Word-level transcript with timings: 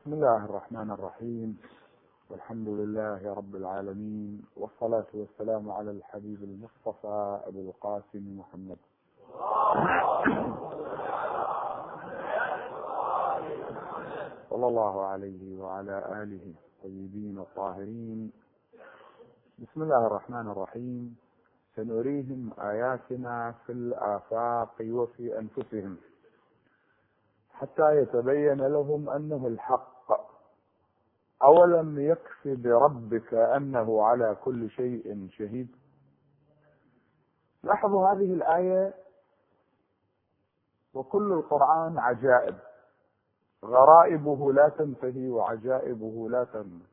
بسم 0.00 0.12
الله 0.12 0.44
الرحمن 0.44 0.90
الرحيم. 0.90 1.60
والحمد 2.30 2.68
لله 2.68 3.34
رب 3.34 3.56
العالمين 3.56 4.42
والصلاة 4.56 5.06
والسلام 5.14 5.70
على 5.70 5.90
الحبيب 5.90 6.40
المصطفى 6.42 7.40
أبو 7.46 7.60
القاسم 7.60 8.38
محمد. 8.40 8.80
صلى 14.50 14.66
الله 14.66 15.04
عليه 15.04 15.60
وعلى 15.60 15.96
آله 16.22 16.44
الطيبين 16.56 17.38
الطاهرين. 17.38 18.32
بسم 19.58 19.82
الله 19.82 20.06
الرحمن 20.06 20.46
الرحيم. 20.48 21.16
سنريهم 21.76 22.50
آياتنا 22.58 23.54
في 23.66 23.72
الآفاق 23.72 24.74
وفي 24.80 25.38
أنفسهم 25.38 25.96
حتى 27.52 27.96
يتبين 27.96 28.60
لهم 28.60 29.10
أنه 29.10 29.46
الحق. 29.46 29.89
أولم 31.42 32.00
يكف 32.00 32.48
بربك 32.48 33.34
أنه 33.34 34.02
على 34.02 34.36
كل 34.44 34.70
شيء 34.70 35.28
شهيد؟ 35.32 35.68
لاحظوا 37.62 38.08
هذه 38.08 38.34
الآية 38.34 38.94
وكل 40.94 41.32
القرآن 41.32 41.98
عجائب. 41.98 42.56
غرائبه 43.64 44.52
لا 44.52 44.68
تنتهي 44.68 45.28
وعجائبه 45.30 46.28
لا 46.30 46.44
تنتهي 46.44 46.90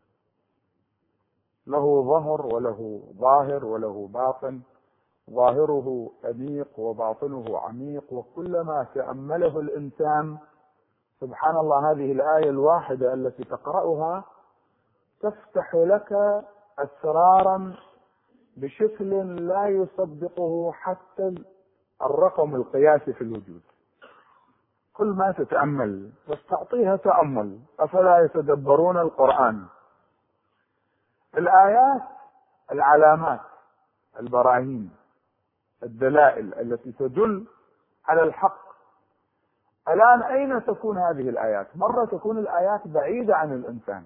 له 1.68 2.04
ظهر 2.04 2.46
وله 2.46 3.04
ظاهر 3.18 3.66
وله 3.66 4.08
باطن. 4.14 4.62
ظاهره 5.32 6.12
أنيق 6.26 6.80
وباطنه 6.80 7.58
عميق. 7.58 8.14
وكلما 8.14 8.88
تأمله 8.96 9.60
الإنسان 9.60 10.38
سبحان 11.22 11.58
الله 11.58 11.92
هذه 11.92 12.12
الآية 12.12 12.50
الواحدة 12.50 13.14
التي 13.14 13.44
تقرأها 13.44 14.24
تفتح 15.22 15.76
لك 15.76 16.14
أسرارا 16.80 17.76
بشكل 18.58 19.10
لا 19.48 19.68
يصدقه 19.68 20.72
حتى 20.72 21.36
الرقم 22.02 22.56
القياسي 22.56 23.14
في 23.14 23.22
الوجود. 23.22 23.62
كل 24.94 25.08
ما 25.08 25.32
تتأمل 25.32 26.12
بس 26.30 26.38
تأمل 27.04 27.60
أفلا 27.80 28.20
يتدبرون 28.20 28.98
القرآن؟ 28.98 29.66
الآيات 31.38 32.02
العلامات 32.72 33.40
البراهين 34.20 34.92
الدلائل 35.84 36.54
التي 36.54 36.92
تدل 36.92 37.48
على 38.06 38.24
الحق. 38.24 38.68
الآن 39.88 40.22
أين 40.24 40.66
تكون 40.66 40.98
هذه 40.98 41.30
الآيات؟ 41.30 41.68
مرة 41.76 42.06
تكون 42.06 42.38
الآيات 42.38 42.88
بعيدة 42.88 43.36
عن 43.36 43.54
الإنسان. 43.54 44.06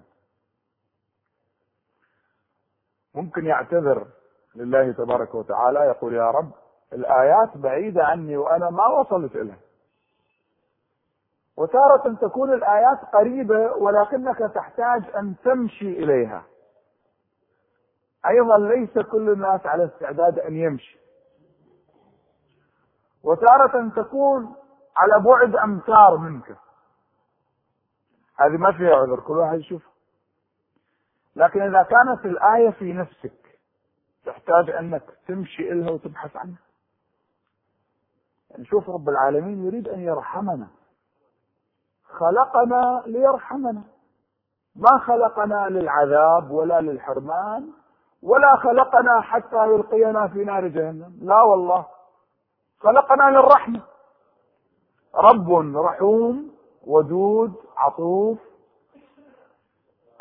ممكن 3.14 3.46
يعتذر 3.46 4.06
لله 4.54 4.92
تبارك 4.92 5.34
وتعالى 5.34 5.78
يقول 5.78 6.14
يا 6.14 6.30
رب 6.30 6.50
الآيات 6.92 7.56
بعيدة 7.56 8.04
عني 8.04 8.36
وأنا 8.36 8.70
ما 8.70 8.86
وصلت 8.86 9.36
إليها. 9.36 9.58
وتارة 11.56 12.14
تكون 12.20 12.52
الآيات 12.52 12.98
قريبة 13.12 13.72
ولكنك 13.72 14.38
تحتاج 14.54 15.02
أن 15.16 15.34
تمشي 15.44 15.88
إليها. 15.88 16.44
أيضا 18.28 18.58
ليس 18.58 18.98
كل 18.98 19.30
الناس 19.30 19.66
على 19.66 19.84
استعداد 19.84 20.38
أن 20.38 20.56
يمشي. 20.56 20.98
وتارة 23.24 23.88
تكون 23.96 24.54
على 24.96 25.24
بعد 25.24 25.56
أمتار 25.56 26.16
منك. 26.16 26.56
هذه 28.38 28.56
ما 28.56 28.72
فيها 28.72 28.94
عذر 28.94 29.20
كل 29.20 29.36
واحد 29.36 29.58
يشوف. 29.58 29.91
لكن 31.36 31.62
إذا 31.62 31.82
كانت 31.82 32.26
الآية 32.26 32.70
في 32.70 32.92
نفسك 32.92 33.58
تحتاج 34.24 34.70
أنك 34.70 35.02
تمشي 35.28 35.72
إلها 35.72 35.90
وتبحث 35.90 36.36
عنها. 36.36 36.58
يعني 38.50 38.64
شوف 38.64 38.90
رب 38.90 39.08
العالمين 39.08 39.66
يريد 39.66 39.88
أن 39.88 40.00
يرحمنا. 40.00 40.68
خلقنا 42.04 43.02
ليرحمنا. 43.06 43.82
ما 44.76 44.98
خلقنا 44.98 45.68
للعذاب 45.68 46.50
ولا 46.50 46.80
للحرمان 46.80 47.68
ولا 48.22 48.56
خلقنا 48.56 49.20
حتى 49.20 49.56
يلقينا 49.56 50.28
في 50.28 50.44
نار 50.44 50.66
جهنم. 50.66 51.18
لا 51.22 51.42
والله. 51.42 51.86
خلقنا 52.80 53.30
للرحمة. 53.30 53.80
رب 55.14 55.76
رحوم 55.76 56.52
ودود 56.86 57.54
عطوف 57.76 58.38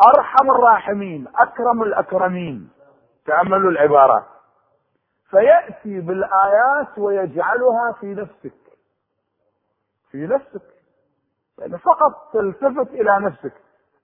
أرحم 0.08 0.52
الراحمين 0.52 1.28
أكرم 1.36 1.84
الأكرمين 1.84 2.70
تأملوا 3.26 3.72
العبارات 3.72 4.24
فيأتي 5.30 6.00
بالآيات 6.00 6.98
ويجعلها 6.98 7.92
في 8.00 8.06
نفسك. 8.14 8.54
في 10.12 10.28
نفسك. 10.28 10.62
يعني 11.60 11.78
فقط 11.78 12.34
تلتفت 12.34 12.88
إلى 12.94 13.20
نفسك. 13.20 13.54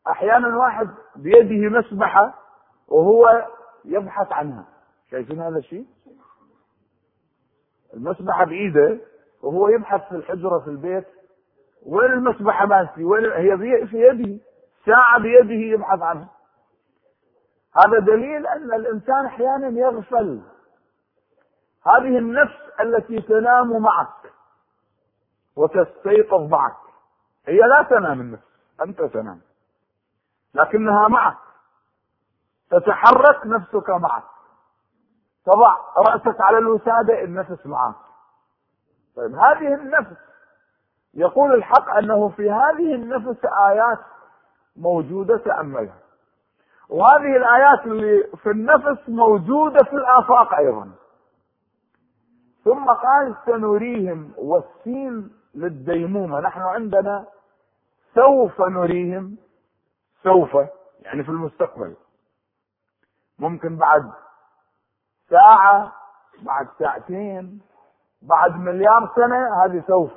أحيانا 0.07 0.57
واحد 0.57 0.89
بيده 1.15 1.79
مسبحة 1.79 2.33
وهو 2.87 3.47
يبحث 3.85 4.31
عنها. 4.31 4.65
شايفين 5.11 5.41
هذا 5.41 5.57
الشيء؟ 5.57 5.85
المسبحة 7.93 8.45
بإيده 8.45 8.97
وهو 9.41 9.69
يبحث 9.69 10.09
في 10.09 10.15
الحجرة 10.15 10.59
في 10.59 10.67
البيت. 10.67 11.05
وين 11.85 12.11
المسبحة 12.13 12.65
مالتي 12.65 13.03
وين 13.03 13.31
هي 13.31 13.57
في 13.87 14.01
يده؟ 14.01 14.39
ساعة 14.87 15.19
بيده 15.19 15.75
يبحث 15.75 16.01
عنها 16.01 16.27
هذا 17.75 17.99
دليل 17.99 18.47
أن 18.47 18.73
الإنسان 18.73 19.25
أحيانا 19.25 19.67
يغفل. 19.79 20.41
هذه 21.85 22.17
النفس 22.17 22.55
التي 22.79 23.21
تنام 23.21 23.81
معك 23.81 24.33
وتستيقظ 25.55 26.41
معك 26.51 26.77
هي 27.45 27.57
لا 27.57 27.83
تنام 27.89 28.21
النفس 28.21 28.43
أنت 28.81 29.01
تنام 29.01 29.41
لكنها 30.53 31.07
معك. 31.07 31.37
تتحرك 32.71 33.45
نفسك 33.45 33.89
معك. 33.89 34.23
تضع 35.45 35.75
رأسك 35.97 36.41
على 36.41 36.57
الوسادة 36.57 37.23
النفس 37.23 37.65
معك. 37.65 37.95
طيب 39.15 39.35
هذه 39.35 39.73
النفس 39.73 40.17
يقول 41.13 41.53
الحق 41.53 41.89
أنه 41.89 42.29
في 42.29 42.51
هذه 42.51 42.95
النفس 42.95 43.45
آيات 43.45 43.99
موجودة 44.77 45.37
تأملها 45.37 45.99
وهذه 46.89 47.37
الآيات 47.37 47.85
اللي 47.85 48.23
في 48.43 48.49
النفس 48.49 49.09
موجودة 49.09 49.83
في 49.83 49.93
الآفاق 49.93 50.53
أيضا. 50.53 50.91
ثم 52.63 52.85
قال 52.85 53.35
سنريهم 53.45 54.33
والسين 54.37 55.31
للديمومة. 55.55 56.39
نحن 56.39 56.61
عندنا 56.61 57.25
سوف 58.15 58.61
نريهم. 58.61 59.37
سوف 60.23 60.57
يعني 61.01 61.23
في 61.23 61.29
المستقبل. 61.29 61.95
ممكن 63.39 63.77
بعد 63.77 64.11
ساعة 65.29 65.93
بعد 66.41 66.67
ساعتين 66.79 67.61
بعد 68.21 68.55
مليار 68.55 69.11
سنة 69.15 69.63
هذه 69.63 69.83
سوف. 69.87 70.11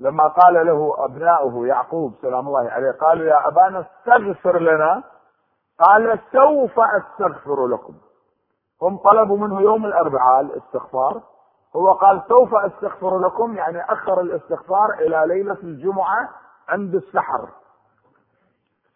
لما 0.00 0.28
قال 0.28 0.66
له 0.66 0.94
أبناؤه 0.98 1.66
يعقوب 1.66 2.14
سلام 2.22 2.46
الله 2.48 2.70
عليه 2.70 2.90
قالوا 2.90 3.26
يا 3.26 3.48
أبانا 3.48 3.80
استغفر 3.86 4.58
لنا. 4.58 5.02
قال 5.80 6.18
سوف 6.32 6.80
أستغفر 6.80 7.66
لكم. 7.66 7.94
هم 8.82 8.96
طلبوا 8.96 9.38
منه 9.38 9.60
يوم 9.60 9.86
الأربعاء 9.86 10.40
الاستغفار. 10.40 11.22
هو 11.76 11.92
قال 11.92 12.22
سوف 12.28 12.54
أستغفر 12.54 13.18
لكم 13.18 13.56
يعني 13.56 13.92
أخر 13.92 14.20
الاستغفار 14.20 14.92
إلى 15.00 15.24
ليلة 15.26 15.58
الجمعة 15.62 16.28
عند 16.68 16.94
السحر. 16.94 17.48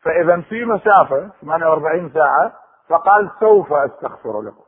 فإذا 0.03 0.41
في 0.41 0.65
مسافة 0.65 1.31
48 1.41 2.11
ساعة 2.11 2.53
فقال 2.89 3.31
سوف 3.41 3.73
أستغفر 3.73 4.41
لكم. 4.43 4.65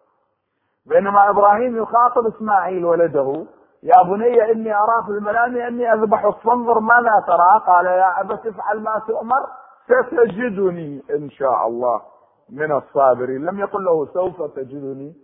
بينما 0.87 1.31
إبراهيم 1.31 1.77
يخاطب 1.83 2.27
إسماعيل 2.27 2.85
ولده 2.85 3.47
يا 3.83 4.03
بني 4.03 4.51
إني 4.53 4.75
أرى 4.75 5.05
في 5.07 5.11
المنام 5.11 5.57
أني 5.57 5.93
أذبحك 5.93 6.37
فانظر 6.37 6.81
ماذا 6.81 7.25
ترى؟ 7.27 7.63
قال 7.67 7.87
يا 7.87 8.21
أبت 8.21 8.47
افعل 8.47 8.81
ما 8.81 9.03
تؤمر 9.07 9.47
ستجدني 9.85 11.03
إن 11.11 11.31
شاء 11.31 11.67
الله 11.67 12.03
من 12.51 12.73
الصابرين. 12.73 13.45
لم 13.45 13.59
يقل 13.59 13.85
له 13.85 14.07
سوف 14.07 14.43
تجدني 14.57 15.15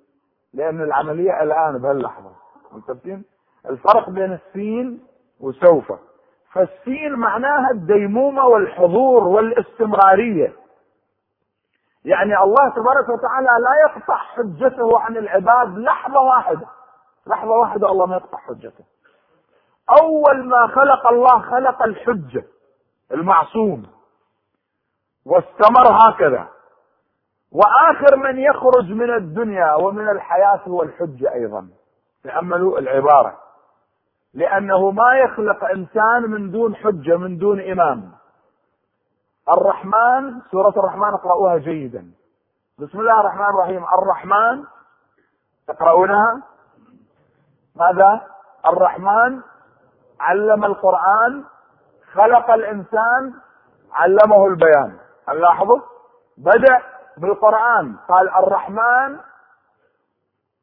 لأن 0.54 0.80
العملية 0.82 1.42
الآن 1.42 1.78
بهاللحظة. 1.78 2.30
متفقين؟ 2.72 3.24
الفرق 3.70 4.10
بين 4.10 4.32
السين 4.32 5.00
وسوف. 5.40 5.92
فالسين 6.52 7.12
معناها 7.12 7.70
الديمومة 7.70 8.46
والحضور 8.46 9.24
والاستمرارية. 9.24 10.52
يعني 12.04 12.42
الله 12.42 12.68
تبارك 12.76 13.08
وتعالى 13.08 13.46
لا 13.46 13.74
يقطع 13.84 14.16
حجته 14.16 15.00
عن 15.00 15.16
العباد 15.16 15.78
لحظة 15.78 16.20
واحدة. 16.20 16.66
لحظة 17.26 17.50
واحدة 17.50 17.90
الله 17.90 18.06
ما 18.06 18.16
يقطع 18.16 18.38
حجته. 18.38 18.84
أول 20.02 20.44
ما 20.44 20.66
خلق 20.66 21.06
الله 21.06 21.40
خلق 21.40 21.82
الحجة 21.82 22.44
المعصوم. 23.12 23.86
واستمر 25.26 25.88
هكذا. 25.90 26.48
وآخر 27.52 28.16
من 28.16 28.38
يخرج 28.38 28.92
من 28.92 29.14
الدنيا 29.14 29.74
ومن 29.74 30.08
الحياة 30.08 30.60
هو 30.68 30.82
الحجه 30.82 31.32
أيضا. 31.32 31.68
تأملوا 32.24 32.78
العبارة. 32.78 33.38
لأنه 34.34 34.90
ما 34.90 35.18
يخلق 35.18 35.64
إنسان 35.64 36.22
من 36.22 36.50
دون 36.50 36.76
حجة 36.76 37.16
من 37.16 37.38
دون 37.38 37.60
إمام. 37.60 38.12
الرحمن 39.58 40.40
سورة 40.50 40.74
الرحمن 40.76 41.14
اقرأوها 41.14 41.56
جيدا. 41.56 42.10
بسم 42.78 43.00
الله 43.00 43.20
الرحمن 43.20 43.46
الرحيم. 43.46 43.84
الرحمن 43.84 44.64
تقرؤونها 45.68 46.42
ماذا؟ 47.76 48.20
الرحمن 48.66 49.40
علم 50.20 50.64
القرآن 50.64 51.44
خلق 52.14 52.50
الإنسان 52.50 53.34
علمه 53.92 54.46
البيان. 54.46 54.96
لاحظوا؟ 55.28 55.80
بدأ 56.38 56.82
بالقرآن. 57.16 57.96
قال 58.08 58.28
الرحمن 58.28 59.18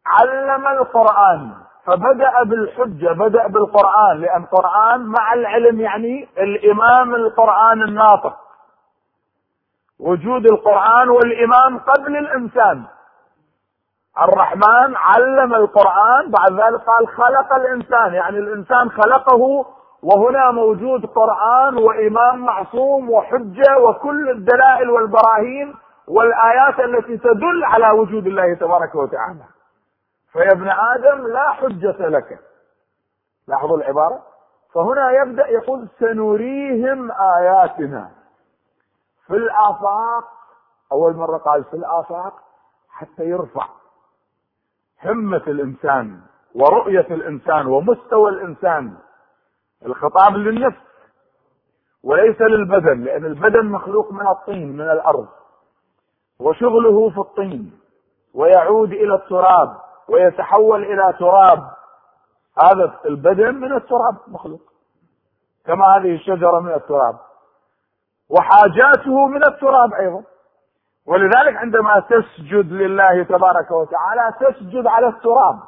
علم 0.06 0.68
القرآن. 0.68 1.52
فبدأ 1.86 2.44
بالحجة 2.44 3.14
بدأ 3.14 3.48
بالقرآن. 3.48 4.18
لأن 4.18 4.44
القرآن 4.44 5.06
مع 5.06 5.34
العلم 5.34 5.82
يعني 5.82 6.30
الإمام 6.38 7.16
القرآن 7.16 7.82
الناطق. 7.82 8.38
وجود 10.00 10.46
القرآن 10.46 11.10
والإمام 11.10 11.80
قبل 11.80 12.18
الإنسان. 12.18 12.84
الرحمن 14.22 14.96
علم 14.96 15.54
القرآن 15.54 16.32
بعد 16.32 16.52
ذلك 16.52 16.82
قال 16.82 17.08
خلق 17.08 17.54
الإنسان. 17.54 18.14
يعني 18.14 18.38
الإنسان 18.38 18.92
خلقه 18.92 19.66
وهنا 20.04 20.52
موجود 20.52 21.06
قرآن 21.06 21.78
وإمام 21.78 22.46
معصوم 22.46 23.10
وحجة 23.10 23.78
وكل 23.80 24.30
الدلائل 24.30 24.90
والبراهين 24.90 25.76
والآيات 26.08 26.80
التي 26.80 27.18
تدل 27.18 27.64
على 27.64 27.90
وجود 27.90 28.28
الله 28.28 28.54
تبارك 28.54 28.96
وتعالى. 28.96 29.44
فيا 30.32 30.52
ابن 30.52 30.70
آدم 30.70 31.28
لا 31.28 31.52
حجة 31.52 32.08
لك. 32.08 32.40
لاحظوا 33.48 33.78
العبارة؟ 33.78 34.20
فهنا 34.74 35.12
يبدأ 35.12 35.48
يقول 35.48 35.88
سنريهم 36.00 37.12
آياتنا. 37.12 38.10
في 39.28 39.34
الآفاق 39.34 40.24
أول 40.92 41.16
مرة 41.16 41.38
قال 41.38 41.64
في 41.64 41.74
الآفاق 41.74 42.34
حتى 42.90 43.24
يرفع. 43.24 43.66
همة 45.06 45.44
الإنسان 45.48 46.22
ورؤية 46.56 47.08
الإنسان 47.12 47.68
ومستوى 47.68 48.30
الإنسان. 48.32 48.98
الخطاب 49.86 50.34
للنفس 50.38 50.78
وليس 52.04 52.42
للبدن 52.42 53.04
لأن 53.04 53.26
البدن 53.26 53.66
مخلوق 53.66 54.12
من 54.12 54.28
الطين 54.28 54.74
من 54.74 54.90
الأرض. 54.90 55.28
وشغله 56.40 57.10
في 57.10 57.18
الطين 57.18 57.80
ويعود 58.34 58.92
إلى 58.92 59.16
التراب 59.16 59.78
ويتحول 60.10 60.84
إلى 60.84 61.14
تراب. 61.20 61.64
هذا 62.64 63.00
البدن 63.06 63.56
من 63.56 63.74
التراب 63.74 64.16
مخلوق 64.28 64.62
كما 65.66 65.86
هذه 65.86 66.16
الشجرة 66.16 66.60
من 66.60 66.74
التراب. 66.74 67.16
وحاجاته 68.30 69.28
من 69.28 69.46
التراب 69.48 69.94
أيضا. 69.94 70.24
ولذلك 71.08 71.56
عندما 71.56 72.00
تسجد 72.00 72.72
لله 72.72 73.24
تبارك 73.24 73.72
وتعالى 73.72 74.34
تسجد 74.40 74.88
على 74.88 75.08
التراب. 75.08 75.60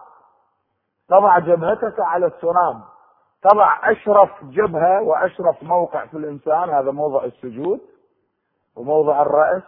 تضع 1.10 1.40
جبهتك 1.40 2.00
على 2.00 2.26
التراب. 2.26 2.82
تضع 3.42 3.92
أشرف 3.92 4.44
جبهة 4.44 5.02
وأشرف 5.02 5.64
موقع 5.64 6.06
في 6.06 6.18
الإنسان. 6.18 6.70
هذا 6.70 6.92
موضع 6.92 7.24
السجود 7.24 7.80
وموضع 8.76 9.22
الرأس 9.22 9.64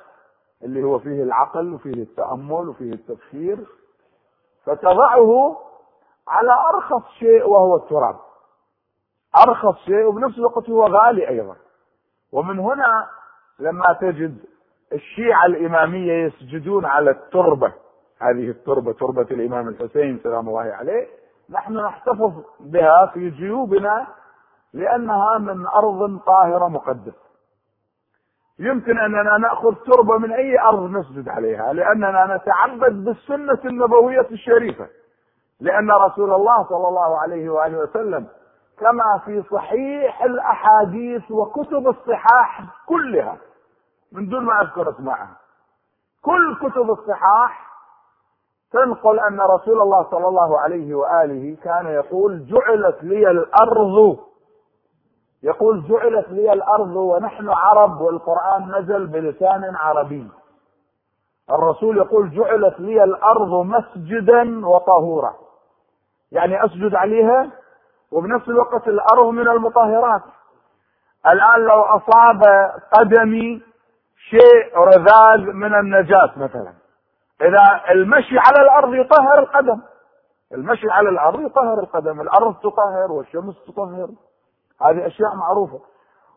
اللي 0.64 0.84
هو 0.84 1.00
فيه 1.00 1.24
العقل 1.24 1.74
وفيه 1.74 1.94
التأمل 2.04 2.70
وفيه 2.70 2.94
التفكير. 2.94 3.68
فتضعه 4.66 5.58
على 6.28 6.52
أرخص 6.74 7.10
شيء 7.20 7.50
وهو 7.50 7.76
التراب. 7.76 8.16
أرخص 9.48 9.78
شيء 9.86 10.06
وبنفس 10.06 10.38
الوقت 10.38 10.70
هو 10.70 10.88
غالي 10.88 11.30
أيضا. 11.30 11.56
ومن 12.32 12.60
هنا 12.60 13.10
لما 13.60 13.94
تجد 14.02 14.38
الشيعة 14.94 15.46
الإمامية 15.46 16.14
يسجدون 16.26 16.86
على 16.86 17.12
التربة. 17.12 17.74
هذه 18.22 18.50
التربة 18.50 18.94
تربة 18.94 19.28
الإمام 19.32 19.68
الحسين 19.68 20.20
سلام 20.24 20.50
الله 20.50 20.62
عليه. 20.62 21.08
نحن 21.50 21.74
نحتفظ 21.78 22.34
بها 22.60 23.06
في 23.14 23.30
جيوبنا 23.30 24.08
لأنها 24.74 25.38
من 25.38 25.68
أرض 25.68 26.20
طاهرة 26.20 26.68
مقدسة. 26.68 27.28
يمكن 28.60 28.98
أننا 29.00 29.38
نأخذ 29.38 29.76
تربة 29.76 30.18
من 30.18 30.32
أي 30.32 30.60
أرض 30.60 30.92
نسجد 30.92 31.30
عليها 31.30 31.74
لأننا 31.74 32.36
نتعبد 32.36 33.04
بالسنة 33.04 33.60
النبوية 33.66 34.28
الشريفة. 34.32 34.88
لأن 35.60 35.92
رسول 35.92 36.34
الله 36.34 36.64
صلى 36.70 36.88
الله 36.88 37.20
عليه 37.20 37.50
وآله 37.50 37.78
وسلم 37.78 38.28
كما 38.80 39.22
في 39.26 39.44
صحيح 39.52 40.24
الأحاديث 40.24 41.32
وكتب 41.32 41.88
الصحاح 41.88 42.64
كلها 42.88 43.38
من 44.12 44.30
دون 44.30 44.44
ما 44.46 44.62
اذكر 44.62 44.90
اسمائها 44.90 45.38
كل 46.22 46.56
كتب 46.62 46.92
الصحاح 46.92 47.68
تنقل 48.72 49.20
أن 49.20 49.42
رسول 49.42 49.82
الله 49.82 50.08
صلى 50.12 50.28
الله 50.28 50.60
عليه 50.60 50.96
وآله 50.96 51.58
كان 51.64 51.86
يقول 51.86 52.46
جعلت 52.46 53.04
لي 53.04 53.32
الأرض. 53.32 54.18
يقول 55.44 55.88
جعلت 55.88 56.30
لي 56.30 56.54
الأرض 56.54 56.96
ونحن 56.96 57.50
عرب 57.50 58.02
والقرآن 58.02 58.76
نزل 58.80 59.08
بلسان 59.08 59.76
عربي. 59.76 60.28
الرسول 61.50 61.98
يقول 61.98 62.30
جعلت 62.32 62.80
لي 62.80 63.04
الأرض 63.04 63.66
مسجدا 63.66 64.68
وطهورا. 64.68 65.34
يعني 66.32 66.66
أسجد 66.66 66.96
عليها 66.96 67.50
وبنفس 68.12 68.48
الوقت 68.48 68.88
الأرض 68.88 69.26
من 69.28 69.48
المطهرات. 69.48 70.22
الآن 71.28 71.60
لو 71.60 71.82
أصاب 71.82 72.42
قدمي 72.94 73.62
شيء 74.30 74.78
رذاذ 74.78 75.54
من 75.54 75.76
النجاة 75.76 76.32
مثلا. 76.38 76.74
إذا 77.42 77.92
المشي 77.92 78.38
على 78.38 78.62
الأرض 78.62 78.94
يطهر 78.94 79.40
القدم. 79.40 79.82
المشي 80.54 80.90
على 80.90 81.10
الأرض 81.10 81.40
يطهر 81.40 81.80
القدم. 81.80 82.22
الأرض 82.22 82.56
تطهر 82.56 83.12
والشمس 83.12 83.56
تطهر. 83.68 84.10
هذه 84.82 85.08
أشياء 85.08 85.36
معروفة. 85.36 85.80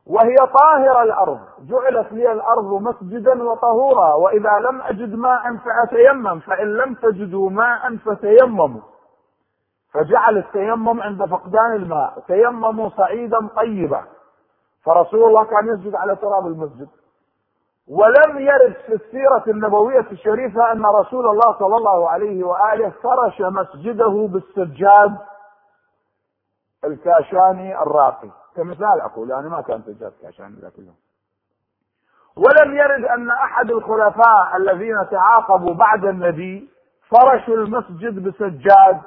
وهي 0.06 0.34
طاهرة 0.36 1.02
الأرض. 1.02 1.40
جعلت 1.60 2.12
لي 2.12 2.32
الأرض 2.32 2.82
مسجدا 2.82 3.42
وطهورا. 3.42 4.14
وإذا 4.14 4.58
لم 4.58 4.80
أجد 4.80 5.14
ماء 5.14 5.56
فأتيمم. 5.56 6.40
فإن 6.40 6.76
لم 6.76 6.94
تجدوا 6.94 7.50
ماء 7.50 7.96
فتيمموا. 7.96 8.80
فجعل 9.92 10.38
التيمم 10.38 11.00
عند 11.00 11.24
فقدان 11.24 11.72
الماء. 11.72 12.22
تيمموا 12.26 12.88
صعيدا 12.88 13.48
طيبا. 13.56 14.04
فرسول 14.84 15.24
الله 15.24 15.44
كان 15.44 15.68
يسجد 15.68 15.94
على 15.94 16.16
تراب 16.16 16.46
المسجد. 16.46 16.88
ولم 17.88 18.38
يرد 18.38 18.74
في 18.86 18.92
السيرة 18.94 19.44
النبوية 19.48 20.06
الشريفة 20.12 20.72
أن 20.72 20.86
رسول 20.86 21.26
الله 21.26 21.58
صلى 21.58 21.76
الله 21.76 22.10
عليه 22.10 22.44
وآله 22.44 22.90
فرش 23.02 23.40
مسجده 23.40 24.28
بالسجاد 24.32 25.18
الكاشاني 26.84 27.82
الراقي. 27.82 28.30
كمثال 28.56 29.00
أقول 29.00 29.30
يعني 29.30 29.48
ما 29.48 29.60
كان 29.60 29.82
سجاد 29.82 30.12
كاشاني 30.22 30.56
ذاك 30.62 30.78
اليوم. 30.78 30.96
ولم 32.36 32.76
يرد 32.76 33.04
أن 33.04 33.30
أحد 33.30 33.70
الخلفاء 33.70 34.56
الذين 34.56 34.96
تعاقبوا 35.10 35.74
بعد 35.74 36.04
النبي 36.04 36.70
فرشوا 37.10 37.54
المسجد 37.54 38.28
بسجاد 38.28 39.00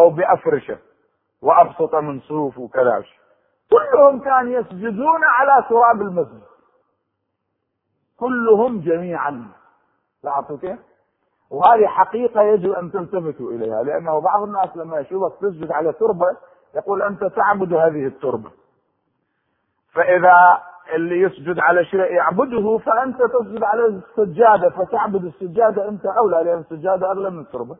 أو 0.00 0.10
بأفرشة 0.10 0.78
وأبسط 1.42 1.94
من 1.94 2.20
صوف 2.20 2.58
وكذا 2.58 3.04
كلهم 3.70 4.20
كانوا 4.20 4.52
يسجدون 4.60 5.24
على 5.24 5.64
تراب 5.68 6.02
المسجد. 6.02 6.42
كلهم 8.20 8.80
جميعا 8.80 9.48
لاحظتوا 10.24 10.56
كيف؟ 10.56 10.78
وهذه 11.50 11.86
حقيقة 11.86 12.42
يجب 12.42 12.72
أن 12.72 12.92
تلتفتوا 12.92 13.50
إليها 13.50 13.82
لأنه 13.82 14.20
بعض 14.20 14.42
الناس 14.42 14.76
لما 14.76 14.98
يشوفك 14.98 15.40
تسجد 15.40 15.72
على 15.72 15.92
تربة 15.92 16.36
يقول 16.74 17.02
أنت 17.02 17.24
تعبد 17.24 17.72
هذه 17.72 18.06
التربة 18.06 18.50
فإذا 19.92 20.62
اللي 20.94 21.20
يسجد 21.20 21.58
على 21.58 21.84
شيء 21.84 22.00
يعبده 22.00 22.78
فأنت 22.78 23.22
تسجد 23.22 23.62
على 23.62 23.86
السجادة 23.86 24.70
فتعبد 24.70 25.24
السجادة 25.24 25.88
أنت 25.88 26.06
أولى 26.06 26.42
لأن 26.44 26.58
السجادة 26.58 27.10
أغلى 27.10 27.30
من 27.30 27.40
التربة 27.40 27.76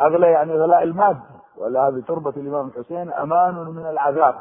أغلى 0.00 0.26
يعني 0.26 0.52
غلاء 0.52 0.82
المادة 0.82 1.22
ولا 1.56 1.88
هذه 1.88 2.02
تربة 2.08 2.30
الإمام 2.30 2.68
الحسين 2.68 3.12
أمان 3.12 3.54
من 3.54 3.86
العذاب 3.86 4.34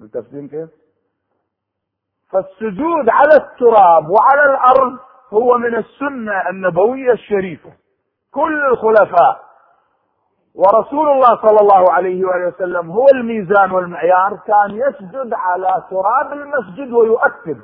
ملتفتين 0.00 0.48
كيف؟ 0.48 0.68
فالسجود 2.32 3.08
على 3.08 3.34
التراب 3.36 4.10
وعلى 4.10 4.44
الأرض 4.44 4.98
هو 5.32 5.58
من 5.58 5.74
السنة 5.74 6.48
النبوية 6.50 7.12
الشريفة. 7.12 7.70
كل 8.34 8.64
الخلفاء 8.64 9.42
ورسول 10.54 11.08
الله 11.08 11.36
صلى 11.36 11.58
الله 11.60 11.92
عليه 11.92 12.24
وآله 12.24 12.46
وسلم 12.46 12.90
هو 12.90 13.06
الميزان 13.14 13.70
والمعيار 13.70 14.38
كان 14.46 14.70
يسجد 14.70 15.34
على 15.34 15.82
تراب 15.90 16.32
المسجد 16.32 16.92
ويؤكد. 16.92 17.60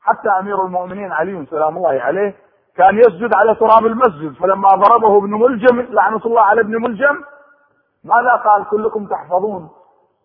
حتى 0.00 0.28
أمير 0.40 0.64
المؤمنين 0.64 1.12
علي 1.12 1.46
سلام 1.50 1.76
الله 1.76 2.00
عليه 2.02 2.34
كان 2.76 2.98
يسجد 2.98 3.30
على 3.34 3.54
تراب 3.54 3.86
المسجد 3.86 4.34
فلما 4.40 4.68
ضربه 4.68 5.18
ابن 5.18 5.30
ملجم 5.30 5.80
لعنة 5.80 6.20
الله 6.26 6.42
على 6.42 6.60
ابن 6.60 6.82
ملجم 6.82 7.24
ماذا 8.04 8.36
قال؟ 8.44 8.64
كلكم 8.70 9.06
تحفظون. 9.06 9.70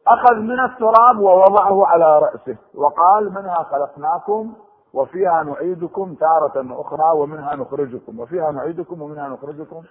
أخذ 0.08 0.36
من 0.36 0.60
التراب 0.60 1.20
ووضعه 1.20 1.88
على 1.88 2.20
رأسه. 2.20 2.58
وقال 2.75 3.34
منها 3.34 3.63
خلقناكم 3.63 4.53
وفيها 4.93 5.43
نعيدكم 5.43 6.15
تارة 6.15 6.81
أخرى 6.81 7.12
ومنها 7.15 7.55
نخرجكم 7.55 8.20
وفيها 8.20 8.51
نعيدكم 8.51 9.01
ومنها 9.01 9.29
نخرجكم 9.29 9.84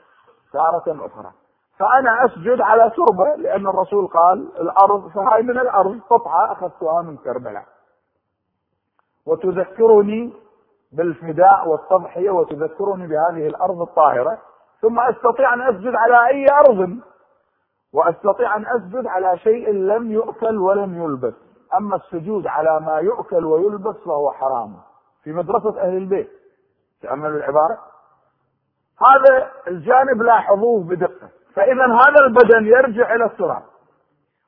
تارة 0.52 1.06
أخرى. 1.06 1.30
فأنا 1.78 2.24
أسجد 2.24 2.60
على 2.60 2.90
تربة 2.90 3.34
لأن 3.34 3.66
الرسول 3.66 4.06
قال 4.06 4.48
الأرض 4.60 5.08
فهاي 5.08 5.42
من 5.42 5.58
الأرض 5.58 6.00
قطعة 6.10 6.52
أخذتها 6.52 7.02
من 7.02 7.16
كربلاء. 7.16 7.64
وتذكرني 9.26 10.32
بالفداء 10.92 11.68
والتضحية 11.68 12.30
وتذكرني 12.30 13.06
بهذه 13.06 13.46
الأرض 13.46 13.80
الطاهرة 13.80 14.38
ثم 14.82 15.00
أستطيع 15.00 15.54
أن 15.54 15.60
أسجد 15.62 15.94
على 15.94 16.26
أي 16.26 16.46
أرض. 16.52 16.98
وأستطيع 17.92 18.56
أن 18.56 18.66
أسجد 18.66 19.06
على 19.06 19.38
شيء 19.38 19.72
لم 19.72 20.12
يؤكل 20.12 20.58
ولم 20.58 21.02
يلبس. 21.02 21.34
أما 21.76 21.96
السجود 21.96 22.46
على 22.46 22.80
ما 22.80 22.98
يؤكل 22.98 23.44
ويلبس 23.44 23.96
فهو 23.96 24.32
حرام. 24.32 24.76
في 25.24 25.32
مدرسة 25.32 25.80
أهل 25.80 25.96
البيت 25.96 26.30
تأملوا 27.02 27.38
العبارة. 27.38 27.78
هذا 29.00 29.50
الجانب 29.68 30.22
لاحظوه 30.22 30.82
بدقة. 30.82 31.28
فإذا 31.54 31.86
هذا 31.86 32.26
البدن 32.26 32.66
يرجع 32.66 33.14
إلى 33.14 33.24
التراب. 33.24 33.62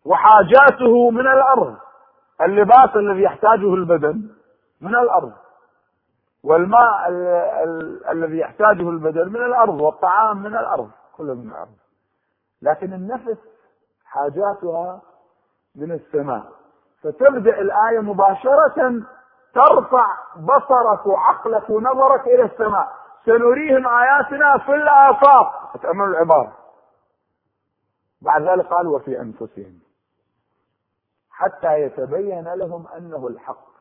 وحاجاته 0.05 1.11
من 1.11 1.27
الأرض. 1.27 1.77
اللباس 2.41 2.97
الذي 2.97 3.23
يحتاجه 3.23 3.75
البدن 3.75 4.29
من 4.81 4.97
الأرض. 4.97 5.33
والماء 6.45 7.09
ال 7.09 7.27
ال 7.63 8.07
الذي 8.11 8.39
يحتاجه 8.39 8.91
البدن 8.91 9.29
من 9.29 9.43
الأرض. 9.43 9.81
والطعام 9.81 10.43
من 10.43 10.57
الأرض. 10.57 10.91
كله 11.17 11.35
من 11.35 11.51
الأرض. 11.51 11.82
لكن 12.62 12.92
النفس 12.92 13.38
حاجاتها 14.04 15.02
من 15.76 15.92
السماء. 15.92 16.52
فتبدأ 17.02 17.61
الآية 17.61 18.00
مباشرة 18.00 19.02
ترفع 19.54 20.07
بصرك 20.37 21.07
وعقلك 21.07 21.71
ونظرك 21.71 22.26
إلى 22.26 22.42
السماء. 22.42 22.92
سنريهم 23.25 23.87
آياتنا 23.87 24.59
في 24.59 24.75
الآفاق. 24.75 25.76
تأملوا 25.83 26.07
العبارة. 26.07 26.59
بعد 28.23 28.42
ذلك 28.42 28.66
قال 28.66 28.87
وفي 28.87 29.21
أنفسهم. 29.21 29.81
حتى 31.31 31.81
يتبين 31.81 32.49
لهم 32.54 32.87
أنه 32.97 33.26
الحق. 33.26 33.73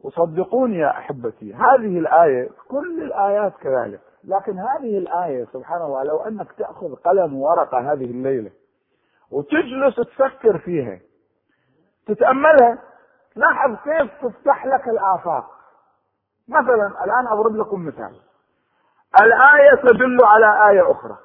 وصدقوني 0.00 0.78
يا 0.78 0.90
أحبتي 0.90 1.54
هذه 1.54 1.98
الآية 1.98 2.50
كل 2.68 3.02
الآيات 3.02 3.52
كذلك. 3.56 4.11
لكن 4.24 4.58
هذه 4.58 4.98
الآية 4.98 5.44
سبحان 5.52 5.82
الله 5.82 6.02
لو 6.02 6.16
أنك 6.16 6.52
تأخذ 6.52 6.94
قلم 6.94 7.34
ورقة 7.34 7.92
هذه 7.92 8.04
الليلة 8.04 8.50
وتجلس 9.30 9.96
تفكر 9.96 10.58
فيها 10.58 11.00
تتأملها 12.06 12.78
لاحظ 13.36 13.76
كيف 13.84 14.10
تفتح 14.22 14.66
لك 14.66 14.88
الآفاق. 14.88 15.44
مثلا 16.48 17.04
الآن 17.04 17.26
أضرب 17.26 17.56
لكم 17.56 17.86
مثال. 17.86 18.20
الآية 19.22 19.74
تدل 19.82 20.18
على 20.24 20.70
آية 20.70 20.90
أخرى. 20.92 21.16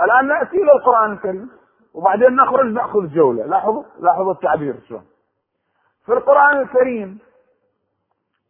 الآن 0.00 0.28
نأتي 0.28 0.56
إلى 0.56 0.72
القرآن 0.72 1.12
الكريم 1.12 1.50
وبعدين 1.94 2.36
نخرج 2.36 2.66
نأخذ 2.66 3.06
جولة. 3.06 3.46
لاحظوا؟ 3.46 3.82
لاحظوا 3.98 4.32
التعبير 4.32 4.80
شلون. 4.88 5.06
في 6.06 6.12
القرآن 6.12 6.60
الكريم 6.60 7.18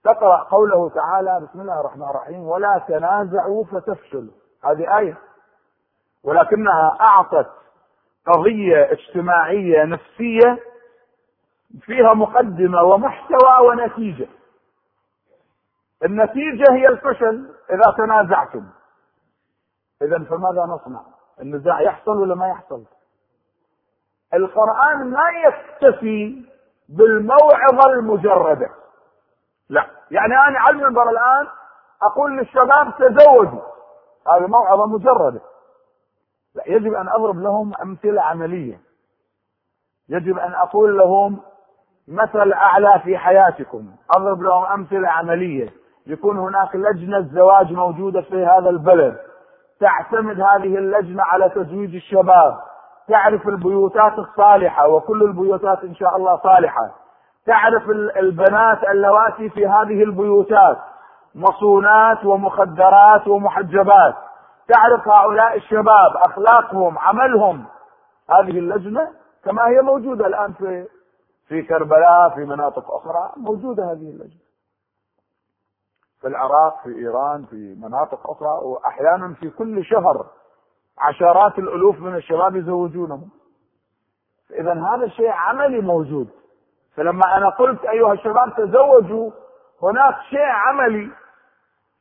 تقرأ 0.07 0.37
قوله 0.37 0.89
تعالى 0.89 1.41
بسم 1.41 1.61
الله 1.61 1.81
الرحمن 1.81 2.03
الرحيم 2.03 2.41
ولا 2.41 2.85
تنازعوا 2.89 3.65
فتفشلوا. 3.65 4.33
هذه 4.65 4.99
آية. 4.99 5.19
ولكنها 6.25 6.99
أعطت 7.01 7.51
قضية 8.27 8.93
اجتماعية 8.93 9.85
نفسية 9.85 10.59
فيها 11.81 12.15
مقدمة 12.15 12.83
ومحتوى 12.83 13.69
ونتيجة. 13.69 14.29
النتيجة 16.05 16.73
هي 16.73 16.89
الفشل 16.89 17.55
إذا 17.71 17.95
تنازعتم. 17.97 18.67
إذا 20.03 20.19
فماذا 20.19 20.63
نصنع؟ 20.63 21.01
النزاع 21.41 21.81
يحصل 21.81 22.17
ولا 22.17 22.35
ما 22.35 22.49
يحصل؟ 22.49 22.85
القرآن 24.35 25.11
ما 25.11 25.31
يكتفي 25.47 26.45
بالموعظة 26.89 27.93
المجردة. 27.93 28.71
لا. 29.69 29.87
يعني 30.11 30.35
أنا 30.49 30.59
على 30.59 30.77
المنبر 30.77 31.11
الآن 31.11 31.47
أقول 32.03 32.37
للشباب 32.37 32.95
تزوجوا 32.99 33.63
هذه 34.33 34.47
موعظة 34.47 34.87
مجردة. 34.87 35.41
لا 36.55 36.63
يجب 36.67 36.95
أن 36.95 37.09
أضرب 37.09 37.39
لهم 37.39 37.73
أمثلة 37.83 38.23
عملية. 38.23 38.81
يجب 40.09 40.39
أن 40.39 40.55
أقول 40.55 40.99
لهم 40.99 41.41
مثل 42.09 42.53
أعلى 42.53 43.01
في 43.05 43.19
حياتكم. 43.19 43.91
أضرب 44.17 44.43
لهم 44.43 44.65
أمثلة 44.65 45.09
عملية. 45.09 45.69
يكون 46.07 46.39
هناك 46.39 46.77
لجنة 46.77 47.21
زواج 47.21 47.73
موجودة 47.73 48.21
في 48.21 48.47
هذا 48.47 48.71
البلد. 48.71 49.19
تعتمد 49.81 50.41
هذه 50.41 50.79
اللجنة 50.79 51.23
على 51.23 51.49
تزويج 51.49 51.95
الشباب. 51.95 52.59
تعرف 53.09 53.49
البيوتات 53.49 54.19
الصالحة 54.19 54.89
وكل 54.89 55.23
البيوتات 55.23 55.85
إن 55.85 55.95
شاء 55.95 56.17
الله 56.17 56.37
صالحة. 56.37 56.91
تعرف 57.47 57.91
البنات 58.17 58.85
اللواتي 58.85 59.51
في 59.51 59.67
هذه 59.67 60.03
البيوتات 60.03 60.79
مصونات 61.35 62.25
ومخدرات 62.25 63.29
ومحجبات. 63.29 64.15
تعرف 64.69 65.09
هؤلاء 65.09 65.57
الشباب 65.57 66.17
أخلاقهم 66.27 66.99
عملهم. 66.99 67.65
هذه 68.31 68.59
اللجنة 68.59 69.11
كما 69.45 69.67
هي 69.67 69.81
موجودة 69.83 70.27
الآن 70.27 70.53
في 70.53 70.89
في 71.49 71.63
كربلاء 71.63 72.35
في 72.35 72.45
مناطق 72.45 72.91
أخرى 72.91 73.33
موجودة 73.37 73.85
هذه 73.85 74.11
اللجنة. 74.11 74.41
في 76.21 76.27
العراق 76.27 76.83
في 76.83 76.99
إيران 76.99 77.45
في 77.45 77.77
مناطق 77.81 78.31
أخرى 78.31 78.61
وأحيانا 78.63 79.35
في 79.35 79.51
كل 79.51 79.85
شهر 79.85 80.27
عشرات 80.99 81.59
الألوف 81.59 82.01
من 82.01 82.15
الشباب 82.15 82.57
يزوجونهم. 82.57 83.31
اذا 84.51 84.73
هذا 84.73 85.05
الشيء 85.05 85.31
عملي 85.31 85.81
موجود. 85.81 86.29
فلما 86.97 87.37
أنا 87.37 87.49
قلت 87.49 87.85
أيها 87.85 88.13
الشباب 88.13 88.55
تزوجوا 88.57 89.31
هناك 89.83 90.15
شيء 90.31 90.41
عملي 90.49 91.11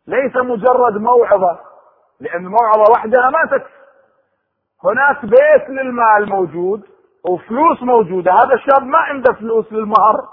ليس 0.08 0.36
مجرد 0.36 0.98
موعظة 0.98 1.60
لأن 2.20 2.46
الموعظه 2.46 2.92
وحدها 2.92 3.30
ما 3.30 3.46
تكفي. 3.58 3.76
هناك 4.84 5.26
بيت 5.26 5.70
للمال 5.70 6.30
موجود 6.30 6.82
وفلوس 7.30 7.84
موجودة 7.84 8.32
هذا 8.32 8.54
الشاب 8.54 8.84
ما 8.84 8.98
عنده 8.98 9.34
فلوس 9.34 9.74
للمهر. 9.74 10.28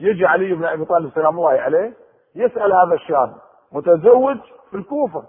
يجي 0.00 0.26
علي 0.26 0.54
بن 0.54 0.64
أبي 0.64 0.84
طالب 0.84 1.10
سلام 1.14 1.38
الله 1.38 1.60
عليه 1.60 1.92
يسأل 2.34 2.72
هذا 2.72 2.94
الشاب 2.94 3.34
متزوج 3.72 4.36
في 4.70 4.76
الكوفة؟ 4.76 5.24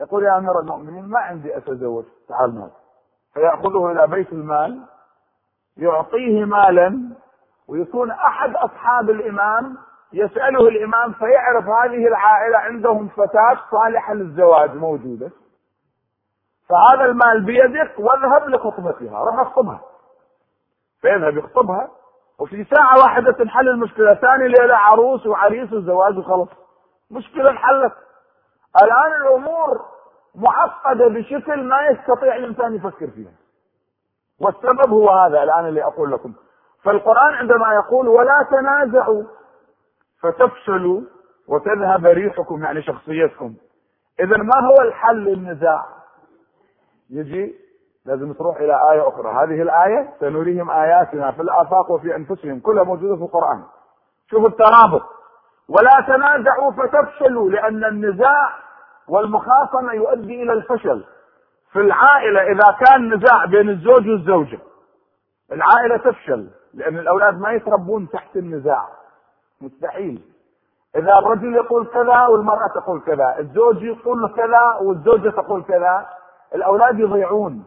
يقول 0.00 0.24
يا 0.24 0.38
أمير 0.38 0.60
المؤمنين 0.60 1.04
ما 1.08 1.18
عندي 1.20 1.56
أتزوج 1.56 2.04
تعال 2.28 2.54
معي. 2.54 2.70
فيأخذه 3.34 3.90
إلى 3.92 4.06
بيت 4.06 4.32
المال 4.32 4.80
يعطيه 5.76 6.44
مالا 6.44 7.10
ويكون 7.68 8.10
أحد 8.10 8.56
أصحاب 8.56 9.10
الإمام 9.10 9.76
يسأله 10.12 10.68
الإمام 10.68 11.12
فيعرف 11.12 11.64
هذه 11.64 12.06
العائلة 12.06 12.58
عندهم 12.58 13.08
فتاة 13.08 13.58
صالحة 13.70 14.14
للزواج 14.14 14.74
موجودة. 14.74 15.30
فهذا 16.68 17.04
المال 17.04 17.44
بيدك 17.44 17.94
واذهب 17.98 18.48
لخطبتها 18.48 19.18
روح 19.24 19.38
أخطبها. 19.40 19.80
فيذهب 21.00 21.36
يخطبها 21.36 21.88
وفي 22.38 22.64
ساعة 22.64 22.98
واحدة 23.02 23.32
تنحل 23.32 23.68
المشكلة 23.68 24.14
ثاني 24.14 24.48
ليلة 24.48 24.76
عروس 24.76 25.26
وعريس 25.26 25.72
وزواج 25.72 26.18
وخلص. 26.18 26.48
مشكلة 27.10 27.50
انحلت. 27.50 27.92
الآن 28.82 29.22
الأمور 29.22 29.80
معقدة 30.34 31.08
بشكل 31.08 31.64
ما 31.64 31.76
يستطيع 31.86 32.36
الإنسان 32.36 32.74
يفكر 32.74 33.10
فيها. 33.10 33.32
والسبب 34.40 34.90
هو 34.90 35.10
هذا 35.10 35.42
الآن 35.42 35.66
اللي 35.68 35.84
أقول 35.84 36.12
لكم. 36.12 36.32
فالقرآن 36.84 37.34
عندما 37.34 37.74
يقول 37.74 38.08
ولا 38.08 38.46
تنازعوا 38.50 39.22
فتفشلوا 40.22 41.00
وتذهب 41.48 42.06
ريحكم 42.06 42.64
يعني 42.64 42.82
شخصيتكم. 42.82 43.54
إذا 44.20 44.36
ما 44.36 44.68
هو 44.68 44.88
الحل 44.88 45.24
للنزاع؟ 45.24 45.84
يجي 47.10 47.54
لازم 48.06 48.32
تروح 48.32 48.56
إلى 48.56 48.92
آية 48.92 49.08
أخرى. 49.08 49.30
هذه 49.32 49.62
الآية 49.62 50.14
سنريهم 50.20 50.70
آياتنا 50.70 51.32
في 51.32 51.42
الآفاق 51.42 51.90
وفي 51.90 52.16
أنفسهم 52.16 52.60
كلها 52.60 52.84
موجودة 52.84 53.16
في 53.16 53.22
القرآن. 53.22 53.62
شوفوا 54.30 54.48
الترابط. 54.48 55.02
ولا 55.68 56.06
تنازعوا 56.06 56.72
فتفشلوا 56.72 57.50
لأن 57.50 57.84
النزاع 57.84 58.50
والمخاصمة 59.08 59.92
يؤدي 59.92 60.42
إلى 60.42 60.52
الفشل. 60.52 61.04
في 61.72 61.78
العائلة 61.80 62.42
إذا 62.42 62.76
كان 62.86 63.14
نزاع 63.14 63.44
بين 63.44 63.68
الزوج 63.68 64.08
والزوجة 64.08 64.58
العائلة 65.52 65.96
تفشل. 65.96 66.50
لأن 66.74 66.98
الأولاد 66.98 67.40
ما 67.40 67.52
يتربون 67.52 68.08
تحت 68.08 68.36
النزاع. 68.36 68.88
مستحيل. 69.60 70.22
إذا 70.96 71.18
الرجل 71.18 71.54
يقول 71.54 71.86
كذا 71.86 72.26
والمرأة 72.26 72.68
تقول 72.74 73.00
كذا 73.00 73.38
الزوج 73.38 73.82
يقول 73.82 74.34
كذا 74.36 74.78
والزوجة 74.80 75.30
تقول 75.30 75.62
كذا 75.62 76.06
الأولاد 76.54 76.98
يضيعون. 76.98 77.64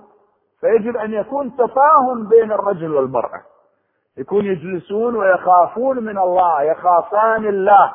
فيجب 0.61 0.97
أن 0.97 1.13
يكون 1.13 1.55
تفاهم 1.57 2.27
بين 2.29 2.51
الرجل 2.51 2.93
والمرأة. 2.93 3.41
يكون 4.17 4.45
يجلسون 4.45 5.15
ويخافون 5.15 6.03
من 6.03 6.17
الله 6.17 6.61
يخافان 6.61 7.45
الله. 7.45 7.93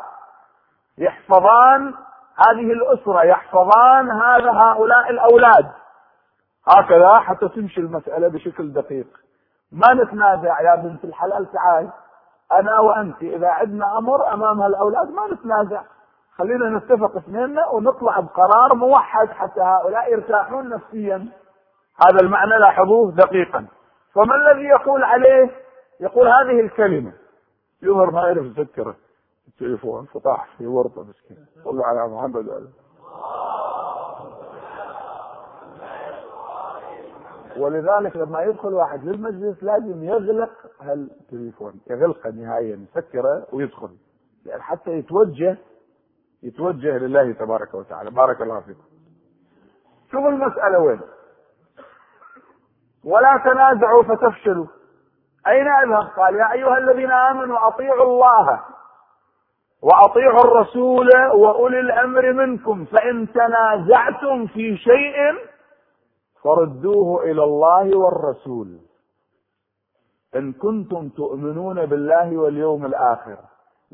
يحفظان 0.99 1.95
هذه 2.37 2.73
الأسرة 2.73 3.23
يحفظان 3.23 4.11
هذا 4.11 4.53
هؤلاء 4.53 5.11
الأولاد. 5.11 5.73
هكذا 6.69 7.19
حتى 7.19 7.49
تمشي 7.49 7.81
المسألة 7.81 8.29
بشكل 8.29 8.73
دقيق. 8.73 9.22
ما 9.73 9.95
نتنازع 9.95 10.61
يا 10.61 10.83
بنت 10.83 11.05
الحلال 11.05 11.53
تعال. 11.53 11.91
أنا 12.53 12.79
وأنت 12.79 13.23
إذا 13.23 13.49
عندنا 13.49 13.99
أمر 13.99 14.33
أمام 14.35 14.61
هالأولاد 14.61 15.11
ما 15.11 15.27
نتنازع. 15.33 15.83
خلينا 16.37 16.71
نتفق 16.71 17.17
اثنيننا 17.17 17.69
ونطلع 17.69 18.21
بقرار 18.21 18.75
موحد 18.75 19.29
حتى 19.29 19.61
هؤلاء 19.61 20.13
يرتاحون 20.13 20.69
نفسيا. 20.69 21.29
هذا 22.07 22.21
المعنى 22.23 22.59
لاحظوه 22.59 23.13
دقيقا. 23.13 23.67
فما 24.15 24.35
الذي 24.35 24.65
يقول 24.65 25.05
عليه؟ 25.05 25.51
يقول 26.01 26.29
هذه 26.29 26.61
الكلمة. 26.61 27.13
يظهر 27.83 28.11
ما 28.11 28.21
يعرف 28.21 28.59
يذكره 28.59 28.95
التليفون 29.49 30.05
فطاح 30.05 30.47
في 30.59 30.67
ورطة 30.67 31.03
مسكين. 31.03 31.47
صلوا 31.65 31.85
على 31.85 32.09
محمد. 32.09 32.49
وعلى 32.49 32.67
ولذلك 37.59 38.17
لما 38.17 38.43
يدخل 38.43 38.75
واحد 38.75 39.05
للمجلس 39.05 39.63
لازم 39.63 40.05
يغلق 40.05 40.51
هالتليفون 40.81 41.81
يغلقه 41.91 42.31
نهائيا 42.31 42.77
يسكره 42.77 43.47
ويدخل. 43.53 43.91
لأن 44.45 44.63
حتى 44.63 44.91
يتوجه 44.91 45.57
يتوجه 46.43 46.99
لله 46.99 47.33
تبارك 47.33 47.75
وتعالى. 47.75 48.11
بارك 48.11 48.41
الله 48.41 48.61
فيكم. 48.61 48.83
شوفوا 50.13 50.29
المسألة 50.29 50.79
وين. 50.79 51.01
ولا 53.05 53.41
تنازعوا 53.45 54.03
فتفشلوا. 54.03 54.67
أين 55.47 55.69
أذهب؟ 55.69 56.09
قال 56.17 56.35
يا 56.35 56.53
أيها 56.53 56.79
الذين 56.79 57.11
آمنوا 57.13 57.69
أطيعوا 57.69 58.03
الله 58.05 58.61
وأطيعوا 59.83 60.41
الرسول 60.45 61.09
وأولي 61.35 61.81
الأمر 61.81 62.33
منكم 62.33 62.85
فإن 62.85 63.33
تنازعتم 63.33 64.47
في 64.47 64.77
شيء 64.77 65.17
فردوه 66.43 67.23
إلى 67.23 67.45
الله 67.45 67.99
والرسول. 67.99 68.79
إن 70.37 70.53
كنتم 70.53 71.09
تؤمنون 71.09 71.87
بالله 71.87 72.37
واليوم 72.37 72.87
الآخر. 72.87 73.39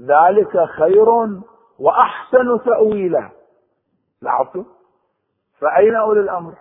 ذلك 0.01 0.65
خير 0.65 1.09
وأحسن 1.79 2.61
تأويلا 2.65 3.31
لاحظتم 4.23 4.65
فأين 5.59 5.95
أولي 5.95 6.21
الأمر؟ 6.21 6.55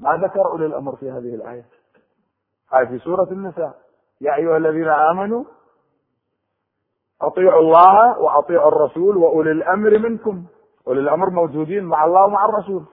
ما 0.00 0.16
ذكر 0.16 0.46
أولي 0.46 0.66
الأمر 0.66 0.96
في 0.96 1.10
هذه 1.10 1.34
الآية؟ 1.34 1.64
هاي 2.72 2.86
في 2.86 2.98
سورة 2.98 3.28
النساء. 3.30 3.74
يا 4.20 4.34
أيها 4.34 4.56
الذين 4.56 4.88
آمنوا 4.88 5.44
أطيعوا 7.22 7.60
الله 7.60 8.18
وأطيعوا 8.18 8.68
الرسول 8.68 9.16
وأولي 9.16 9.50
الأمر 9.50 9.98
منكم. 9.98 10.44
أولي 10.86 11.00
الأمر 11.00 11.30
موجودين 11.30 11.84
مع 11.84 12.04
الله 12.04 12.24
ومع 12.24 12.44
الرسول. 12.44 12.84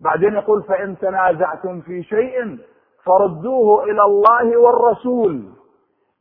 بعدين 0.00 0.34
يقول 0.34 0.62
فإن 0.62 0.98
تنازعتم 0.98 1.80
في 1.80 2.02
شيء 2.02 2.58
فردوه 3.04 3.84
إلى 3.84 4.02
الله 4.02 4.56
والرسول 4.56 5.42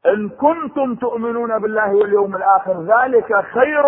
إن 0.06 0.30
كنتم 0.30 0.96
تؤمنون 0.96 1.60
بالله 1.60 1.96
واليوم 1.96 2.36
الآخر 2.36 2.82
ذلك 2.84 3.46
خير 3.54 3.86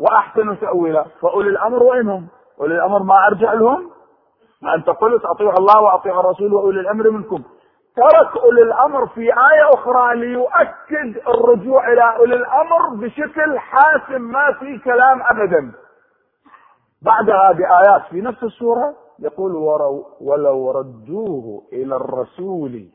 وأحسن 0.00 0.60
تأويلا 0.60 1.04
فأولي 1.22 1.48
الأمر 1.50 1.82
وينهم؟ 1.82 2.26
أولي 2.60 2.74
الأمر 2.74 3.02
ما 3.02 3.26
أرجع 3.26 3.52
لهم؟ 3.52 3.90
ما 4.62 4.74
أنت 4.74 4.90
قلت 4.90 5.24
أطيعوا 5.24 5.58
الله 5.58 5.80
وأطيعوا 5.82 6.20
الرسول 6.20 6.54
وأولي 6.54 6.80
الأمر 6.80 7.10
منكم 7.10 7.42
ترك 7.96 8.42
أولي 8.44 8.62
الأمر 8.62 9.06
في 9.06 9.20
آية 9.20 9.74
أخرى 9.74 10.14
ليؤكد 10.16 11.28
الرجوع 11.28 11.92
إلى 11.92 12.16
أولي 12.16 12.34
الأمر 12.34 12.94
بشكل 12.94 13.58
حاسم 13.58 14.22
ما 14.22 14.52
في 14.52 14.78
كلام 14.78 15.22
أبدا 15.22 15.72
بعدها 17.02 17.52
بآيات 17.52 18.02
في 18.10 18.20
نفس 18.20 18.42
السورة 18.42 18.94
يقول 19.20 19.52
ولو 20.20 20.70
ردوه 20.70 21.62
إلى 21.72 21.96
الرسول 21.96 22.88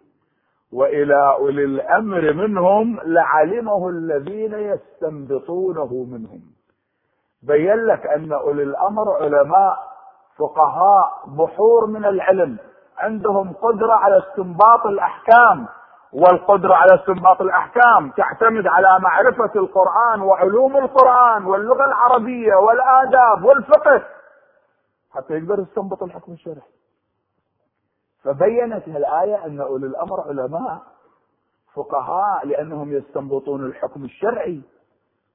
وإلى 0.73 1.33
أولي 1.33 1.63
الأمر 1.63 2.33
منهم 2.33 2.99
لعلمه 3.03 3.89
الذين 3.89 4.53
يستنبطونه 4.53 6.05
منهم. 6.11 6.41
بين 7.43 7.85
لك 7.85 8.05
أن 8.07 8.33
أولي 8.33 8.63
الأمر 8.63 9.13
علماء 9.21 9.77
فقهاء 10.37 11.07
بحور 11.27 11.85
من 11.87 12.05
العلم. 12.05 12.57
عندهم 12.97 13.53
قدرة 13.53 13.93
على 13.93 14.17
استنباط 14.17 14.85
الأحكام 14.85 15.67
والقدرة 16.13 16.73
على 16.75 16.95
استنباط 16.95 17.41
الأحكام 17.41 18.09
تعتمد 18.17 18.67
على 18.67 18.99
معرفة 18.99 19.51
القرآن 19.55 20.21
وعلوم 20.21 20.77
القرآن 20.77 21.45
واللغة 21.45 21.85
العربية 21.85 22.55
والآداب 22.55 23.45
والفقه. 23.45 24.01
حتى 25.15 25.33
يقدر 25.33 25.59
يستنبط 25.69 26.03
الحكم 26.03 26.31
الشرعي. 26.33 26.71
فبينت 28.23 28.87
الآية 28.87 29.45
أن 29.45 29.61
أولي 29.61 29.87
الأمر 29.87 30.21
علماء 30.21 30.81
فقهاء 31.73 32.47
لأنهم 32.47 32.93
يستنبطون 32.93 33.65
الحكم 33.65 34.03
الشرعي. 34.03 34.61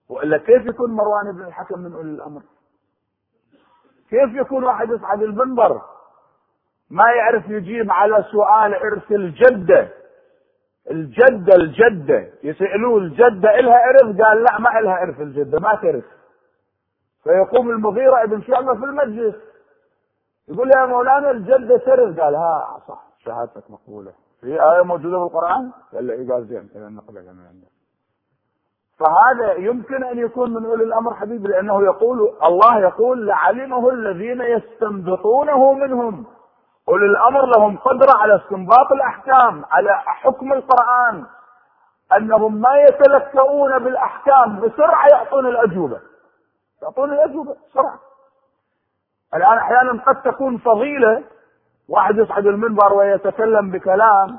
وإلا 0.09 0.39
كيف 0.39 0.67
يكون 0.67 0.91
مروان 0.91 1.33
بن 1.33 1.43
الحكم 1.43 1.81
من 1.81 1.93
أولي 1.95 2.11
الأمر؟ 2.11 2.43
كيف 4.11 4.35
يكون 4.35 4.65
واحد 4.65 4.91
يصعد 4.91 5.23
المنبر؟ 5.23 5.83
ما 6.91 7.05
يعرف 7.17 7.49
يجيب 7.49 7.91
على 7.91 8.25
سؤال 8.33 8.75
إرث 8.75 9.13
الجدة. 9.13 9.89
الجدة 10.91 11.55
الجدة. 11.57 12.31
يسألوه 12.43 12.99
الجدة 12.99 13.59
إلها 13.59 13.85
إرث 13.91 14.21
قال 14.21 14.43
لا 14.43 14.59
ما 14.59 14.79
إلها 14.79 15.03
إرث 15.03 15.21
الجدة 15.21 15.59
ما 15.61 15.75
ترث 15.75 16.05
فيقوم 17.25 17.71
المغيرة 17.71 18.23
ابن 18.23 18.43
شعبة 18.43 18.75
في 18.75 18.85
المجلس. 18.85 19.35
يقول 20.51 20.71
يا 20.77 20.87
مولانا 20.87 21.31
الجدة 21.31 21.77
ترث 21.77 22.21
قال 22.21 22.35
ها 22.35 22.81
صح 22.89 23.03
شهادتك 23.25 23.71
مقبولة. 23.71 24.13
في 24.41 24.63
آية 24.63 24.83
موجودة 24.83 25.19
في 25.19 25.25
القرآن؟ 25.25 25.73
قال 25.95 26.07
له 26.07 26.35
قال 26.35 26.47
زين 26.47 26.69
إذا 26.75 26.89
نقبل 26.89 27.23
من 27.23 27.47
عندك 27.47 27.71
فهذا 28.99 29.53
يمكن 29.53 30.05
أن 30.05 30.19
يكون 30.19 30.55
من 30.55 30.67
أولي 30.67 30.85
الأمر 30.85 31.15
حبيبي 31.15 31.49
لأنه 31.49 31.83
يقول 31.85 32.37
الله 32.45 32.79
يقول 32.81 33.27
لعلمه 33.27 33.91
الذين 33.91 34.41
يستنبطونه 34.41 35.73
منهم. 35.73 36.27
أولي 36.89 37.07
الأمر 37.07 37.47
لهم 37.47 37.77
قدرة 37.77 38.13
على 38.19 38.37
استنباط 38.37 38.93
الأحكام 38.93 39.65
على 39.71 39.95
حكم 40.07 40.53
القرآن. 40.53 41.25
أنهم 42.17 42.61
ما 42.61 42.77
يتلكؤون 42.77 43.79
بالأحكام 43.79 44.61
بسرعة 44.61 45.07
يعطون 45.13 45.47
الأجوبة. 45.47 46.01
يعطون 46.83 47.13
الأجوبة 47.13 47.57
بسرعة. 47.71 47.99
الآن 49.35 49.59
أحيانا 49.59 50.03
قد 50.03 50.23
تكون 50.23 50.59
فضيلة 50.59 51.25
واحد 51.89 52.17
يصعد 52.17 52.47
المنبر 52.47 52.93
ويتكلم 52.93 53.71
بكلام 53.71 54.39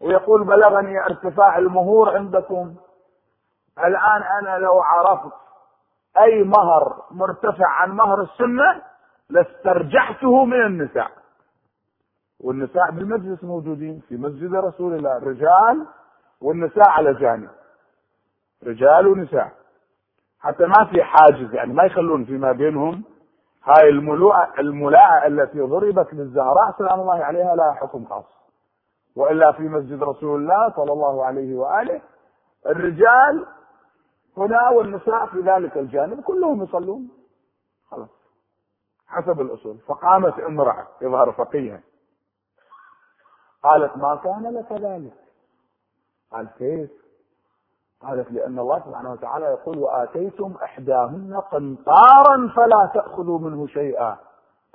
ويقول 0.00 0.44
بلغني 0.44 1.04
ارتفاع 1.04 1.58
المهور 1.58 2.16
عندكم. 2.16 2.74
الآن 3.78 4.22
أنا 4.22 4.58
لو 4.58 4.80
عرفت 4.80 5.32
أي 6.20 6.42
مهر 6.44 7.02
مرتفع 7.10 7.66
عن 7.68 7.90
مهر 7.90 8.22
السنة 8.22 8.82
لاسترجعته 9.30 10.44
من 10.44 10.66
النساء. 10.66 11.10
والنساء 12.40 12.90
بالمجلس 12.90 13.44
موجودين 13.44 14.02
في 14.08 14.16
مسجد 14.16 14.54
رسول 14.54 14.94
الله 14.94 15.18
رجال 15.18 15.86
والنساء 16.40 16.88
على 16.88 17.14
جانب. 17.14 17.50
رجال 18.66 19.06
ونساء. 19.06 19.52
حتى 20.40 20.66
ما 20.66 20.84
في 20.84 21.02
حاجز 21.02 21.54
يعني 21.54 21.72
ما 21.72 21.84
يخلون 21.84 22.24
فيما 22.24 22.52
بينهم 22.52 23.04
هاي 23.64 23.88
الملوءة 23.88 24.52
الملاءة 24.58 25.26
التي 25.26 25.60
ضربت 25.60 26.14
للزهراء 26.14 26.78
سلام 26.78 27.00
الله 27.00 27.24
عليها 27.24 27.54
لها 27.56 27.72
حكم 27.72 28.04
خاص. 28.04 28.24
وإلا 29.16 29.52
في 29.52 29.62
مسجد 29.62 30.02
رسول 30.02 30.40
الله 30.40 30.70
صلى 30.76 30.92
الله 30.92 31.24
عليه 31.24 31.56
وآله 31.56 32.02
الرجال 32.66 33.46
هنا 34.36 34.68
والنساء 34.70 35.26
في 35.26 35.40
ذلك 35.40 35.76
الجانب 35.76 36.20
كلهم 36.20 36.62
يصلون. 36.62 37.10
خلاص. 37.90 38.10
حسب 39.06 39.40
الأصول. 39.40 39.78
فقامت 39.78 40.38
امرأة 40.38 40.86
يظهر 41.02 41.32
فقيها. 41.32 41.80
قالت 43.62 43.96
ما 43.96 44.16
كان 44.16 44.54
لك 44.54 44.72
ذلك؟ 44.72 45.12
قال 46.32 46.48
كيف؟ 46.58 46.90
قالت 48.02 48.32
لأن 48.32 48.58
الله 48.58 48.78
سبحانه 48.78 49.12
وتعالى 49.12 49.44
يقول 49.46 49.78
وآتيتم 49.78 50.54
إحداهن 50.64 51.40
قنطارا 51.52 52.52
فلا 52.56 52.90
تأخذوا 52.94 53.38
منه 53.38 53.66
شيئا. 53.66 54.16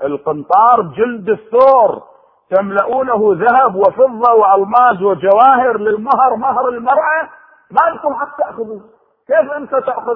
القنطار 0.04 0.82
جلد 0.82 1.30
الثور 1.30 2.04
تملؤونه 2.50 3.46
ذهب 3.46 3.76
وفضة 3.76 4.34
وألماس 4.34 5.02
وجواهر 5.02 5.78
للمهر 5.78 6.36
مهر 6.36 6.70
المرأة 6.70 7.30
ما 7.72 7.90
لكم 7.96 8.14
حق 8.14 8.38
تأخذوا. 8.38 8.80
كيف 9.28 9.52
أنت 9.52 9.72
تأخذ 9.72 10.16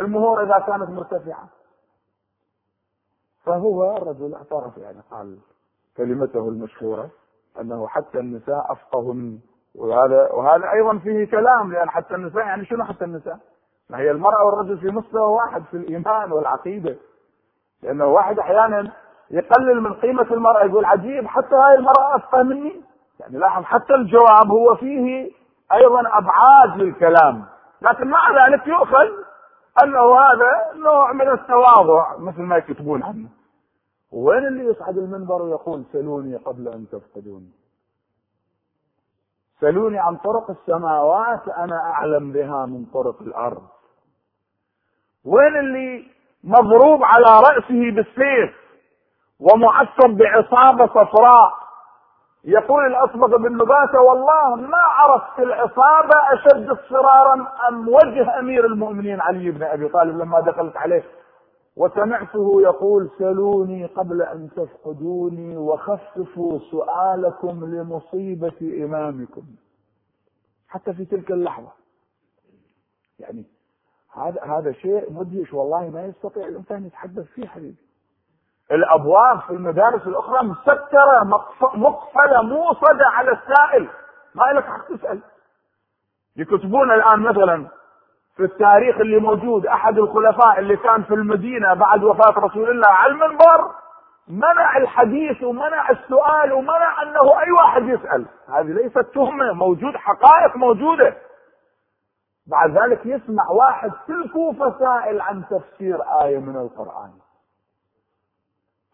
المهور 0.00 0.42
إذا 0.42 0.58
كانت 0.58 0.90
مرتفعة؟ 0.90 1.48
فهو 3.44 3.96
الرجل 3.96 4.34
اعترف 4.34 4.76
يعني 4.76 5.00
قال 5.10 5.38
كلمته 5.96 6.48
المشهورة 6.48 7.10
أنه 7.60 7.86
حتى 7.88 8.18
النساء 8.18 8.72
أفقه 8.72 9.12
منه 9.12 9.38
وهذا 9.74 10.28
وهذا 10.32 10.72
أيضا 10.72 10.98
فيه 10.98 11.30
كلام 11.30 11.72
لأن 11.72 11.90
حتى 11.90 12.14
النساء 12.14 12.42
يعني 12.42 12.64
شنو 12.64 12.84
حتى 12.84 13.04
النساء؟ 13.04 13.38
ما 13.90 13.98
هي 13.98 14.10
المرأة 14.10 14.44
والرجل 14.44 14.78
في 14.78 14.86
مستوى 14.86 15.22
واحد 15.22 15.62
في 15.70 15.76
الإيمان 15.76 16.32
والعقيدة. 16.32 16.96
لأنه 17.82 18.04
واحد 18.04 18.38
أحيانا 18.38 18.92
يقلل 19.30 19.80
من 19.80 19.92
قيمة 19.94 20.26
المرأة 20.30 20.64
يقول 20.64 20.84
عجيب 20.84 21.26
حتى 21.26 21.54
هاي 21.54 21.74
المرأة 21.74 22.16
أفقه 22.16 22.42
مني. 22.42 22.82
يعني 23.20 23.38
لاحظ 23.38 23.62
حتى 23.64 23.94
الجواب 23.94 24.50
هو 24.50 24.74
فيه 24.74 25.30
أيضا 25.72 26.00
أبعاد 26.00 26.76
للكلام. 26.76 27.44
لكن 27.82 28.08
مع 28.08 28.46
ذلك 28.46 28.66
يؤخذ 28.66 29.08
أنه 29.84 30.18
هذا 30.18 30.72
نوع 30.84 31.12
من 31.12 31.28
التواضع 31.28 32.16
مثل 32.18 32.42
ما 32.42 32.56
يكتبون 32.56 33.02
عنه. 33.02 33.28
وين 34.12 34.46
اللي 34.46 34.64
يصعد 34.64 34.98
المنبر 34.98 35.42
ويقول 35.42 35.84
سلوني 35.92 36.36
قبل 36.36 36.68
أن 36.68 36.86
تفقدوني؟ 36.92 37.50
سلوني 39.60 39.98
عن 39.98 40.16
طرق 40.16 40.50
السماوات 40.50 41.48
أنا 41.48 41.76
أعلم 41.76 42.32
بها 42.32 42.66
من 42.66 42.84
طرق 42.94 43.22
الأرض. 43.22 43.62
وين 45.24 45.56
اللي 45.56 46.04
مضروب 46.44 47.04
على 47.04 47.24
رأسه 47.40 47.90
بالسيف 47.94 48.54
ومعصب 49.40 50.10
بعصابة 50.10 50.86
صفراء؟ 50.86 51.52
يقول 52.44 52.86
الأصبغ 52.86 53.36
بن 53.36 53.52
نباتة 53.54 54.00
والله 54.00 54.54
ما 54.56 54.78
عرفت 54.78 55.38
العصابة 55.38 56.16
أشد 56.32 56.70
اصفرارا 56.70 57.34
أم 57.68 57.88
وجه 57.88 58.38
أمير 58.38 58.66
المؤمنين 58.66 59.20
علي 59.20 59.50
بن 59.50 59.62
أبي 59.62 59.88
طالب 59.88 60.18
لما 60.18 60.40
دخلت 60.40 60.76
عليه. 60.76 61.02
وسمعته 61.76 62.62
يقول 62.62 63.10
سلوني 63.18 63.86
قبل 63.86 64.22
أن 64.22 64.50
تفقدوني 64.56 65.56
وخففوا 65.56 66.58
سؤالكم 66.70 67.64
لمصيبة 67.64 68.84
إمامكم. 68.84 69.42
حتى 70.68 70.92
في 70.94 71.04
تلك 71.04 71.30
اللحظة. 71.30 71.72
يعني 73.18 73.44
هذا 74.14 74.42
هذا 74.44 74.72
شيء 74.72 75.12
مدهش 75.12 75.52
والله 75.52 75.90
ما 75.90 76.04
يستطيع 76.04 76.46
الإنسان 76.46 76.86
يتحدث 76.86 77.26
فيه 77.26 77.46
حبيبي. 77.46 77.76
الأبواب 78.72 79.40
في 79.40 79.50
المدارس 79.50 80.06
الأخرى 80.06 80.46
مسكرة 80.46 81.24
مقفلة 81.74 82.42
موصدة 82.42 83.06
على 83.06 83.30
السائل. 83.30 83.88
ما 84.34 84.42
لك 84.54 84.64
حق 84.64 84.88
تسأل. 84.96 85.20
يكتبون 86.36 86.90
الآن 86.90 87.20
مثلا 87.20 87.68
في 88.40 88.46
التاريخ 88.46 88.96
اللي 88.96 89.18
موجود. 89.18 89.66
أحد 89.66 89.98
الخلفاء 89.98 90.58
اللي 90.58 90.76
كان 90.76 91.02
في 91.02 91.14
المدينة 91.14 91.74
بعد 91.74 92.04
وفاة 92.04 92.40
رسول 92.40 92.70
الله 92.70 92.88
على 92.88 93.12
المنبر 93.12 93.74
منع 94.28 94.76
الحديث 94.76 95.42
ومنع 95.42 95.90
السؤال 95.90 96.52
ومنع 96.52 97.02
أنه 97.02 97.40
أي 97.40 97.50
واحد 97.50 97.82
يسأل. 97.82 98.26
هذه 98.48 98.66
ليست 98.66 98.98
تهمة. 98.98 99.52
موجود 99.52 99.96
حقائق 99.96 100.56
موجودة. 100.56 101.16
بعد 102.46 102.78
ذلك 102.78 103.06
يسمع 103.06 103.48
واحد 103.50 103.92
في 104.06 104.12
الكوفه 104.12 104.78
سائل 104.78 105.20
عن 105.20 105.42
تفسير 105.50 106.02
آية 106.22 106.38
من 106.38 106.56
القرآن. 106.56 107.10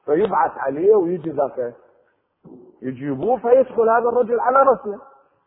فيبعث 0.05 0.59
عليه 0.59 0.95
ويجي 0.95 1.31
ذاك. 1.31 1.75
يجيبوه 2.83 3.37
فيدخل 3.37 3.89
هذا 3.89 4.09
الرجل 4.09 4.41
على 4.41 4.63
رسله 4.63 4.99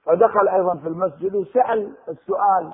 فدخل 0.06 0.48
أيضا 0.48 0.76
في 0.76 0.88
المسجد 0.88 1.36
وسأل 1.36 1.94
السؤال. 2.10 2.74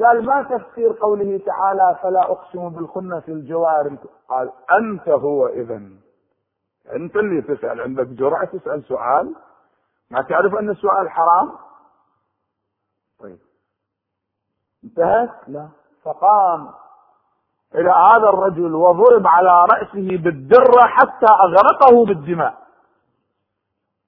قال 0.00 0.24
ما 0.24 0.42
تفسير 0.42 0.92
قوله 0.92 1.40
تعالى 1.46 1.98
فلا 2.02 2.20
أقسم 2.22 2.68
بالخنة 2.68 3.22
الجوار. 3.28 3.96
قال 4.28 4.50
أنت 4.80 5.08
هو 5.08 5.46
اذا 5.46 5.80
أنت 6.94 7.16
اللي 7.16 7.42
تسأل 7.42 7.80
عندك 7.80 8.06
جرأة 8.06 8.44
تسأل 8.44 8.84
سؤال. 8.84 9.34
ما 10.10 10.22
تعرف 10.22 10.54
أن 10.54 10.70
السؤال 10.70 11.10
حرام؟ 11.10 11.52
طيب. 13.20 13.38
انتهت؟ 14.84 15.30
لا. 15.48 15.68
فقام 16.04 16.70
إلى 17.74 17.90
هذا 17.90 18.28
الرجل 18.28 18.74
وضرب 18.74 19.26
على 19.26 19.64
رأسه 19.72 20.16
بالدرة 20.16 20.82
حتى 20.86 21.26
أغرقه 21.30 22.04
بالدماء. 22.06 22.62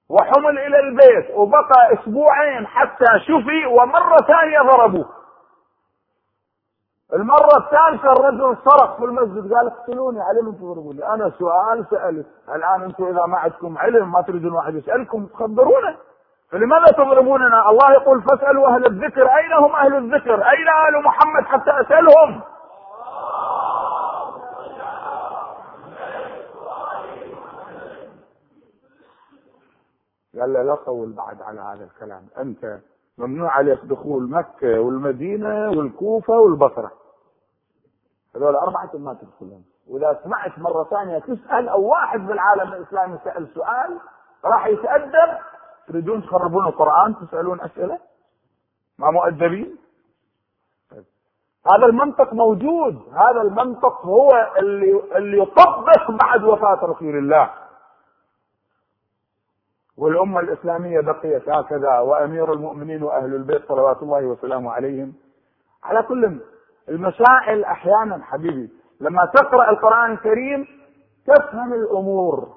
وحمل 0.09 0.59
إلى 0.59 0.79
البيت 0.79 1.35
وبقى 1.35 1.93
أسبوعين 1.93 2.67
حتى 2.67 3.05
شفي 3.19 3.65
ومرة 3.65 4.17
ثانية 4.17 4.59
ضربوه. 4.71 5.14
المرة 7.13 7.57
الثالثة 7.57 8.11
الرجل 8.11 8.57
صرخ 8.65 8.97
في 8.97 9.05
المسجد 9.05 9.53
قال 9.53 9.67
اقتلوني 9.67 10.21
على 10.21 10.41
من 10.41 10.57
تضربوني 10.57 11.13
أنا 11.13 11.31
سؤال 11.39 11.85
سألت 11.89 12.27
الآن 12.55 12.81
أنتم 12.81 13.03
إذا 13.03 13.25
ما 13.25 13.37
عندكم 13.37 13.77
علم 13.77 14.11
ما 14.11 14.21
تريدون 14.21 14.53
واحد 14.53 14.75
يسألكم 14.75 15.25
تخبرونا 15.25 15.95
فلماذا 16.51 16.85
تضربوننا 16.85 17.69
الله 17.69 17.91
يقول 17.93 18.21
فاسألوا 18.21 18.67
أهل 18.67 18.85
الذكر 18.85 19.21
أين 19.27 19.53
هم 19.53 19.71
أهل 19.75 19.95
الذكر؟ 19.95 20.33
أين 20.33 20.67
آل 20.89 21.03
محمد 21.03 21.43
حتى 21.45 21.71
أسألهم؟ 21.71 22.41
قال 30.39 30.53
له 30.53 30.61
لا 30.63 30.75
طول 30.75 31.13
بعد 31.13 31.41
على 31.41 31.61
هذا 31.61 31.83
الكلام 31.83 32.27
أنت 32.37 32.79
ممنوع 33.17 33.51
عليك 33.51 33.79
دخول 33.83 34.29
مكة 34.29 34.79
والمدينة 34.79 35.69
والكوفة 35.69 36.33
والبصرة. 36.33 36.91
هذول 38.35 38.55
أربعة 38.55 38.89
ما 38.93 39.13
تدخلهم. 39.13 39.63
وإذا 39.87 40.19
سمعت 40.23 40.59
مرة 40.59 40.83
ثانية 40.83 41.19
تسأل 41.19 41.69
أو 41.69 41.83
واحد 41.83 42.27
بالعالم 42.27 42.73
الإسلامي 42.73 43.17
سأل 43.23 43.47
سؤال 43.53 43.99
راح 44.45 44.67
يتأدب. 44.67 45.37
تريدون 45.87 46.21
تخربون 46.21 46.67
القرآن 46.67 47.15
تسألون 47.15 47.61
أسئلة؟ 47.61 47.99
ما 48.99 49.11
مؤدبين؟ 49.11 49.77
هذا 51.67 51.85
المنطق 51.85 52.33
موجود. 52.33 53.01
هذا 53.13 53.41
المنطق 53.41 54.05
هو 54.05 54.29
اللي 54.59 55.01
اللي 55.15 55.37
يطبق 55.41 56.11
بعد 56.11 56.43
وفاة 56.43 56.85
رسول 56.85 57.17
الله. 57.17 57.49
والأمة 59.97 60.39
الإسلامية 60.39 60.99
بقيت 61.01 61.49
هكذا 61.49 61.99
وأمير 61.99 62.53
المؤمنين 62.53 63.03
وأهل 63.03 63.35
البيت 63.35 63.67
صلوات 63.67 64.03
الله 64.03 64.25
وسلامه 64.25 64.71
عليهم. 64.71 65.13
على 65.83 66.03
كل 66.03 66.39
المسائل 66.89 67.63
أحيانا 67.63 68.23
حبيبي 68.23 68.69
لما 69.01 69.31
تقرأ 69.35 69.69
القرآن 69.69 70.11
الكريم 70.11 70.67
تفهم 71.27 71.73
الأمور. 71.73 72.47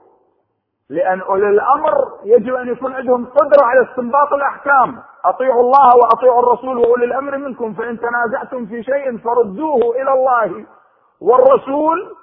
لأن 0.90 1.20
أولي 1.20 1.48
الأمر 1.48 2.12
يجب 2.24 2.54
أن 2.54 2.68
يكون 2.68 2.92
عندهم 2.94 3.26
قدرة 3.26 3.64
على 3.64 3.90
استنباط 3.90 4.32
الأحكام. 4.32 5.02
أطيعوا 5.24 5.60
الله 5.62 5.96
وأطيعوا 5.96 6.38
الرسول 6.42 6.76
وأولي 6.78 7.04
الأمر 7.04 7.38
منكم 7.38 7.74
فإن 7.74 7.98
تنازعتم 8.00 8.66
في 8.66 8.82
شيء 8.82 9.18
فردوه 9.18 10.02
إلى 10.02 10.12
الله. 10.12 10.64
والرسول 11.20 12.16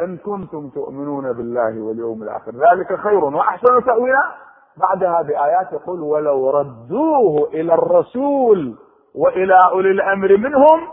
إن 0.00 0.16
كنتم 0.16 0.68
تؤمنون 0.68 1.32
بالله 1.32 1.82
واليوم 1.82 2.22
الآخر. 2.22 2.52
ذلك 2.52 3.00
خير 3.00 3.24
وأحسن 3.24 3.84
تأويلا. 3.84 4.34
بعدها 4.76 5.22
بآيات 5.22 5.72
يقول 5.72 6.00
ولو 6.00 6.50
ردوه 6.50 7.48
إلى 7.48 7.74
الرسول 7.74 8.78
وإلى 9.14 9.68
أولي 9.72 9.90
الأمر 9.90 10.36
منهم 10.36 10.88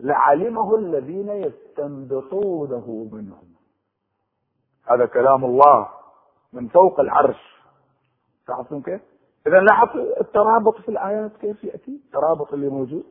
لعلمه 0.00 0.76
الذين 0.76 1.28
يستنبطونه 1.28 3.08
منهم. 3.12 3.48
هذا 4.90 5.06
كلام 5.06 5.44
الله 5.44 5.88
من 6.52 6.68
فوق 6.68 7.00
العرش. 7.00 7.62
لاحظتم 8.48 8.80
كيف؟ 8.80 9.00
إذا 9.46 9.60
لاحظت 9.60 9.96
الترابط 10.20 10.76
في 10.76 10.88
الآيات 10.88 11.36
كيف 11.36 11.64
يأتي؟ 11.64 12.00
الترابط 12.06 12.52
اللي 12.52 12.68
موجود. 12.68 13.04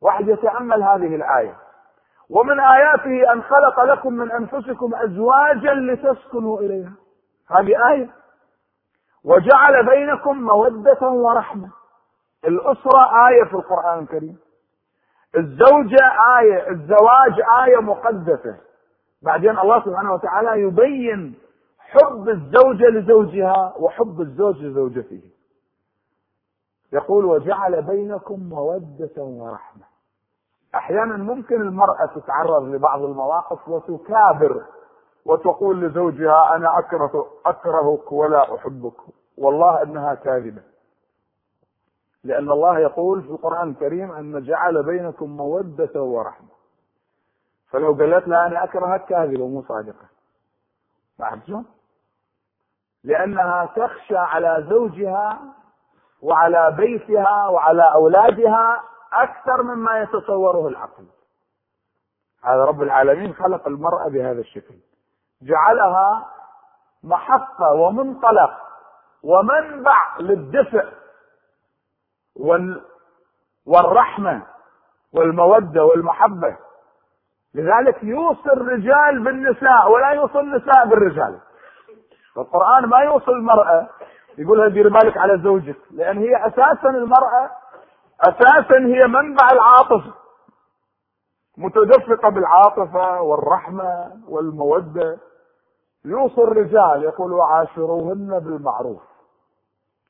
واحد 0.00 0.28
يتأمل 0.28 0.82
هذه 0.82 1.14
الآية. 1.14 1.56
ومن 2.30 2.60
آياته 2.60 3.32
أن 3.32 3.42
خلق 3.42 3.80
لكم 3.84 4.12
من 4.12 4.30
أنفسكم 4.32 4.94
أزواجا 4.94 5.74
لتسكنوا 5.74 6.60
إليها. 6.60 6.92
هذه 7.50 7.88
آية. 7.90 8.10
وجعل 9.24 9.86
بينكم 9.86 10.42
مودة 10.42 11.02
ورحمة. 11.08 11.70
الأسرة 12.44 13.28
آية 13.28 13.44
في 13.44 13.54
القرآن 13.54 13.98
الكريم. 13.98 14.38
الزوجة 15.36 16.04
آية 16.40 16.70
الزواج 16.70 17.40
آية 17.64 17.76
مقدسة. 17.76 18.56
بعدين 19.22 19.58
الله 19.58 19.84
سبحانه 19.84 20.14
وتعالى 20.14 20.62
يبين 20.62 21.34
حب 21.78 22.28
الزوجة 22.28 22.86
لزوجها 22.88 23.74
وحب 23.78 24.20
الزوج 24.20 24.56
لزوجته. 24.56 25.22
يقول 26.92 27.24
وجعل 27.24 27.82
بينكم 27.82 28.40
مودة 28.48 29.22
ورحمة. 29.22 29.89
أحيانا 30.74 31.16
ممكن 31.16 31.60
المرأة 31.60 32.06
تتعرض 32.14 32.62
لبعض 32.62 33.02
المواقف 33.02 33.68
وتكابر 33.68 34.64
وتقول 35.24 35.80
لزوجها 35.80 36.56
أنا 36.56 36.78
أكره 36.78 37.26
أكرهك 37.46 38.12
ولا 38.12 38.54
أحبك. 38.54 38.94
والله 39.38 39.82
أنها 39.82 40.14
كاذبة. 40.14 40.62
لأن 42.24 42.50
الله 42.50 42.78
يقول 42.78 43.22
في 43.22 43.30
القرآن 43.30 43.70
الكريم 43.70 44.12
أن 44.12 44.42
جعل 44.42 44.82
بينكم 44.82 45.36
مودة 45.36 46.02
ورحمة. 46.02 46.48
فلو 47.70 47.92
قالت 47.92 48.28
لها 48.28 48.46
أنا 48.46 48.64
أكرهك 48.64 49.04
كاذبة 49.04 49.48
مو 49.48 49.62
صادقة. 49.62 50.06
عرفتوا؟ 51.20 51.62
لأنها 53.04 53.66
تخشى 53.76 54.16
على 54.16 54.66
زوجها 54.70 55.38
وعلى 56.22 56.74
بيتها 56.76 57.48
وعلى 57.48 57.92
أولادها 57.94 58.82
أكثر 59.12 59.62
مما 59.62 60.00
يتصوره 60.00 60.68
العقل. 60.68 61.04
هذا 62.44 62.64
رب 62.64 62.82
العالمين 62.82 63.34
خلق 63.34 63.66
المرأة 63.68 64.08
بهذا 64.08 64.40
الشكل. 64.40 64.74
جعلها 65.42 66.26
محطة 67.02 67.72
ومنطلق 67.72 68.50
ومنبع 69.22 70.16
للدفء 70.20 70.88
وال 72.36 72.84
والرحمة 73.66 74.42
والمودة 75.12 75.84
والمحبة. 75.84 76.56
لذلك 77.54 78.04
يوصي 78.04 78.52
الرجال 78.52 79.24
بالنساء 79.24 79.90
ولا 79.90 80.10
يوصي 80.10 80.40
النساء 80.40 80.86
بالرجال. 80.86 81.38
فالقرآن 82.34 82.86
ما 82.86 82.98
يوصي 82.98 83.30
المرأة 83.30 83.88
يقول 84.38 84.58
لها 84.58 84.68
دير 84.68 84.88
بالك 84.88 85.16
على 85.16 85.38
زوجك 85.38 85.76
لأن 85.90 86.18
هي 86.18 86.46
أساسا 86.46 86.88
المرأة 86.88 87.50
أساسا 88.20 88.78
هي 88.86 89.06
منبع 89.06 89.48
العاطفة. 89.52 90.14
متدفقة 91.58 92.28
بالعاطفة 92.28 93.20
والرحمة 93.22 94.20
والمودة. 94.28 95.18
يوصي 96.04 96.40
الرجال 96.40 97.02
يقول 97.02 97.32
وعاشروهن 97.32 98.38
بالمعروف. 98.38 99.02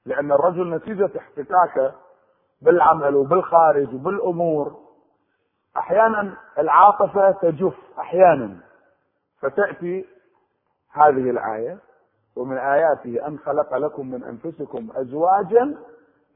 لأن 0.07 0.33
الرجل 0.33 0.75
نتيجة 0.75 1.11
احتكاكه 1.19 1.93
بالعمل 2.63 3.15
وبالخارج 3.17 3.95
وبالأمور. 3.95 4.77
أحيانا 5.77 6.37
العاطفة 6.59 7.31
تجف 7.31 7.75
أحيانا. 7.99 8.57
فتأتي 9.41 10.07
هذه 10.93 11.31
الآية 11.31 11.79
ومن 12.37 12.59
آياته 12.59 13.27
أن 13.27 13.39
خلق 13.39 13.75
لكم 13.77 14.11
من 14.11 14.25
أنفسكم 14.25 14.89
أزواجا 14.97 15.79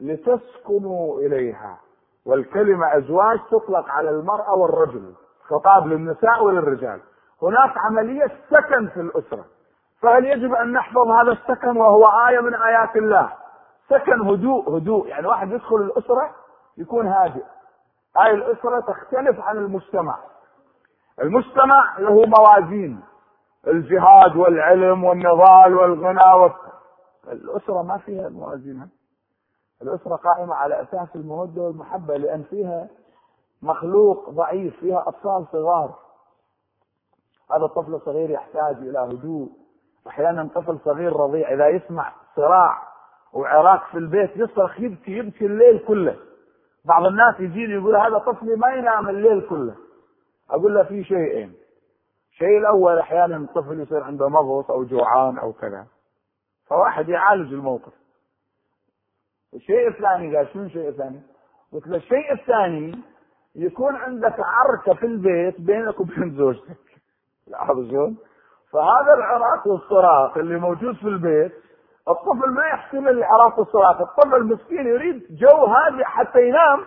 لتسكنوا 0.01 1.19
إليها. 1.21 1.79
والكلمة 2.27 2.97
أزواج 2.97 3.39
تطلق 3.51 3.89
على 3.89 4.11
المرأة 4.11 4.55
والرجل 4.55 5.15
خطاب 5.43 5.87
للنساء 5.87 6.45
وللرجال. 6.45 7.01
هناك 7.43 7.79
عملية 7.79 8.27
سكن 8.51 8.89
في 8.89 9.01
الأسرة. 9.01 9.45
فهل 10.03 10.25
يجب 10.25 10.55
أن 10.55 10.73
نحفظ 10.73 11.09
هذا 11.09 11.33
السكن 11.33 11.77
وهو 11.77 12.05
آية 12.29 12.41
من 12.41 12.55
آيات 12.55 12.97
الله؟ 12.97 13.33
سكن 13.89 14.21
هدوء 14.21 14.77
هدوء. 14.77 15.07
يعني 15.09 15.27
واحد 15.27 15.51
يدخل 15.51 15.77
الأسرة 15.77 16.31
يكون 16.79 17.07
هادئ. 17.07 17.45
هاي 18.17 18.31
الأسرة 18.31 18.81
تختلف 18.81 19.41
عن 19.41 19.57
المجتمع. 19.57 20.19
المجتمع 21.23 21.99
له 21.99 22.25
موازين. 22.39 23.01
الجهاد 23.67 24.37
والعلم 24.37 25.05
والنضال 25.05 25.75
والغنى 25.75 26.33
وال... 26.41 26.53
الأسرة 27.33 27.83
ما 27.83 27.99
فيها 27.99 28.27
الموازين 28.29 28.91
الأسرة 29.85 30.17
قائمة 30.17 30.55
على 30.55 30.83
أساس 30.83 31.09
المودة 31.17 31.63
والمحبة 31.63 32.17
لأن 32.17 32.43
فيها 32.43 32.89
مخلوق 33.63 34.31
ضعيف 34.31 34.81
فيها 34.81 35.05
أطفال 35.09 35.47
صغار. 35.53 35.95
هذا 37.51 37.65
الطفل 37.65 37.95
الصغير 37.95 38.31
يحتاج 38.31 38.77
إلى 38.77 38.99
هدوء. 38.99 39.49
أحيانا 40.07 40.49
طفل 40.55 40.79
صغير 40.85 41.13
رضيع 41.17 41.53
إذا 41.55 41.69
يسمع 41.69 42.13
صراع 42.37 42.83
وعراك 43.33 43.83
في 43.91 43.99
البيت 43.99 44.37
يصرخ 44.37 44.81
يبكي 44.81 45.13
يبكي 45.13 45.47
الليل 45.47 45.85
كله. 45.89 46.17
بعض 46.85 47.07
الناس 47.07 47.41
يجيني 47.41 47.73
يقول 47.75 47.97
هذا 47.97 48.19
طفلي 48.19 48.57
ما 48.57 48.69
ينام 48.69 49.09
الليل 49.09 49.49
كله. 49.49 49.75
أقول 50.51 50.75
له 50.75 50.83
في 50.83 51.05
شيئين. 51.05 51.55
الشيء 52.31 52.59
الأول 52.59 52.99
أحيانا 52.99 53.37
الطفل 53.37 53.81
يصير 53.81 54.03
عنده 54.05 54.29
مغص 54.29 54.71
أو 54.71 54.85
جوعان 54.85 55.39
أو 55.39 55.53
كذا. 55.53 55.87
فواحد 56.67 57.09
يعالج 57.09 57.53
الموقف. 57.53 57.93
الشيء 59.55 59.89
الثاني 59.89 60.37
قال 60.37 60.49
شنو 60.53 60.63
الشيء 60.63 60.89
الثاني؟ 60.89 61.21
قلت 61.73 61.87
له 61.87 61.97
الشيء 61.97 62.33
الثاني 62.33 62.99
يكون 63.55 63.97
عندك 63.97 64.37
عركة 64.39 64.95
في 64.95 65.07
البيت 65.07 65.61
بينك 65.61 66.01
وبين 66.01 66.37
زوجتك 66.37 66.79
لاحظ 67.51 67.91
شلون؟ 67.91 68.17
فهذا 68.73 69.15
العراك 69.15 69.67
والصراخ 69.67 70.37
اللي 70.37 70.57
موجود 70.59 70.97
في 70.97 71.09
البيت 71.09 71.53
الطفل 72.09 72.51
ما 72.51 72.67
يحتمل 72.67 73.09
العراك 73.09 73.59
والصراخ، 73.59 74.01
الطفل 74.01 74.35
المسكين 74.35 74.87
يريد 74.87 75.27
جو 75.31 75.65
هادئ 75.65 76.05
حتى 76.05 76.49
ينام 76.49 76.85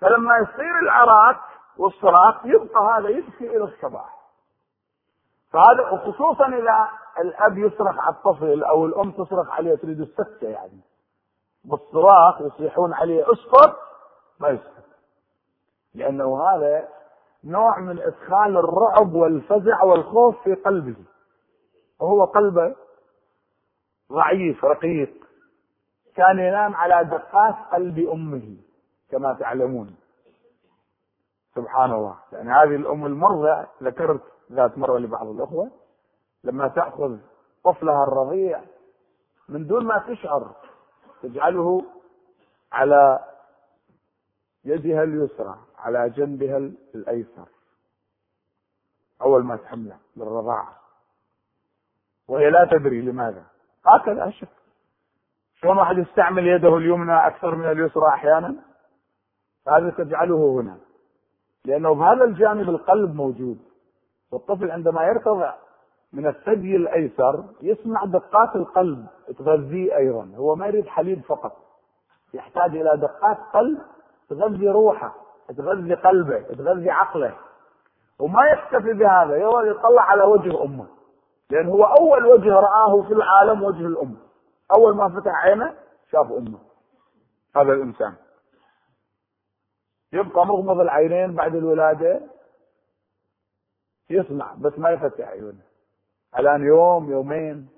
فلما 0.00 0.38
يصير 0.38 0.78
العراك 0.82 1.40
والصراخ 1.76 2.46
يبقى 2.46 2.98
هذا 2.98 3.08
يبكي 3.08 3.56
إلى 3.56 3.64
الصباح. 3.64 4.22
فهذا 5.52 5.90
وخصوصا 5.90 6.46
إذا 6.46 6.88
الأب 7.20 7.58
يصرخ 7.58 7.98
على 7.98 8.14
الطفل 8.14 8.64
أو 8.64 8.86
الأم 8.86 9.10
تصرخ 9.10 9.50
عليه 9.50 9.74
تريد 9.74 10.00
السكتة 10.00 10.48
يعني. 10.48 10.80
بالصراخ 11.64 12.40
يصيحون 12.40 12.92
عليه 12.92 13.32
اسقط 13.32 13.76
ما 14.40 14.48
يسقط 14.48 14.84
لأنه 15.94 16.42
هذا 16.42 16.88
نوع 17.44 17.78
من 17.78 17.98
إدخال 17.98 18.56
الرعب 18.56 19.14
والفزع 19.14 19.82
والخوف 19.82 20.42
في 20.44 20.54
قلبه. 20.54 20.96
وهو 22.00 22.24
قلبه 22.24 22.76
ضعيف 24.12 24.64
رقيق. 24.64 25.12
كان 26.16 26.38
ينام 26.38 26.74
على 26.74 27.04
دقات 27.04 27.54
قلب 27.72 27.98
أمه 27.98 28.56
كما 29.10 29.32
تعلمون. 29.32 29.96
سبحان 31.54 31.92
الله. 31.92 32.16
يعني 32.32 32.50
هذه 32.50 32.76
الأم 32.76 33.06
المرضع 33.06 33.64
ذكرت 33.82 34.22
ذات 34.52 34.78
مرة 34.78 34.98
لبعض 34.98 35.26
الأخوة 35.26 35.70
لما 36.44 36.68
تأخذ 36.68 37.18
طفلها 37.64 38.04
الرضيع 38.04 38.60
من 39.48 39.66
دون 39.66 39.84
ما 39.84 40.04
تشعر 40.08 40.52
تجعله 41.22 41.84
على 42.72 43.24
يدها 44.64 45.02
اليسرى 45.02 45.58
على 45.78 46.10
جنبها 46.10 46.56
الأيسر. 46.94 47.48
أول 49.22 49.44
ما 49.44 49.56
تحمله 49.56 49.96
للرضاعه 50.16 50.76
وهي 52.28 52.50
لا 52.50 52.68
تدري 52.70 53.00
لماذا. 53.00 53.44
هكذا 53.86 54.28
اشك 54.28 54.48
شلون 55.54 55.78
واحد 55.78 55.98
يستعمل 55.98 56.46
يده 56.46 56.76
اليمنى 56.76 57.26
أكثر 57.26 57.54
من 57.54 57.70
اليسرى 57.70 58.08
أحيانا؟ 58.08 58.56
هذا 59.68 59.90
تجعله 59.90 60.60
هنا. 60.60 60.78
لأنه 61.64 61.94
بهذا 61.94 62.24
الجانب 62.24 62.68
القلب 62.68 63.14
موجود. 63.14 63.58
والطفل 64.30 64.70
عندما 64.70 65.04
يرتضع 65.04 65.54
من 66.12 66.26
الثدي 66.26 66.76
الأيسر 66.76 67.44
يسمع 67.62 68.04
دقات 68.04 68.56
القلب 68.56 69.06
تغذيه 69.38 69.96
أيضا 69.96 70.32
هو 70.36 70.54
ما 70.54 70.66
يريد 70.66 70.86
حليب 70.86 71.22
فقط. 71.22 71.56
يحتاج 72.34 72.76
إلى 72.76 72.96
دقات 72.96 73.38
قلب 73.52 73.78
تغذي 74.28 74.68
روحه 74.68 75.14
تغذي 75.56 75.94
قلبه 75.94 76.40
تغذي 76.40 76.90
عقله. 76.90 77.36
وما 78.18 78.42
يكتفي 78.46 78.92
بهذا 78.92 79.36
يطلع 79.36 80.02
على 80.02 80.24
وجه 80.24 80.62
أمه. 80.64 80.86
لأن 81.50 81.66
هو 81.66 81.84
أول 81.84 82.26
وجه 82.26 82.50
رآه 82.50 83.02
في 83.02 83.12
العالم 83.12 83.62
وجه 83.62 83.86
الأم. 83.86 84.16
أول 84.76 84.96
ما 84.96 85.08
فتح 85.08 85.44
عينه 85.44 85.74
شاف 86.12 86.32
أمه. 86.32 86.58
هذا 87.56 87.72
الإنسان. 87.72 88.14
يبقى 90.12 90.46
مغمض 90.46 90.80
العينين 90.80 91.34
بعد 91.34 91.54
الولادة. 91.54 92.20
يسمع 94.10 94.54
بس 94.58 94.78
ما 94.78 94.90
يفتح 94.90 95.28
عيونه. 95.28 95.71
الان 96.38 96.66
يوم 96.66 97.10
يومين. 97.10 97.68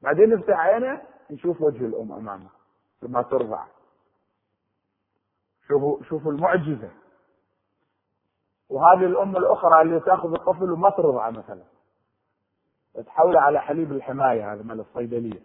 بعدين 0.00 0.32
يفتح 0.32 0.58
عينة 0.58 1.02
يشوف 1.30 1.60
وجه 1.60 1.86
الام 1.86 2.12
امامه 2.12 2.48
لما 3.02 3.22
ترضع 3.22 3.64
شوفوا 5.68 6.02
شوفوا 6.02 6.32
المعجزة. 6.32 6.90
وهذه 8.68 9.04
الام 9.04 9.36
الأخرى 9.36 9.82
اللي 9.82 10.00
تأخذ 10.00 10.32
الطفل 10.32 10.72
وما 10.72 10.90
ترضع 10.90 11.30
مثلا. 11.30 11.64
تحوله 13.06 13.40
على 13.40 13.60
حليب 13.60 13.92
الحماية 13.92 14.52
هذا 14.52 14.62
مال 14.62 14.80
الصيدلية. 14.80 15.42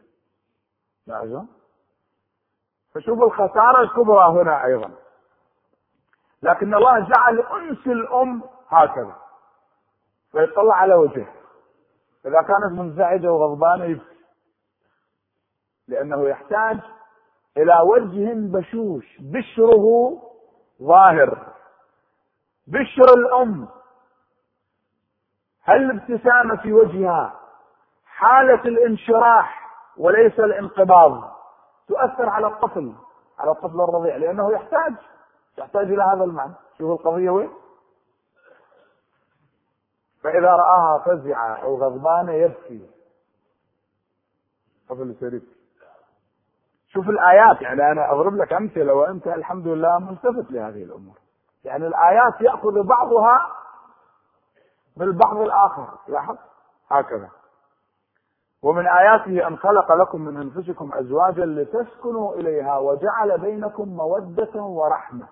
لاحظوا 1.08 1.44
فشوفوا 2.94 3.26
الخسارة 3.26 3.82
الكبرى 3.82 4.26
هنا 4.26 4.66
أيضا. 4.66 4.92
لكن 6.42 6.74
الله 6.74 7.00
جعل 7.00 7.40
أنس 7.40 7.88
الأم 7.88 8.44
هكذا. 8.68 9.16
فيطلع 10.32 10.76
على 10.76 10.94
وجهه. 10.96 11.43
إذا 12.26 12.42
كانت 12.42 12.80
منزعجة 12.80 13.32
وغضبانة 13.32 13.86
يبكي. 13.86 14.16
لأنه 15.88 16.30
يحتاج 16.30 16.80
إلى 17.58 17.80
وجه 17.84 18.34
بشوش. 18.34 19.18
بشره 19.20 20.18
ظاهر. 20.84 21.54
بشر 22.68 23.14
الأم. 23.18 23.68
هل 25.64 25.92
الابتسامة 25.92 26.56
في 26.56 26.74
وجهها 26.74 27.40
حالة 28.06 28.62
الانشراح 28.66 29.70
وليس 29.98 30.40
الانقباض؟ 30.40 31.34
تؤثر 31.88 32.30
على 32.30 32.48
الطفل 32.48 32.94
على 33.40 33.52
الطفل 33.52 33.82
الرضيع 33.82 34.16
لأنه 34.16 34.52
يحتاج 34.52 34.94
يحتاج 35.58 35.92
إلى 35.92 36.04
هذا 36.04 36.24
المعنى. 36.24 36.54
شوف 36.78 37.00
القضية 37.00 37.30
وين؟ 37.30 37.50
فإذا 40.24 40.50
رآها 40.50 41.04
فزع 41.06 41.62
أو 41.64 41.76
غضبان 41.76 42.30
يبكي. 42.30 42.90
طفل 44.90 45.16
شريف 45.20 45.44
شوف 46.88 47.10
الآيات 47.10 47.62
يعني 47.62 47.92
أنا 47.92 48.12
أضرب 48.12 48.36
لك 48.36 48.54
أمثلة 48.54 48.94
وأنت 48.94 49.28
الحمد 49.28 49.68
لله 49.68 50.00
ملتفت 50.00 50.52
لهذه 50.52 50.84
الأمور. 50.84 51.16
يعني 51.64 51.88
الآيات 51.88 52.42
يأخذ 52.42 52.84
بعضها 52.84 53.52
بالبعض 54.98 55.38
الآخر 55.38 55.88
لاحظ؟ 56.08 56.38
هكذا. 56.90 57.30
ومن 58.64 58.88
آياته 58.88 59.48
أن 59.48 59.58
خلق 59.58 59.92
لكم 59.92 60.22
من 60.22 60.38
أنفسكم 60.38 60.92
أزواجا 60.94 61.46
لتسكنوا 61.46 62.36
إليها 62.36 62.78
وجعل 62.78 63.42
بينكم 63.42 63.90
مودة 63.90 64.62
ورحمة. 64.62 65.28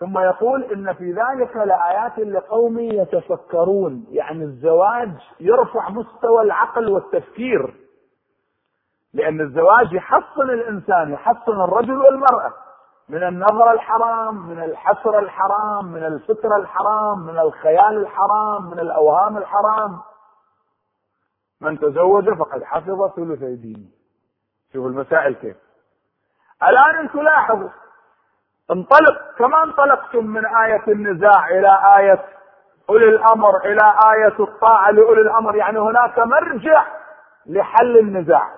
ثم 0.00 0.18
يقول 0.18 0.64
إن 0.64 0.92
في 0.92 1.12
ذلك 1.12 1.56
لآيات 1.56 2.18
لقوم 2.18 2.78
يتفكرون. 2.78 4.06
يعني 4.10 4.44
الزواج 4.44 5.12
يرفع 5.40 5.88
مستوى 5.88 6.42
العقل 6.42 6.88
والتفكير. 6.88 7.74
لأن 9.14 9.40
الزواج 9.40 9.92
يحصن 9.92 10.50
الإنسان 10.50 11.12
يحصن 11.12 11.60
الرجل 11.60 11.98
والمرأة. 11.98 12.52
من 13.08 13.22
النظر 13.22 13.72
الحرام 13.72 14.48
من 14.48 14.62
الحسر 14.62 15.18
الحرام 15.18 15.84
من 15.92 16.04
الفكر 16.04 16.56
الحرام 16.56 17.18
من 17.18 17.38
الخيال 17.38 17.96
الحرام 17.96 18.70
من 18.70 18.78
الأوهام 18.78 19.36
الحرام. 19.36 20.00
من 21.60 21.78
تزوج 21.78 22.30
فقد 22.30 22.62
حفظ 22.62 23.10
ثلثي 23.16 23.56
دينه. 23.56 23.88
شوف 24.72 24.86
المسائل 24.86 25.34
كيف. 25.34 25.56
الآن 26.62 26.94
أنتم 26.94 27.20
لاحظوا 27.20 27.68
انطلق. 28.70 29.18
كما 29.38 29.62
انطلقتم 29.62 30.26
من 30.26 30.46
آية 30.46 30.82
النزاع 30.88 31.48
إلى 31.48 31.80
آية 31.96 32.24
أولي 32.90 33.08
الأمر 33.08 33.56
إلى 33.64 33.94
آية 34.14 34.34
الطاعة 34.40 34.90
لأولي 34.90 35.20
الأمر. 35.20 35.56
يعني 35.56 35.78
هناك 35.78 36.18
مرجع 36.18 36.84
لحل 37.46 37.98
النزاع. 37.98 38.50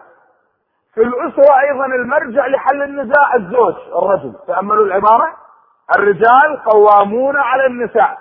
في 0.94 1.02
الأسرة 1.02 1.60
أيضا 1.60 1.86
المرجع 1.86 2.46
لحل 2.46 2.82
النزاع 2.82 3.34
الزوج 3.34 3.74
الرجل. 3.96 4.34
تأملوا 4.46 4.84
العبارة؟ 4.84 5.34
الرجال 5.96 6.64
قوامون 6.64 7.36
على 7.36 7.66
النساء. 7.66 8.18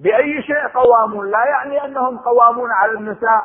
بأي 0.00 0.42
شيء 0.42 0.68
قوامون؟ 0.74 1.30
لا 1.30 1.44
يعني 1.44 1.84
أنهم 1.84 2.18
قوامون 2.18 2.72
على 2.72 2.92
النساء 2.92 3.44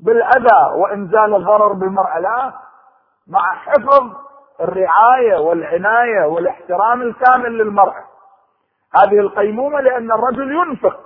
بالأذى 0.00 0.74
وإنزال 0.74 1.34
الضرر 1.34 1.72
بالمرأة. 1.72 2.18
لا. 2.18 2.52
مع 3.28 3.54
حفظ 3.54 4.25
الرعاية 4.60 5.38
والعناية 5.38 6.26
والاحترام 6.26 7.02
الكامل 7.02 7.58
للمرأة. 7.58 8.04
هذه 8.94 9.18
القيمومة 9.18 9.80
لأن 9.80 10.12
الرجل 10.12 10.52
ينفق. 10.52 11.00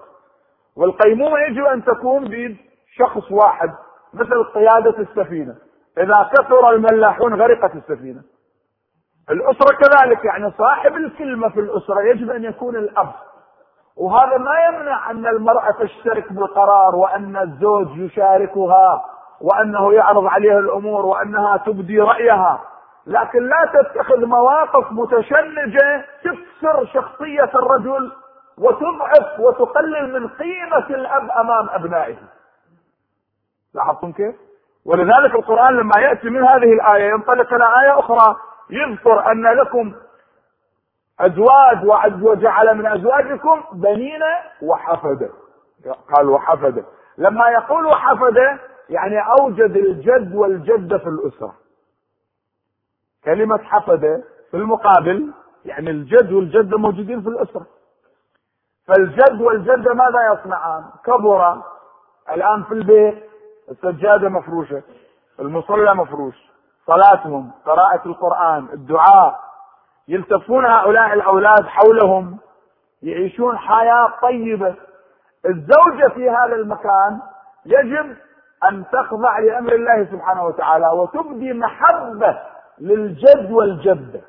والقيمومة 0.76 1.38
يجب 1.38 1.64
أن 1.64 1.84
تكون 1.84 2.24
بيد 2.24 2.56
شخص 2.96 3.32
واحد 3.32 3.70
مثل 4.14 4.44
قيادة 4.44 4.98
السفينة. 4.98 5.54
إذا 5.98 6.30
كثر 6.32 6.70
الملاحون 6.70 7.42
غرقت 7.42 7.74
السفينة. 7.74 8.22
الأسرة 9.30 9.76
كذلك 9.76 10.24
يعني 10.24 10.52
صاحب 10.58 10.96
الكلمة 10.96 11.48
في 11.48 11.60
الأسرة 11.60 12.00
يجب 12.00 12.30
أن 12.30 12.44
يكون 12.44 12.76
الأب. 12.76 13.12
وهذا 13.96 14.38
ما 14.38 14.54
يمنع 14.68 15.10
أن 15.10 15.26
المرأة 15.26 15.70
تشترك 15.80 16.32
بالقرار 16.32 16.96
وأن 16.96 17.36
الزوج 17.36 17.98
يشاركها 17.98 19.04
وأنه 19.40 19.94
يعرض 19.94 20.26
عليها 20.26 20.58
الأمور 20.58 21.06
وأنها 21.06 21.56
تبدي 21.56 22.00
رأيها. 22.00 22.60
لكن 23.06 23.48
لا 23.48 23.70
تتخذ 23.74 24.26
مواقف 24.26 24.92
متشنجة 24.92 26.04
تكسر 26.24 26.86
شخصية 26.86 27.50
الرجل 27.54 28.12
وتضعف 28.58 29.40
وتقلل 29.40 30.12
من 30.20 30.28
قيمة 30.28 30.86
الأب 30.90 31.30
أمام 31.30 31.68
أبنائه. 31.70 32.16
لاحظتم 33.74 34.12
كيف؟ 34.12 34.34
ولذلك 34.84 35.34
القرآن 35.34 35.76
لما 35.76 36.00
يأتي 36.00 36.30
من 36.30 36.44
هذه 36.44 36.72
الآية 36.72 37.10
ينطلق 37.10 37.54
إلى 37.54 37.64
آية 37.82 37.98
أخرى 37.98 38.36
يذكر 38.70 39.32
أن 39.32 39.42
لكم 39.46 39.94
أزواج 41.20 41.84
وجعل 42.22 42.74
من 42.78 42.86
أزواجكم 42.86 43.62
بنين 43.72 44.20
وحفدة. 44.62 45.28
قال 46.14 46.28
وحفدة. 46.28 46.84
لما 47.18 47.48
يقول 47.50 47.86
وحفدة 47.86 48.58
يعني 48.88 49.20
أوجد 49.40 49.76
الجد 49.76 50.34
والجدة 50.34 50.98
في 50.98 51.06
الأسرة. 51.06 51.54
كلمة 53.24 53.58
حفدة 53.58 54.22
في 54.50 54.56
المقابل 54.56 55.32
يعني 55.64 55.90
الجد 55.90 56.32
والجدة 56.32 56.78
موجودين 56.78 57.22
في 57.22 57.28
الأسرة. 57.28 57.66
فالجد 58.86 59.40
والجدة 59.40 59.94
ماذا 59.94 60.32
يصنعان؟ 60.32 60.84
كبر 61.04 61.62
الآن 62.30 62.62
في 62.62 62.72
البيت 62.74 63.24
السجادة 63.70 64.28
مفروشة 64.28 64.82
المصلى 65.40 65.94
مفروش 65.94 66.34
صلاتهم 66.86 67.50
قراءة 67.66 68.06
القرآن 68.08 68.68
الدعاء. 68.72 69.40
يلتفون 70.08 70.66
هؤلاء 70.66 71.12
الأولاد 71.14 71.66
حولهم 71.66 72.38
يعيشون 73.02 73.58
حياة 73.58 74.12
طيبة. 74.22 74.74
الزوجة 75.46 76.08
في 76.14 76.30
هذا 76.30 76.54
المكان 76.54 77.20
يجب 77.66 78.16
أن 78.68 78.84
تخضع 78.92 79.38
لأمر 79.38 79.72
الله 79.72 80.04
سبحانه 80.04 80.44
وتعالى 80.44 80.88
وتبدي 80.88 81.52
محبة 81.52 82.38
للجد 82.80 83.50
والجدة 83.52 84.20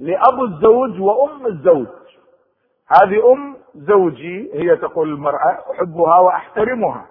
لأبو 0.00 0.44
الزوج 0.44 1.00
وأم 1.00 1.46
الزوج. 1.46 1.86
هذه 2.88 3.32
أم 3.32 3.56
زوجي 3.74 4.50
هي 4.54 4.76
تقول 4.76 5.08
المرأة 5.08 5.58
أحبها 5.70 6.18
وأحترمها 6.18 7.06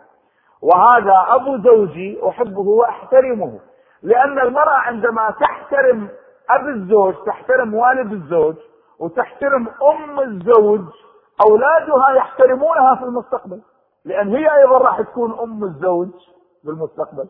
وهذا 0.62 1.26
أبو 1.28 1.58
زوجي 1.58 2.20
أحبه 2.30 2.60
وأحترمه 2.62 3.60
لأن 4.04 4.40
المرأة 4.40 4.78
عندما 4.78 5.32
تحترم 5.40 6.10
أب 6.50 6.68
الزوج 6.68 7.14
تحترم 7.26 7.74
والد 7.74 8.12
الزوج 8.12 8.56
وتحترم 9.00 9.68
أم 9.68 10.20
الزوج 10.20 10.82
أولادها 11.50 12.10
يحترمونها 12.16 12.96
في 12.96 13.04
المستقبل 13.04 13.62
لأن 14.06 14.36
هي 14.36 14.56
أيضا 14.58 14.78
راح 14.78 15.02
تكون 15.02 15.40
أم 15.40 15.64
الزوج 15.64 16.10
في 16.64 16.70
المستقبل. 16.70 17.28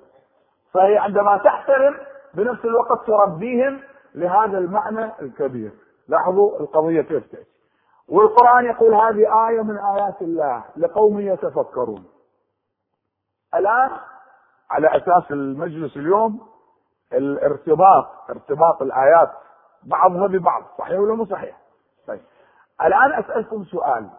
فهي 0.74 0.98
عندما 0.98 1.38
تحترم 1.38 1.96
بنفس 2.34 2.66
الوقت 2.66 3.08
تربيهم 3.08 3.82
لهذا 4.16 4.58
المعنى 4.58 5.12
الكبير. 5.22 5.72
لاحظوا 6.08 6.60
القضية 6.60 7.02
كيف 7.02 7.32
تأتي. 7.32 7.50
والقرآن 8.10 8.66
يقول 8.66 8.94
هذه 8.94 9.50
آية 9.50 9.62
من 9.62 9.78
آيات 9.78 10.22
الله 10.22 10.64
لقوم 10.78 11.20
يتفكرون. 11.20 12.06
الآن 13.56 13.90
على 14.72 14.88
أساس 14.88 15.32
المجلس 15.32 15.98
اليوم 15.98 16.48
الارتباط 17.14 18.06
ارتباط 18.30 18.82
الآيات 18.82 19.32
بعضها 19.84 20.28
ببعض 20.28 20.64
صحيح 20.78 21.00
ولا 21.00 21.16
مو 21.16 21.26
صحيح؟ 21.26 21.58
طيب 22.08 22.22
الآن 22.82 23.14
أسألكم 23.14 23.64
سؤال. 23.64 24.10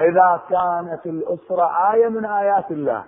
إذا 0.00 0.40
كانت 0.48 1.06
الأسرة 1.06 1.92
آية 1.92 2.08
من 2.08 2.24
آيات 2.24 2.70
الله 2.70 3.04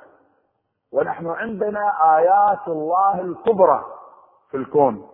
ونحن 0.92 1.26
عندنا 1.26 2.16
آيات 2.16 2.68
الله 2.68 3.20
الكبرى 3.20 3.84
في 4.50 4.56
الكون. 4.56 5.08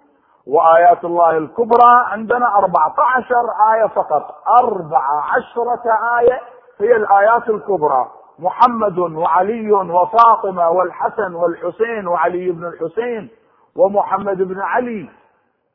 وآيات 0.46 1.04
الله 1.04 1.30
الكبرى 1.30 2.04
عندنا 2.06 2.59
14 2.59 3.50
آية 3.74 3.87
فقط. 3.87 4.35
14 4.61 5.78
آية 6.18 6.40
هي 6.80 6.96
الآيات 6.96 7.48
الكبرى. 7.48 8.11
محمد 8.38 8.98
وعلي 8.98 9.72
وفاطمة 9.72 10.70
والحسن 10.70 11.34
والحسين 11.34 12.07
وعلي 12.07 12.51
بن 12.51 12.64
الحسين 12.64 13.28
ومحمد 13.76 14.42
بن 14.42 14.61
علي 14.61 15.11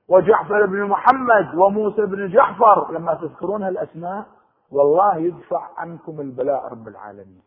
وجعفر 0.09 0.65
بن 0.65 0.83
محمد 0.83 1.55
وموسى 1.55 2.05
بن 2.05 2.27
جعفر. 2.27 2.91
لما 2.91 3.13
تذكرون 3.13 3.63
هالأسماء 3.63 4.25
والله 4.71 5.15
يدفع 5.17 5.61
عنكم 5.77 6.21
البلاء 6.21 6.67
رب 6.71 6.87
العالمين. 6.87 7.41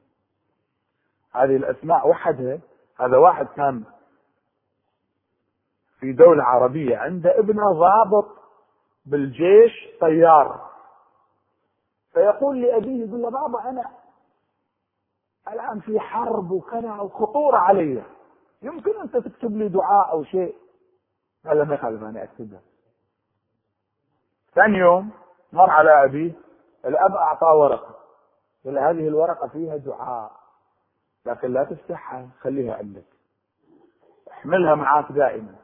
هذه 1.44 1.56
الأسماء 1.56 2.08
وحدها 2.08 2.58
هذا 3.00 3.16
واحد 3.16 3.46
كان 3.46 3.84
في 6.00 6.12
دولة 6.12 6.44
عربية 6.44 6.96
عنده 6.96 7.38
ابنه 7.38 7.72
ضابط 7.72 8.28
بالجيش 9.06 9.72
طيار. 10.00 10.68
فيقول 12.12 12.62
لأبيه 12.62 13.06
يقول 13.06 13.22
له 13.22 13.30
بابا 13.30 13.70
أنا 13.70 13.90
الآن 15.52 15.80
في 15.80 16.00
حرب 16.00 16.50
وكذا 16.50 16.92
وخطورة 16.92 17.56
علي. 17.56 18.02
يمكن 18.62 19.00
أنت 19.00 19.16
تكتب 19.16 19.56
لي 19.56 19.68
دعاء 19.68 20.10
أو 20.10 20.24
شيء؟ 20.24 20.54
قال 21.46 21.58
له 21.58 21.64
ما 21.64 21.74
يخالف 21.74 22.02
أنا 22.02 22.22
أكتبها. 22.24 22.60
ثاني 24.54 24.78
يوم 24.78 25.10
مر 25.52 25.70
على 25.70 26.04
أبيه 26.04 26.32
الأب 26.84 27.14
أعطاه 27.14 27.54
ورقة. 27.54 27.94
قال 28.64 28.78
هذه 28.78 29.08
الورقة 29.08 29.48
فيها 29.48 29.76
دعاء. 29.76 30.37
لكن 31.28 31.52
لا 31.52 31.64
تفتحها 31.64 32.28
خليها 32.40 32.74
عندك. 32.74 33.04
احملها 34.30 34.74
معاك 34.74 35.12
دائما. 35.12 35.54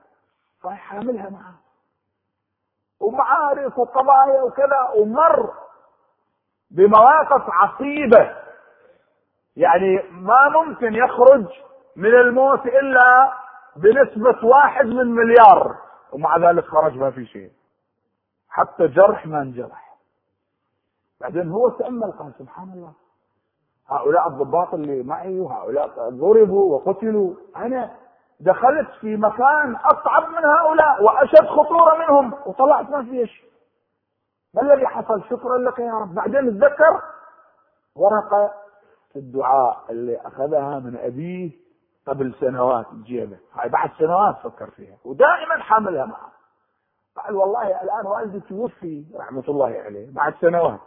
راح 0.64 0.78
حاملها 0.78 1.30
معاه 1.30 1.54
ومعارك 3.00 3.78
وقضايا 3.78 4.42
وكذا 4.42 4.88
ومر 4.96 5.54
بمواقف 6.70 7.50
عصيبة. 7.50 8.36
يعني 9.56 10.02
ما 10.10 10.48
ممكن 10.48 10.94
يخرج 10.94 11.46
من 11.96 12.14
الموت 12.14 12.66
إلا 12.66 13.32
بنسبة 13.76 14.46
واحد 14.46 14.86
من 14.86 15.06
مليار. 15.06 15.76
ومع 16.12 16.36
ذلك 16.36 16.64
خرج 16.64 16.96
ما 16.96 17.10
في 17.10 17.26
شيء. 17.26 17.52
حتى 18.48 18.86
جرح 18.86 19.26
ما 19.26 19.42
انجرح. 19.42 19.96
بعدين 21.20 21.50
هو 21.50 21.68
تأمل 21.68 22.12
قال 22.12 22.32
سبحان 22.38 22.68
الله. 22.68 22.92
هؤلاء 23.88 24.28
الضباط 24.28 24.74
اللي 24.74 25.02
معي 25.02 25.40
وهؤلاء 25.40 26.10
ضربوا 26.10 26.74
وقتلوا. 26.76 27.34
أنا 27.56 27.90
دخلت 28.40 28.88
في 29.00 29.16
مكان 29.16 29.76
أصعب 29.76 30.28
من 30.28 30.44
هؤلاء 30.44 31.02
وأشد 31.02 31.46
خطورة 31.46 31.94
منهم 31.98 32.34
وطلعت 32.46 32.90
ما 32.90 33.02
في 33.02 33.26
شيء. 33.26 33.48
ما 34.54 34.62
الذي 34.62 34.86
حصل؟ 34.86 35.22
شكرا 35.30 35.58
لك 35.58 35.78
يا 35.78 35.92
رب. 35.92 36.14
بعدين 36.14 36.60
تذكر 36.60 37.02
ورقة 37.96 38.52
الدعاء 39.16 39.84
اللي 39.90 40.16
أخذها 40.16 40.78
من 40.78 40.96
أبيه 40.96 41.50
قبل 42.06 42.34
سنوات 42.40 42.86
بجيبه 42.92 43.38
هاي 43.54 43.68
بعد 43.68 43.90
سنوات 43.98 44.36
فكر 44.36 44.70
فيها 44.70 44.96
ودائما 45.04 45.58
حاملها 45.58 46.04
معه. 46.04 46.32
قال 47.16 47.36
والله 47.36 47.82
الآن 47.82 48.06
والدي 48.06 48.40
توفي 48.40 49.04
رحمة 49.16 49.44
الله 49.48 49.82
عليه 49.84 50.14
بعد 50.14 50.34
سنوات. 50.40 50.80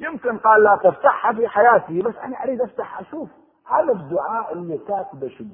يمكن 0.00 0.38
قال 0.38 0.62
لا 0.62 0.78
تفتحها 0.90 1.32
في 1.32 1.48
حياتي 1.48 2.02
بس 2.02 2.14
أنا 2.16 2.42
أريد 2.44 2.60
أفتح 2.60 3.00
أشوف 3.00 3.28
هذا 3.66 3.92
الدعاء 3.92 4.52
اللي 4.52 4.78
كاتبه 4.78 5.28
شنو؟ 5.28 5.48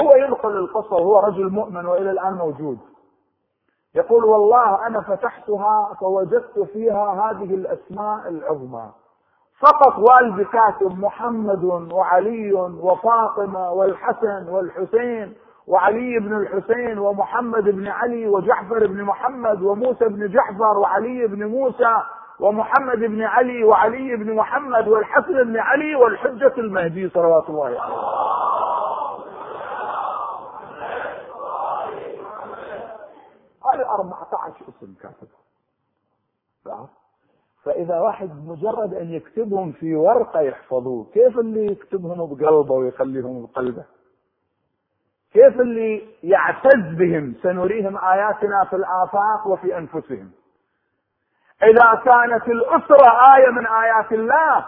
هو 0.00 0.10
ينقل 0.16 0.56
القصة 0.56 0.96
وهو 0.96 1.18
رجل 1.18 1.50
مؤمن 1.50 1.86
وإلى 1.86 2.10
الآن 2.10 2.32
موجود. 2.34 2.78
يقول 3.94 4.24
والله 4.24 4.86
أنا 4.86 5.00
فتحتها 5.00 5.94
فوجدت 6.00 6.58
فيها 6.72 7.30
هذه 7.30 7.54
الأسماء 7.54 8.28
العظمى. 8.28 8.90
فقط 9.60 9.98
والدي 9.98 10.44
كاتب 10.44 10.98
محمد 10.98 11.64
وعلي 11.92 12.52
وفاطمة 12.52 13.70
والحسن 13.72 14.48
والحسين 14.48 15.34
وعلي 15.66 16.18
بن 16.18 16.36
الحسين 16.36 16.98
ومحمد 16.98 17.64
بن 17.64 17.88
علي 17.88 18.26
وجعفر 18.28 18.86
بن 18.86 19.02
محمد 19.02 19.62
وموسى 19.62 20.04
بن 20.04 20.28
جعفر 20.28 20.78
وعلي 20.78 21.26
بن 21.26 21.44
موسى 21.46 21.96
ومحمد 22.40 22.98
بن 22.98 23.22
علي 23.22 23.64
وعلي 23.64 24.16
بن 24.16 24.34
محمد 24.34 24.88
والحسن 24.88 25.44
بن 25.44 25.56
علي 25.56 25.94
والحجة 25.94 26.52
المهدي 26.58 27.08
صلوات 27.08 27.48
الله 27.50 27.64
عليه 27.64 27.80
هذه 33.74 33.90
14 33.90 34.54
اسم 34.68 34.94
كاتبها 34.94 36.88
فإذا 37.64 38.00
واحد 38.00 38.30
مجرد 38.46 38.94
أن 38.94 39.10
يكتبهم 39.12 39.72
في 39.72 39.94
ورقة 39.94 40.40
يحفظوه 40.40 41.06
كيف 41.14 41.38
اللي 41.38 41.66
يكتبهم 41.66 42.34
بقلبه 42.34 42.74
ويخليهم 42.74 43.42
بقلبه؟ 43.46 43.84
كيف 45.32 45.60
اللي 45.60 46.08
يعتز 46.22 46.94
بهم؟ 46.98 47.34
سنريهم 47.42 47.96
آياتنا 47.98 48.64
في 48.70 48.76
الآفاق 48.76 49.46
وفي 49.46 49.78
أنفسهم. 49.78 50.30
إذا 51.62 52.00
كانت 52.04 52.48
الأسرة 52.48 53.10
آية 53.36 53.50
من 53.50 53.66
آيات 53.66 54.12
الله 54.12 54.64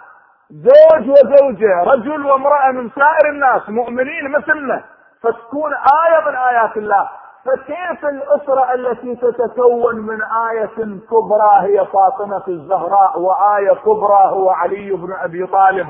زوج 0.51 1.09
وزوجة 1.11 1.83
رجل 1.83 2.27
وامرأة 2.27 2.71
من 2.71 2.91
سائر 2.91 3.29
الناس 3.33 3.69
مؤمنين 3.69 4.31
مثلنا 4.31 4.85
فتكون 5.23 5.73
آية 5.75 6.31
من 6.31 6.37
آيات 6.37 6.77
الله. 6.77 7.09
فكيف 7.45 8.05
الأسرة 8.05 8.75
التي 8.75 9.17
تتكون 9.17 9.97
من 9.97 10.19
آية 10.51 10.99
كبرى 11.11 11.61
هي 11.61 11.87
فاطمة 11.87 12.43
الزهراء 12.49 13.19
وآية 13.19 13.75
كبرى 13.75 14.25
هو 14.27 14.51
علي 14.51 14.91
بن 14.93 15.13
أبي 15.13 15.47
طالب؟ 15.47 15.87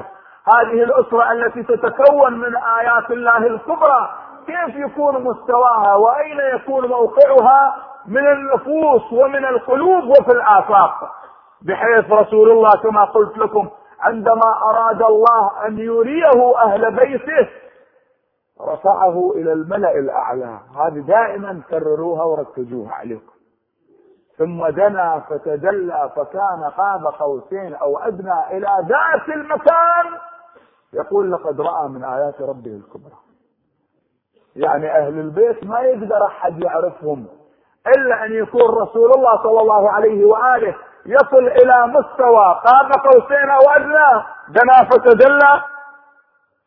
هذه 0.57 0.83
الأسرة 0.83 1.33
التي 1.33 1.63
تتكون 1.63 2.33
من 2.39 2.57
آيات 2.57 3.11
الله 3.11 3.37
الكبرى. 3.37 4.09
كيف 4.47 4.77
يكون 4.77 5.25
مستواها؟ 5.25 5.95
وأين 5.95 6.39
يكون 6.55 6.87
موقعها؟ 6.89 7.77
من 8.09 8.27
النفوس 8.33 9.13
ومن 9.13 9.45
القلوب 9.45 10.05
وفي 10.05 10.33
الآفاق 10.33 11.13
بحيث 11.63 12.11
رسول 12.11 12.51
الله 12.51 12.71
كما 12.83 13.05
قلت 13.05 13.39
لكم 13.39 13.69
عندما 14.01 14.53
أراد 14.71 15.03
الله 15.03 15.67
أن 15.67 15.79
يريه 15.79 16.57
أهل 16.63 16.97
بيته 16.97 17.49
رفعه 18.61 19.33
إلى 19.35 19.53
الملأ 19.53 19.99
الأعلى. 19.99 20.59
هذه 20.77 21.01
دائما 21.01 21.63
كرروها 21.71 22.25
وركزوها 22.25 22.93
عليكم. 22.93 23.33
ثم 24.39 24.67
دنا 24.67 25.23
فتدلى 25.31 26.11
فكان 26.17 26.71
قاب 26.77 27.07
قوسين 27.19 27.75
أو 27.75 27.99
أدنى 27.99 28.47
إلى 28.51 28.69
ذات 28.89 29.29
المكان. 29.37 30.19
يقول 30.93 31.33
لقد 31.33 31.61
رأى 31.61 31.89
من 31.89 32.05
آيات 32.05 32.41
ربه 32.41 32.71
الكبرى. 32.71 33.17
يعني 34.57 34.91
أهل 34.91 35.19
البيت 35.19 35.65
ما 35.65 35.81
يقدر 35.81 36.27
أحد 36.27 36.63
يعرفهم. 36.65 37.27
إلا 37.97 38.25
أن 38.25 38.33
يكون 38.33 38.63
رسول 38.63 39.11
الله 39.17 39.43
صلى 39.43 39.61
الله 39.61 39.91
عليه 39.91 40.25
وآله 40.25 40.75
يصل 41.07 41.47
إلى 41.47 41.87
مستوى 41.87 42.61
قاب 42.65 42.91
قوسين 43.05 43.51
أو 43.51 43.71
أدنى 43.77 44.25
دنا 44.49 44.89
فتدلى 44.91 45.63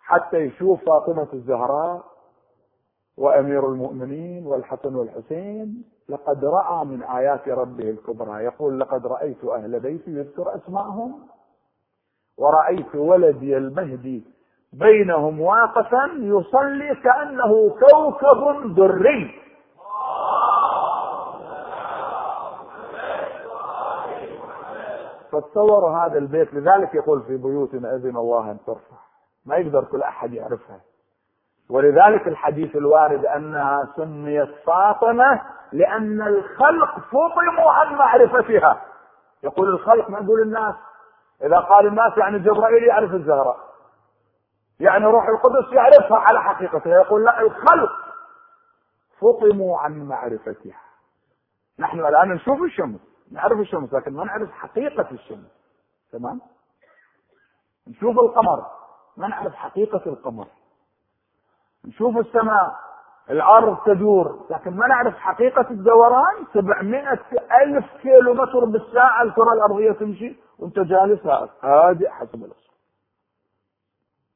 حتى 0.01 0.37
يشوف 0.37 0.85
فاطمة 0.85 1.27
الزهراء 1.33 2.01
وأمير 3.17 3.65
المؤمنين 3.67 4.45
والحسن 4.47 4.95
والحسين 4.95 5.83
لقد 6.09 6.45
رأى 6.45 6.85
من 6.85 7.03
آيات 7.03 7.47
ربه 7.49 7.89
الكبرى. 7.89 8.43
يقول 8.43 8.79
لقد 8.79 9.07
رأيت 9.07 9.45
أهل 9.45 9.79
بيتي 9.79 10.11
يذكر 10.11 10.55
أسماءهم 10.55 11.19
ورأيت 12.37 12.95
ولدي 12.95 13.57
المهدي 13.57 14.23
بينهم 14.73 15.41
واقفا 15.41 16.09
يصلي 16.17 16.95
كأنه 16.95 17.69
كوكب 17.69 18.75
دري. 18.75 19.48
فتصوروا 25.41 25.97
هذا 25.97 26.17
البيت 26.17 26.53
لذلك 26.53 26.95
يقول 26.95 27.23
في 27.23 27.37
بيوتنا 27.37 27.95
أذن 27.95 28.17
الله 28.17 28.51
أن 28.51 28.57
ترفع. 28.67 28.97
ما 29.45 29.55
يقدر 29.55 29.83
كل 29.83 30.01
أحد 30.01 30.33
يعرفها. 30.33 30.81
ولذلك 31.69 32.27
الحديث 32.27 32.75
الوارد 32.75 33.25
أنها 33.25 33.87
سميت 33.95 34.49
فاطمة 34.65 35.41
لأن 35.71 36.21
الخلق 36.21 36.99
فطموا 36.99 37.71
عن 37.71 37.95
معرفتها. 37.95 38.81
يقول 39.43 39.69
الخلق 39.69 40.09
ما 40.09 40.19
يقول 40.19 40.41
الناس. 40.41 40.75
إذا 41.43 41.59
قال 41.59 41.87
الناس 41.87 42.17
يعني 42.17 42.39
جبرائيل 42.39 42.83
يعرف 42.83 43.13
الزهراء. 43.13 43.57
يعني 44.79 45.05
روح 45.05 45.27
القدس 45.27 45.73
يعرفها 45.73 46.17
على 46.17 46.41
حقيقتها. 46.41 47.01
يقول 47.01 47.25
لا 47.25 47.41
الخلق 47.41 47.91
فطموا 49.19 49.79
عن 49.79 50.03
معرفتها. 50.03 50.79
نحن 51.79 51.99
الآن 51.99 52.29
نشوف 52.29 52.61
الشمس. 52.61 52.99
نعرف 53.31 53.59
الشمس 53.59 53.93
لكن 53.93 54.13
ما 54.13 54.23
نعرف 54.23 54.51
حقيقة 54.51 55.11
الشمس. 55.11 55.47
تمام؟ 56.11 56.41
نشوف 57.87 58.19
القمر. 58.19 58.65
ما 59.17 59.27
نعرف 59.27 59.55
حقيقة 59.55 60.01
القمر. 60.05 60.47
نشوف 61.85 62.17
السماء. 62.17 62.79
الأرض 63.29 63.77
تدور. 63.85 64.45
لكن 64.49 64.71
ما 64.71 64.87
نعرف 64.87 65.17
حقيقة 65.17 65.65
الدوران؟ 65.71 66.45
700 66.53 67.19
ألف 67.63 67.85
كيلو 68.01 68.33
متر 68.33 68.65
بالساعة 68.65 69.23
الكرة 69.23 69.53
الأرضية 69.53 69.91
تمشي 69.91 70.35
وأنت 70.59 70.79
جالس 70.79 71.25
هادئ 71.63 72.09
حسب 72.09 72.43
الأصل 72.43 72.69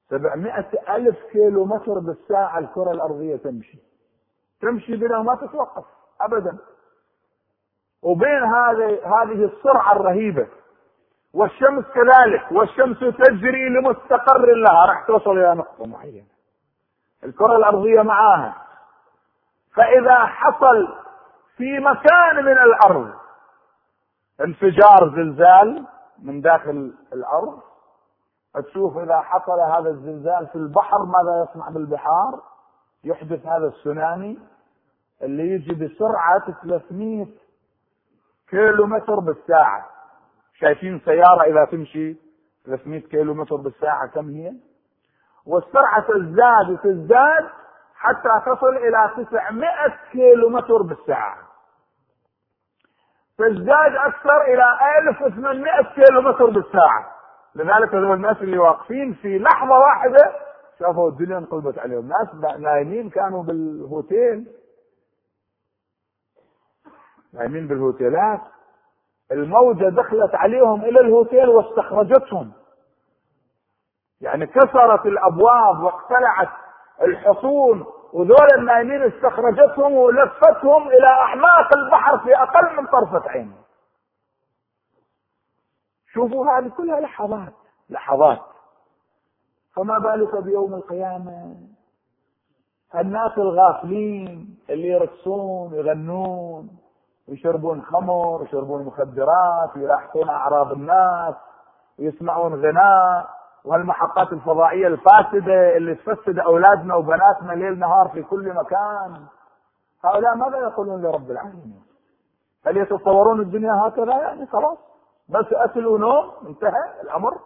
700 0.09 0.59
ألف 0.89 1.17
كيلو 1.31 1.65
متر 1.65 1.99
بالساعة 1.99 2.59
الكرة 2.59 2.91
الأرضية 2.91 3.35
تمشي. 3.35 3.77
تمشي 4.61 4.95
بلا 4.95 5.21
ما 5.21 5.35
تتوقف. 5.35 5.85
أبدا. 6.21 6.57
وبين 8.03 8.43
هذه 8.43 8.99
هذه 9.05 9.45
السرعة 9.45 9.91
الرهيبة. 9.91 10.47
والشمس 11.33 11.85
كذلك 11.85 12.51
والشمس 12.51 12.99
تجري 12.99 13.69
لمستقر 13.69 14.45
لها. 14.55 14.85
راح 14.85 15.07
توصل 15.07 15.31
إلى 15.31 15.55
نقطة 15.55 15.85
معينة. 15.85 16.25
الكرة 17.23 17.55
الأرضية 17.55 18.01
معاها. 18.01 18.55
فإذا 19.75 20.25
حصل 20.25 20.87
في 21.57 21.79
مكان 21.79 22.45
من 22.45 22.57
الأرض 22.57 23.13
انفجار 24.41 25.09
زلزال 25.15 25.85
من 26.19 26.41
داخل 26.41 26.93
الأرض 27.13 27.59
تشوف 28.65 28.97
إذا 28.97 29.19
حصل 29.19 29.59
هذا 29.59 29.89
الزلزال 29.89 30.47
في 30.47 30.55
البحر 30.55 30.97
ماذا 31.05 31.47
يصنع 31.49 31.69
بالبحار؟ 31.69 32.39
يحدث 33.03 33.45
هذا 33.45 33.67
السونامي 33.67 34.39
اللي 35.23 35.43
يجي 35.43 35.73
بسرعة 35.73 36.39
300 36.63 37.27
كيلو 38.53 38.87
متر 38.87 39.19
بالساعة. 39.19 39.85
شايفين 40.53 41.01
سيارة 41.05 41.43
إذا 41.47 41.65
تمشي 41.65 42.17
300 42.65 43.01
كيلو 43.01 43.33
متر 43.33 43.55
بالساعة 43.55 44.07
كم 44.07 44.29
هي؟ 44.29 44.51
والسرعة 45.45 46.01
تزداد 46.07 46.69
وتزداد 46.69 47.49
حتى 47.95 48.41
تصل 48.45 48.75
إلى 48.75 49.11
900 49.17 49.69
كيلو 50.11 50.49
متر 50.49 50.81
بالساعة. 50.81 51.37
تزداد 53.37 53.95
أكثر 53.95 54.41
إلى 54.41 54.65
1800 55.09 55.71
كيلو 55.95 56.21
متر 56.21 56.45
بالساعة. 56.45 57.05
لذلك 57.55 57.95
هذول 57.95 58.13
الناس 58.13 58.37
اللي 58.41 58.57
واقفين 58.57 59.13
في 59.13 59.39
لحظة 59.39 59.79
واحدة 59.79 60.31
شافوا 60.79 61.09
الدنيا 61.09 61.37
انقلبت 61.37 61.79
عليهم. 61.79 62.07
ناس 62.07 62.59
نايمين 62.59 63.09
كانوا 63.09 63.43
بالهوتيل. 63.43 64.47
نايمين 67.33 67.67
بالهوتيلات 67.67 68.41
الموجة 69.31 69.89
دخلت 69.89 70.35
عليهم 70.35 70.81
إلى 70.81 70.99
الهوتيل 70.99 71.49
واستخرجتهم. 71.49 72.51
يعني 74.21 74.45
كسرت 74.47 75.05
الأبواب 75.05 75.83
واقتلعت 75.83 76.49
الحصون 77.01 77.85
وذول 78.13 78.47
النايمين 78.57 79.01
استخرجتهم 79.01 79.93
ولفتهم 79.93 80.87
إلى 80.87 81.07
أعماق 81.07 81.77
البحر 81.77 82.17
في 82.17 82.37
أقل 82.37 82.77
من 82.77 82.87
طرفة 82.87 83.29
عين. 83.29 83.55
شوفوا 86.13 86.45
هذه 86.47 86.69
كلها 86.69 86.99
لحظات 86.99 87.53
لحظات. 87.89 88.41
فما 89.75 89.99
بالك 89.99 90.43
بيوم 90.43 90.73
القيامة؟ 90.73 91.55
الناس 92.95 93.37
الغافلين 93.37 94.57
اللي 94.69 94.87
يرقصون 94.87 95.73
يغنون. 95.73 96.82
يشربون 97.27 97.81
خمر 97.81 98.43
يشربون 98.43 98.85
مخدرات 98.85 99.77
ويلاحقون 99.77 100.29
أعراض 100.29 100.71
الناس 100.71 101.35
ويسمعون 101.99 102.65
غناء. 102.65 103.29
والمحطات 103.65 104.33
الفضائية 104.33 104.87
الفاسدة 104.87 105.77
اللي 105.77 105.95
تفسد 105.95 106.39
أولادنا 106.39 106.95
وبناتنا 106.95 107.53
ليل 107.53 107.79
نهار 107.79 108.07
في 108.07 108.23
كل 108.23 108.53
مكان. 108.53 109.25
هؤلاء 110.03 110.35
ماذا 110.35 110.57
يقولون 110.57 111.01
لرب 111.01 111.31
العالمين؟ 111.31 111.83
هل 112.65 112.77
يتصورون 112.77 113.39
الدنيا 113.39 113.73
هكذا؟ 113.73 114.13
يعني 114.13 114.47
خلاص. 114.47 114.77
بس 115.29 115.45
أكل 115.53 115.87
ونوم 115.87 116.31
انتهى 116.47 117.01
الأمر. 117.03 117.37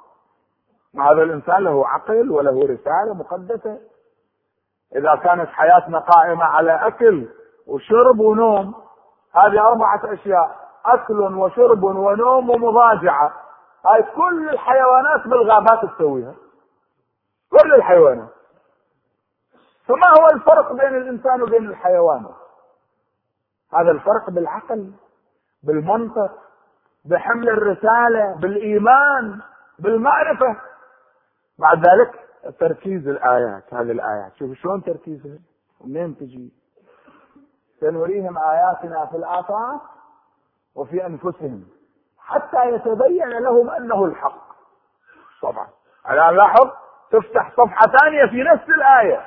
مع 0.94 1.12
هذا 1.12 1.24
الإنسان 1.24 1.64
له 1.64 1.88
عقل 1.88 2.32
وله 2.32 2.60
رسالة 2.60 3.14
مقدسة. 3.14 3.80
إذا 4.96 5.16
كانت 5.16 5.50
حياتنا 5.50 6.00
قائمة 6.00 6.44
على 6.44 6.88
أكل 6.88 7.28
وشرب 7.68 8.20
ونوم 8.20 8.76
هذه 9.36 9.68
أربعة 9.68 10.14
أشياء 10.14 10.56
أكل 10.86 11.20
وشرب 11.20 11.84
ونوم 11.84 12.50
ومضاجعة. 12.50 13.34
هاي 13.86 14.04
كل 14.04 14.50
الحيوانات 14.50 15.28
بالغابات 15.28 15.86
تسويها. 15.86 16.36
كل 17.52 17.74
الحيوانات. 17.74 18.30
فما 19.86 20.08
هو 20.20 20.28
الفرق 20.34 20.72
بين 20.72 20.98
الإنسان 20.98 21.42
وبين 21.42 21.70
الحيوان؟ 21.70 22.26
هذا 23.74 23.92
الفرق 23.92 24.30
بالعقل 24.30 24.92
بالمنطق 25.64 26.32
بحمل 27.06 27.50
الرسالة 27.50 28.36
بالإيمان 28.36 29.42
بالمعرفة. 29.80 30.56
بعد 31.60 31.78
ذلك 31.78 32.28
تركيز 32.60 33.08
الآيات 33.08 33.74
هذه 33.74 33.92
الآيات. 33.92 34.36
شوف 34.36 34.54
شلون 34.54 34.84
تركيزها؟ 34.84 35.40
منين 35.86 36.18
تجي؟ 36.18 36.54
سنريهم 37.80 38.38
آياتنا 38.38 39.06
في 39.06 39.18
الآفاق 39.18 39.82
وفي 40.76 41.06
أنفسهم 41.06 41.64
حتى 42.20 42.66
يتبين 42.72 43.30
لهم 43.30 43.70
أنه 43.70 44.06
الحق. 44.06 44.48
طبعا. 45.42 45.68
الآن 46.10 46.36
لاحظ 46.36 46.70
تفتح 47.12 47.52
صفحة 47.58 47.86
ثانية 48.02 48.26
في 48.26 48.44
نفس 48.44 48.70
الآية. 48.70 49.22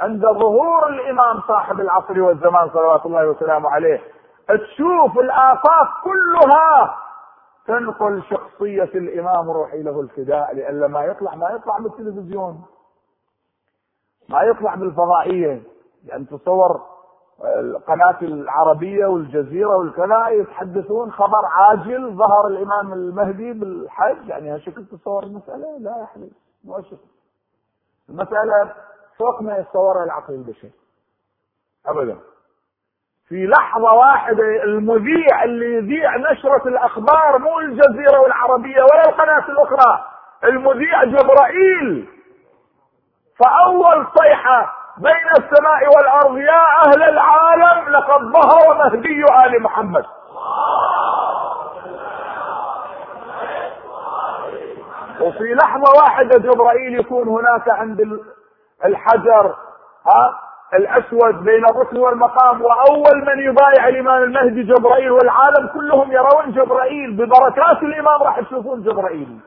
عند 0.00 0.22
ظهور 0.22 0.88
الإمام 0.88 1.40
صاحب 1.48 1.80
العصر 1.80 2.20
والزمان 2.20 2.70
صلوات 2.70 3.06
الله 3.06 3.28
وسلامه 3.28 3.70
عليه 3.70 4.00
تشوف 4.48 5.18
الآفاق 5.18 5.88
كلها 6.04 6.98
تنقل 7.66 8.22
شخصية 8.22 8.82
الإمام 8.98 9.50
روحي 9.50 9.82
له 9.82 10.00
الفداء 10.00 10.54
لأن 10.54 10.84
ما 10.84 11.04
يطلع 11.04 11.34
ما 11.34 11.50
يطلع 11.50 11.78
بالتلفزيون 11.78 12.64
ما 14.28 14.42
يطلع 14.42 14.74
بالفضائية 14.74 15.62
لأن 16.04 16.26
تصور 16.28 16.80
القناة 17.44 18.18
العربية 18.22 19.06
والجزيرة 19.06 19.76
والكذا 19.76 20.28
يتحدثون 20.28 21.12
خبر 21.12 21.46
عاجل 21.46 22.16
ظهر 22.16 22.46
الإمام 22.46 22.92
المهدي 22.92 23.52
بالحج. 23.52 24.28
يعني 24.28 24.50
هالشكل 24.54 24.84
تصور 24.86 25.22
المسألة؟ 25.22 25.78
لا 25.78 25.90
يا 26.00 26.06
حبيبي 26.06 26.36
مو 26.64 26.82
المسألة 28.08 28.72
فوق 29.18 29.42
ما 29.42 29.56
يتصورها 29.58 30.04
العقل 30.04 30.34
البشري. 30.34 30.72
أبدا. 31.86 32.18
في 33.28 33.46
لحظة 33.46 33.92
واحدة 33.92 34.44
المذيع 34.64 35.44
اللي 35.44 35.74
يذيع 35.74 36.16
نشرة 36.16 36.68
الأخبار 36.68 37.38
مو 37.38 37.58
الجزيرة 37.60 38.20
والعربية 38.20 38.82
ولا 38.82 39.08
القناة 39.08 39.48
الأخرى 39.48 40.04
المذيع 40.44 41.04
جبرائيل. 41.04 42.08
فأول 43.36 44.06
صيحة 44.18 44.81
بين 44.98 45.28
السماء 45.38 45.86
والأرض 45.96 46.38
يا 46.38 46.62
أهل 46.86 47.02
العالم 47.02 47.88
لقد 47.88 48.20
ظهر 48.22 48.74
مهدي 48.78 49.24
آل 49.44 49.62
محمد. 49.62 50.04
وفي 55.20 55.54
لحظة 55.54 55.92
واحدة 56.02 56.38
جبرائيل 56.38 57.00
يكون 57.00 57.28
هناك 57.28 57.68
عند 57.68 58.20
الحجر 58.84 59.54
ها 60.06 60.38
الأسود 60.74 61.44
بين 61.44 61.64
الركن 61.64 61.98
والمقام 61.98 62.62
وأول 62.62 63.24
من 63.26 63.38
يبايع 63.38 63.88
الإمام 63.88 64.22
المهدي 64.22 64.62
جبرائيل 64.62 65.10
والعالم 65.10 65.66
كلهم 65.74 66.12
يرون 66.12 66.52
جبرائيل. 66.52 67.16
ببركات 67.16 67.82
الإمام 67.82 68.22
راح 68.22 68.40
تشوفون 68.40 68.82
جبرائيل. 68.82 69.40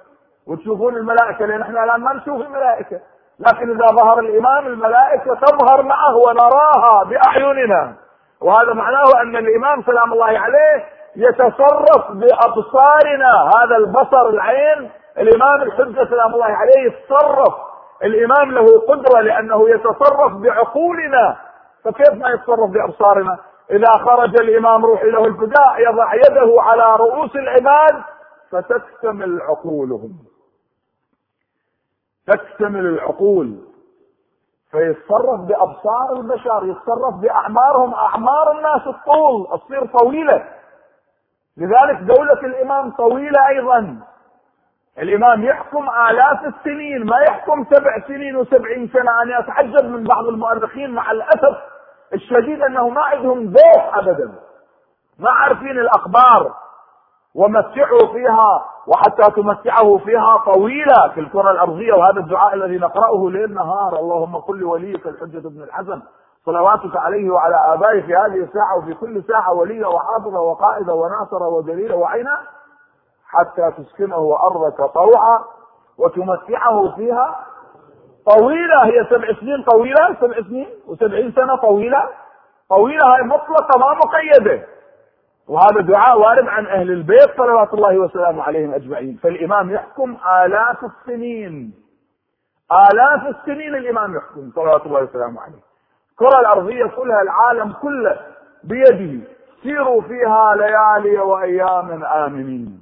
وتشوفون 0.48 0.96
الملائكة 0.96 1.46
لأن 1.46 1.62
إحنا 1.62 1.84
الآن 1.84 2.02
ما 2.02 2.14
نشوف 2.14 2.42
الملائكة. 2.42 3.00
لكن 3.40 3.72
إذا 3.72 3.88
ظهر 3.88 4.20
الإمام 4.20 4.68
الملائكة 4.68 5.34
تظهر 5.36 5.82
معه 5.84 6.16
ونراها 6.16 7.04
بأعيننا. 7.04 7.94
وهذا 8.42 8.74
معناه 8.74 9.22
أن 9.22 9.36
الإمام 9.36 9.84
سلام 9.84 10.14
الله 10.14 10.40
عليه 10.40 10.86
يتصرف 11.16 12.12
بأبصارنا. 12.12 13.50
هذا 13.58 13.78
البصر 13.78 14.30
العين 14.30 14.90
الإمام 15.18 15.62
الحجة 15.62 16.10
سلام 16.10 16.34
الله 16.34 16.46
عليه 16.46 16.86
يتصرف. 16.88 17.54
الإمام 18.04 18.52
له 18.52 18.80
قدرة 18.88 19.22
لأنه 19.22 19.70
يتصرف 19.70 20.34
بعقولنا. 20.34 21.36
فكيف 21.84 22.14
ما 22.14 22.30
يتصرف 22.30 22.70
بأبصارنا؟ 22.70 23.38
إذا 23.72 23.92
خرج 23.92 24.42
الإمام 24.42 24.86
روحي 24.86 25.10
له 25.10 25.26
الفداء 25.26 25.80
يضع 25.80 26.14
يده 26.14 26.62
على 26.62 26.96
رؤوس 26.96 27.36
العباد 27.36 28.02
فتكتمل 28.52 29.42
عقولهم. 29.42 30.12
تكتمل 32.28 32.86
العقول. 32.86 33.58
فيتصرف 34.72 35.40
بأبصار 35.40 36.14
البشر 36.18 36.66
يتصرف 36.66 37.16
بأعمارهم. 37.22 37.94
أعمار 37.94 38.52
الناس 38.52 38.88
الطول 38.88 39.60
تصير 39.60 39.86
طويلة. 39.86 40.46
لذلك 41.58 42.00
دولة 42.02 42.40
الإمام 42.44 42.92
طويلة 42.92 43.48
أيضا. 43.50 43.98
الإمام 45.00 45.44
يحكم 45.44 45.90
آلاف 46.10 46.56
السنين 46.56 47.06
ما 47.06 47.20
يحكم 47.20 47.66
سبع 47.72 48.08
سنين 48.08 48.36
وسبعين 48.36 48.90
سنة. 48.94 49.22
أنا 49.22 49.40
اتعجب 49.40 49.86
من 49.86 50.04
بعض 50.04 50.26
المؤرخين 50.26 50.92
مع 50.92 51.12
الأسف 51.12 51.58
الشديد 52.14 52.62
انه 52.62 52.90
ما 52.90 53.02
عندهم 53.02 53.44
ذوق 53.44 53.98
ابدا. 53.98 54.32
ما 55.20 55.32
عارفين 55.32 55.80
الأخبار. 55.80 56.65
ومتعوا 57.36 58.14
فيها 58.14 58.66
وحتى 58.88 59.42
تمتعه 59.42 59.98
فيها 59.98 60.38
طويلة 60.54 61.10
في 61.14 61.20
الكرة 61.20 61.52
الأرضية. 61.52 61.94
وهذا 61.94 62.20
الدعاء 62.20 62.54
الذي 62.54 62.78
نقرأه 62.78 63.30
ليل 63.30 63.54
نهار. 63.54 64.00
اللهم 64.00 64.36
قل 64.36 64.60
لوليك 64.60 65.08
الحجة 65.08 65.48
بن 65.48 65.64
الحسن. 65.64 66.02
صلواتك 66.46 66.98
عليه 66.98 67.30
وعلى 67.30 67.56
آبائه 67.56 68.02
في 68.02 68.16
هذه 68.16 68.44
الساعة 68.44 68.78
وفي 68.78 68.94
كل 68.94 69.24
ساعة 69.24 69.54
ولية 69.54 69.86
وحافظة 69.86 70.40
وقائدة 70.40 70.94
وناصرة 70.94 71.48
ودليلة 71.48 71.96
وعينة 71.96 72.38
حتى 73.28 73.72
تسكنه 73.72 74.38
أرضك 74.44 74.94
طوعا. 74.94 75.40
وتمتعه 75.98 76.96
فيها 76.96 77.36
طويلة 78.36 78.86
هي 78.86 79.08
سبع 79.10 79.40
سنين 79.40 79.64
طويلة 79.64 80.16
سبع 80.22 80.42
سنين 80.42 80.70
وسبعين 80.88 81.32
سنة 81.32 81.56
طويلة. 81.56 82.04
طويلة 82.70 83.16
هاي 83.16 83.24
مطلقة 83.24 83.80
ما 83.80 83.94
مقيدة. 83.94 84.75
وهذا 85.48 85.82
دعاء 85.82 86.20
وارد 86.20 86.48
عن 86.48 86.66
أهل 86.66 86.92
البيت 86.92 87.38
صلوات 87.38 87.74
الله 87.74 87.98
وسلامه 87.98 88.44
عليهم 88.44 88.74
أجمعين. 88.74 89.20
فالإمام 89.24 89.72
يحكم 89.72 90.18
آلاف 90.46 90.78
السنين. 90.84 91.74
آلاف 92.72 93.36
السنين 93.36 93.76
الإمام 93.76 94.16
يحكم 94.16 94.52
صلوات 94.56 94.86
الله 94.86 95.04
وسلامه 95.04 95.42
عليه. 95.42 95.60
الكره 96.12 96.40
الأرضية 96.40 96.86
كلها 96.86 97.22
العالم 97.22 97.74
كله 97.82 98.20
بيده. 98.64 99.28
سيروا 99.64 100.02
فيها 100.02 100.56
ليالي 100.56 101.20
وأيام 101.20 102.04
آمنين. 102.04 102.82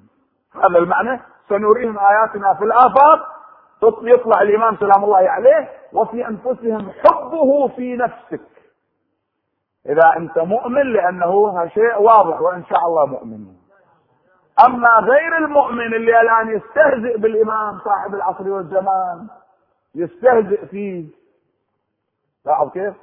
هذا 0.55 0.77
المعنى. 0.77 1.21
سنريهم 1.49 1.99
آياتنا 1.99 2.53
في 2.53 2.63
الآفاق. 2.63 3.33
يطلع 4.01 4.41
الإمام 4.41 4.75
سلام 4.75 5.03
الله 5.03 5.29
عليه. 5.29 5.69
وفي 5.93 6.27
أنفسهم 6.27 6.91
حبه 6.91 7.67
في 7.67 7.95
نفسك. 7.95 8.41
إذا 9.89 10.13
أنت 10.17 10.39
مؤمن 10.39 10.93
لأنه 10.93 11.67
شيء 11.67 12.01
واضح 12.01 12.41
وإن 12.41 12.65
شاء 12.65 12.79
الله 12.87 13.05
مؤمن. 13.05 13.45
أما 14.65 14.89
غير 14.89 15.37
المؤمن 15.37 15.93
اللي 15.93 16.21
الآن 16.21 16.55
يستهزئ 16.57 17.17
بالإمام 17.17 17.79
صاحب 17.79 18.15
العصر 18.15 18.49
والزمان 18.49 19.27
يستهزئ 19.95 20.65
فيه. 20.65 21.07
لاحظ 22.45 22.71
كيف؟ 22.71 22.93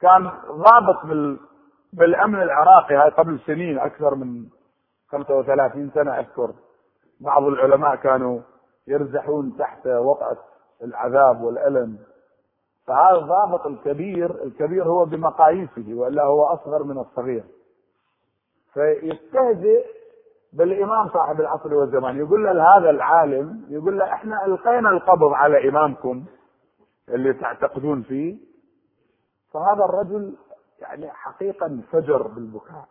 كان 0.00 0.30
ضابط 0.46 1.06
بال 1.06 1.38
بالأمن 1.92 2.42
العراقي 2.42 2.94
هاي 2.94 3.10
قبل 3.10 3.40
سنين 3.46 3.78
أكثر 3.78 4.14
من 4.14 4.44
35 5.10 5.90
سنة 5.94 6.18
أذكر. 6.18 6.52
بعض 7.20 7.42
العلماء 7.42 7.96
كانوا 7.96 8.40
يرزحون 8.86 9.56
تحت 9.58 9.86
وطأة 9.86 10.36
العذاب 10.82 11.40
والألم. 11.40 11.98
فهذا 12.86 13.18
الضابط 13.18 13.66
الكبير 13.66 14.42
الكبير 14.44 14.84
هو 14.84 15.04
بمقاييسه 15.04 15.94
وإلا 15.94 16.24
هو 16.24 16.44
أصغر 16.44 16.82
من 16.84 16.98
الصغير. 16.98 17.44
فيستهزئ 18.72 19.84
بالإمام 20.52 21.08
صاحب 21.08 21.40
العصر 21.40 21.74
والزمان. 21.74 22.18
يقول 22.18 22.44
له 22.44 22.76
هذا 22.78 22.90
العالم 22.90 23.66
يقول 23.68 23.98
له 23.98 24.12
إحنا 24.12 24.46
ألقينا 24.46 24.90
القبض 24.90 25.32
على 25.32 25.68
إمامكم 25.68 26.24
اللي 27.08 27.32
تعتقدون 27.32 28.02
فيه. 28.02 28.38
فهذا 29.52 29.84
الرجل 29.84 30.36
يعني 30.78 31.10
حقيقة 31.10 31.66
انفجر 31.66 32.22
بالبكاء. 32.26 32.88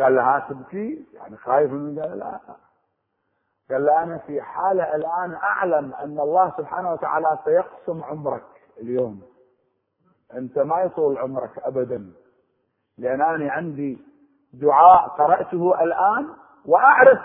قال 0.00 0.14
له 0.16 0.22
ها 0.22 0.48
تبكي 0.50 1.06
يعني 1.14 1.36
خايف 1.36 1.72
من 1.72 1.98
قال 2.00 2.18
لا. 2.18 2.40
قال 3.70 3.84
له 3.86 4.02
أنا 4.02 4.18
في 4.18 4.42
حالة 4.42 4.94
الآن 4.94 5.34
أعلم 5.34 5.94
أن 5.94 6.20
الله 6.20 6.52
سبحانه 6.56 6.92
وتعالى 6.92 7.38
سيقسم 7.44 8.04
عمرك 8.04 8.44
اليوم. 8.80 9.22
أنت 10.34 10.58
ما 10.58 10.80
يطول 10.80 11.18
عمرك 11.18 11.58
ابدا. 11.58 12.12
لأن 12.98 13.22
أنا 13.22 13.52
عندي 13.52 13.98
دعاء 14.52 15.08
قرأته 15.08 15.82
الآن 15.82 16.28
وأعرف 16.66 17.18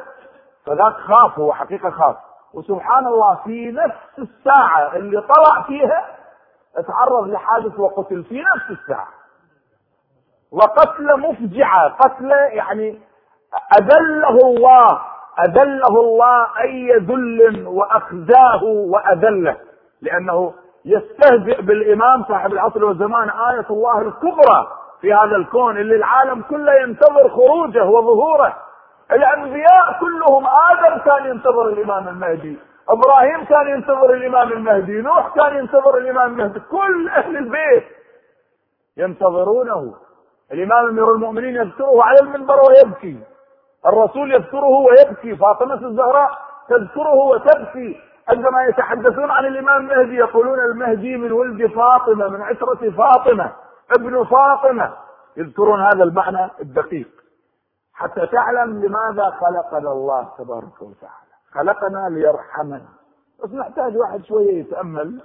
فذاك 0.66 0.94
خاف 0.94 1.40
هو 1.40 1.54
حقيقة 1.54 1.90
خاف. 1.90 2.16
وسبحان 2.54 3.08
الله 3.08 3.36
في 3.44 3.72
نفس 3.72 4.20
الساعة 4.30 4.96
اللي 4.96 5.22
طلع 5.22 5.62
فيها 5.68 6.18
تعرض 6.88 7.28
لحادث 7.28 7.80
وقتل 7.80 8.24
في 8.24 8.42
نفس 8.56 8.80
الساعة. 8.82 9.08
وقتلة 10.52 11.18
مفجعة 11.18 11.90
قتلة 11.90 12.36
يعني 12.36 13.02
أذله 13.80 14.38
الله. 14.44 15.13
أذله 15.40 16.02
الله 16.02 16.48
أي 16.62 16.98
ذل 16.98 17.68
وأخزاه 17.68 18.64
وأذله. 18.64 19.58
لأنه 20.02 20.54
يستهزئ 20.86 21.62
بالإمام 21.62 22.24
صاحب 22.24 22.54
العصر 22.54 22.86
والزمان 22.86 23.30
آية 23.30 23.66
الله 23.70 24.02
الكبرى 24.02 24.68
في 25.02 25.14
هذا 25.14 25.36
الكون 25.36 25.78
اللي 25.78 25.96
العالم 25.96 26.42
كله 26.42 26.74
ينتظر 26.74 27.30
خروجه 27.30 27.86
وظهوره. 27.86 28.56
الأنبياء 29.12 30.00
كلهم 30.00 30.46
آدم 30.72 30.98
كان 30.98 31.26
ينتظر 31.26 31.68
الإمام 31.70 32.08
المهدي. 32.08 32.58
إبراهيم 32.90 33.46
كان 33.46 33.68
ينتظر 33.68 34.14
الإمام 34.14 34.52
المهدي. 34.52 35.02
نوح 35.02 35.36
كان 35.36 35.58
ينتظر 35.58 35.98
الإمام 35.98 36.32
المهدي. 36.32 36.60
كل 36.60 37.10
أهل 37.10 37.38
البيت 37.38 37.84
ينتظرونه. 38.98 39.94
الإمام 40.52 40.88
أمير 40.88 41.12
المؤمنين 41.12 41.56
يذكره 41.56 42.04
على 42.04 42.20
المنبر 42.22 42.56
ويبكي. 42.70 43.33
الرسول 43.86 44.34
يذكره 44.34 44.66
ويبكي 44.66 45.36
فاطمة 45.36 45.88
الزهراء 45.88 46.38
تذكره 46.70 47.14
وتبكي 47.14 48.02
عندما 48.28 48.64
يتحدثون 48.64 49.32
عن 49.32 49.46
الإمام 49.46 49.82
المهدي 49.92 50.16
يقولون 50.16 50.60
المهدي 50.60 51.18
من 51.18 51.32
ولد 51.32 51.68
فاطمة 51.68 52.28
من 52.28 52.42
عشرة 52.42 52.92
فاطمة 52.92 53.54
ابن 53.98 54.24
فاطمة. 54.24 54.94
يذكرون 55.38 55.82
هذا 55.82 56.04
المعنى 56.04 56.50
الدقيق. 56.62 57.10
حتى 57.94 58.28
تعلم 58.28 58.86
لماذا 58.86 59.30
خلقنا 59.30 59.92
الله 59.92 60.30
تبارك 60.38 60.82
وتعالى. 60.82 61.34
خلقنا 61.52 62.10
ليرحمنا. 62.10 62.90
بس 63.44 63.50
نحتاج 63.50 63.98
واحد 63.98 64.24
شوية 64.26 64.60
يتأمل 64.60 65.22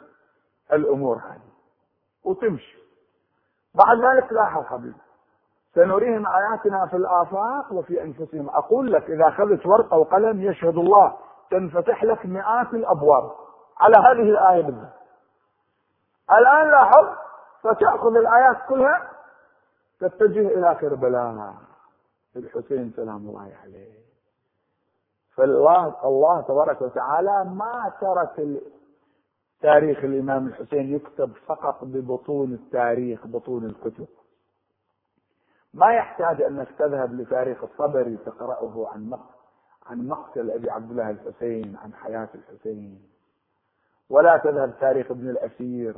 الأمور 0.73 1.17
هذه. 1.17 1.51
وتمشي. 2.25 2.79
بعد 3.75 3.99
ذلك 3.99 4.33
لاحظ 4.33 4.65
حبيبي 4.65 5.08
سنريهم 5.79 6.27
آياتنا 6.27 6.87
في 6.87 6.97
الآفاق 6.97 7.73
وفي 7.73 8.03
أنفسهم. 8.03 8.49
أقول 8.49 8.93
لك 8.93 9.11
إذا 9.11 9.29
أخذت 9.29 9.67
ورقة 9.67 9.99
وقلم 9.99 10.43
يشهد 10.43 10.77
الله 10.77 11.17
تنفتح 11.51 12.05
لك 12.05 12.27
مئات 12.27 12.75
الأبواب. 12.75 13.31
على 13.81 13.97
هذه 13.97 14.31
الآية 14.31 14.63
بالذات 14.63 14.93
الآن 16.31 16.71
لاحظ 16.71 17.07
فتأخذ 17.63 18.17
الآيات 18.17 18.57
كلها 18.69 19.11
تتجه 20.01 20.49
إلى 20.49 20.77
كربلاء. 20.81 21.55
الحسين 22.37 22.93
سلام 22.97 23.17
الله 23.17 23.53
عليه. 23.65 23.99
فالله 25.37 25.95
الله 26.05 26.41
تبارك 26.41 26.83
وتعالى 26.83 27.45
ما 27.45 27.93
ترك 28.01 28.63
تاريخ 29.63 29.99
الإمام 30.05 30.47
الحسين 30.47 30.95
يكتب 30.95 31.33
فقط 31.47 31.85
ببطون 31.85 32.53
التاريخ 32.53 33.27
بطون 33.27 33.65
الكتب. 33.65 34.07
ما 35.75 35.93
يحتاج 35.93 36.43
انك 36.43 36.69
تذهب 36.79 37.15
لتاريخ 37.15 37.65
الطبري 37.65 38.17
تقرأه 38.17 38.89
عن 38.95 39.19
عن 39.87 40.09
مقتل 40.09 40.51
أبي 40.51 40.71
عبد 40.71 40.91
الله 40.91 41.11
الحسين 41.11 41.77
عن 41.85 41.95
حياة 41.95 42.29
الحسين. 42.35 43.03
ولا 44.11 44.37
تذهب 44.37 44.75
تاريخ 44.81 45.11
ابن 45.11 45.31
الأسير. 45.31 45.95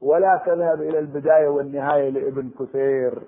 ولا 0.00 0.42
تذهب 0.46 0.82
إلى 0.82 0.98
البداية 0.98 1.48
والنهاية 1.48 2.10
لابن 2.10 2.50
كثير 2.50 3.22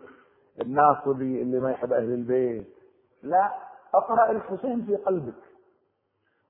الناصبي 0.60 1.42
اللي 1.42 1.60
ما 1.60 1.70
يحب 1.70 1.92
أهل 1.92 2.14
البيت. 2.14 2.74
لا 3.22 3.50
اقرأ 3.94 4.30
الحسين 4.30 4.84
في 4.86 4.96
قلبك. 4.96 5.42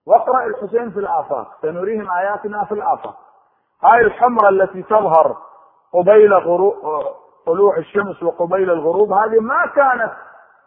واقرأ 0.06 0.46
الحسين 0.46 0.90
في 0.90 0.98
الآفاق. 0.98 1.58
سنريهم 1.62 2.10
آياتنا 2.10 2.64
في 2.64 2.74
الآفاق. 2.74 3.18
هاي 3.82 4.00
الحمرة 4.00 4.48
التي 4.48 4.82
تظهر 4.82 5.36
قبيل 5.92 6.34
غروب 6.34 6.74
طلوع 7.46 7.76
الشمس 7.76 8.22
وقبيل 8.22 8.70
الغروب 8.70 9.12
هذه 9.12 9.40
ما 9.40 9.66
كانت 9.66 10.12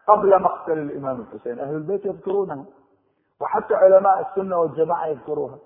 قبل 0.07 0.41
مقتل 0.41 0.73
الإمام 0.77 1.21
الحسين. 1.21 1.59
أهل 1.59 1.75
البيت 1.75 2.05
يذكرونها 2.05 2.65
وحتى 3.41 3.75
علماء 3.75 4.29
السنة 4.29 4.57
والجماعة 4.57 5.05
يذكروها. 5.07 5.57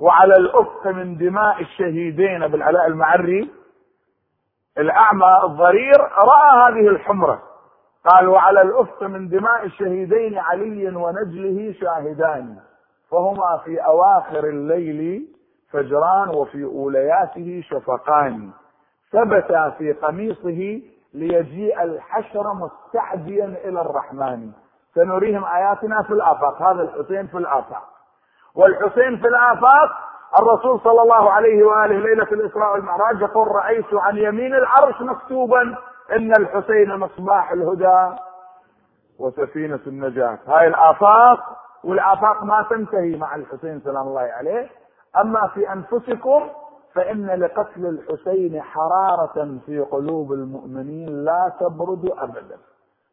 وعلى 0.00 0.34
الأفق 0.34 0.86
من 0.86 1.16
دماء 1.16 1.60
الشهيدين 1.60 2.46
بالعلاء 2.48 2.86
المعري 2.86 3.50
الأعمى 4.78 5.40
الضرير 5.44 6.00
رأى 6.00 6.72
هذه 6.72 6.88
الحمرة. 6.88 7.42
قال 8.10 8.28
وعلى 8.28 8.62
الأفق 8.62 9.02
من 9.02 9.28
دماء 9.28 9.64
الشهيدين 9.64 10.38
علي 10.38 10.96
ونجله 10.96 11.72
شاهدان 11.72 12.56
فهما 13.10 13.60
في 13.64 13.78
أواخر 13.78 14.44
الليل 14.44 15.28
فجران 15.70 16.28
وفي 16.28 16.64
أولياته 16.64 17.62
شفقان. 17.64 18.50
ثبتا 19.14 19.70
في 19.70 19.92
قميصه 19.92 20.82
ليجيء 21.14 21.82
الحشر 21.82 22.54
مستعديا 22.54 23.44
إلى 23.44 23.80
الرحمن. 23.80 24.50
سنريهم 24.94 25.44
آياتنا 25.44 26.02
في 26.02 26.10
الآفاق. 26.10 26.62
هذا 26.62 26.82
الحسين 26.82 27.26
في 27.26 27.38
الآفاق. 27.38 27.82
والحسين 28.54 29.16
في 29.16 29.28
الآفاق 29.28 29.90
الرسول 30.38 30.80
صلى 30.80 31.02
الله 31.02 31.30
عليه 31.32 31.64
وآله 31.64 31.98
ليلة 31.98 32.28
الإسراء 32.32 32.72
والمعراج 32.72 33.20
يقول 33.20 33.48
رأيت 33.48 33.94
عن 33.94 34.16
يمين 34.16 34.54
العرش 34.54 35.00
مكتوبا 35.00 35.76
إن 36.16 36.32
الحسين 36.38 36.96
مصباح 36.96 37.52
الهدى 37.52 38.16
وسفينة 39.18 39.80
النجاة. 39.86 40.38
هاي 40.46 40.66
الآفاق 40.66 41.40
والآفاق 41.84 42.44
ما 42.44 42.66
تنتهي 42.70 43.16
مع 43.16 43.34
الحسين 43.34 43.80
سلام 43.80 44.06
الله 44.06 44.30
عليه. 44.38 44.68
أما 45.20 45.46
في 45.54 45.72
أنفسكم 45.72 46.48
فإن 46.94 47.26
لقتل 47.26 47.86
الحسين 47.86 48.62
حرارة 48.62 49.58
في 49.66 49.80
قلوب 49.80 50.32
المؤمنين 50.32 51.24
لا 51.24 51.52
تبرد 51.60 52.10
أبدا. 52.10 52.58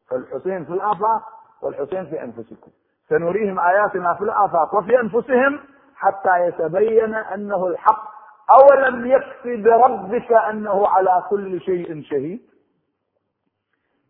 فالحسين 0.07 0.65
في 0.65 0.73
الآفاق 0.73 1.21
والحسين 1.61 2.05
في 2.05 2.23
أنفسكم. 2.23 2.71
سنريهم 3.09 3.59
آياتنا 3.59 4.13
في 4.13 4.21
الآفاق 4.23 4.75
وفي 4.75 4.99
أنفسهم 4.99 5.59
حتى 5.95 6.47
يتبين 6.47 7.13
أنه 7.13 7.67
الحق. 7.67 8.11
أولم 8.51 9.05
يكفي 9.05 9.61
بربك 9.61 10.31
أنه 10.31 10.87
على 10.87 11.23
كل 11.29 11.61
شيء 11.61 12.01
شهيد؟ 12.01 12.41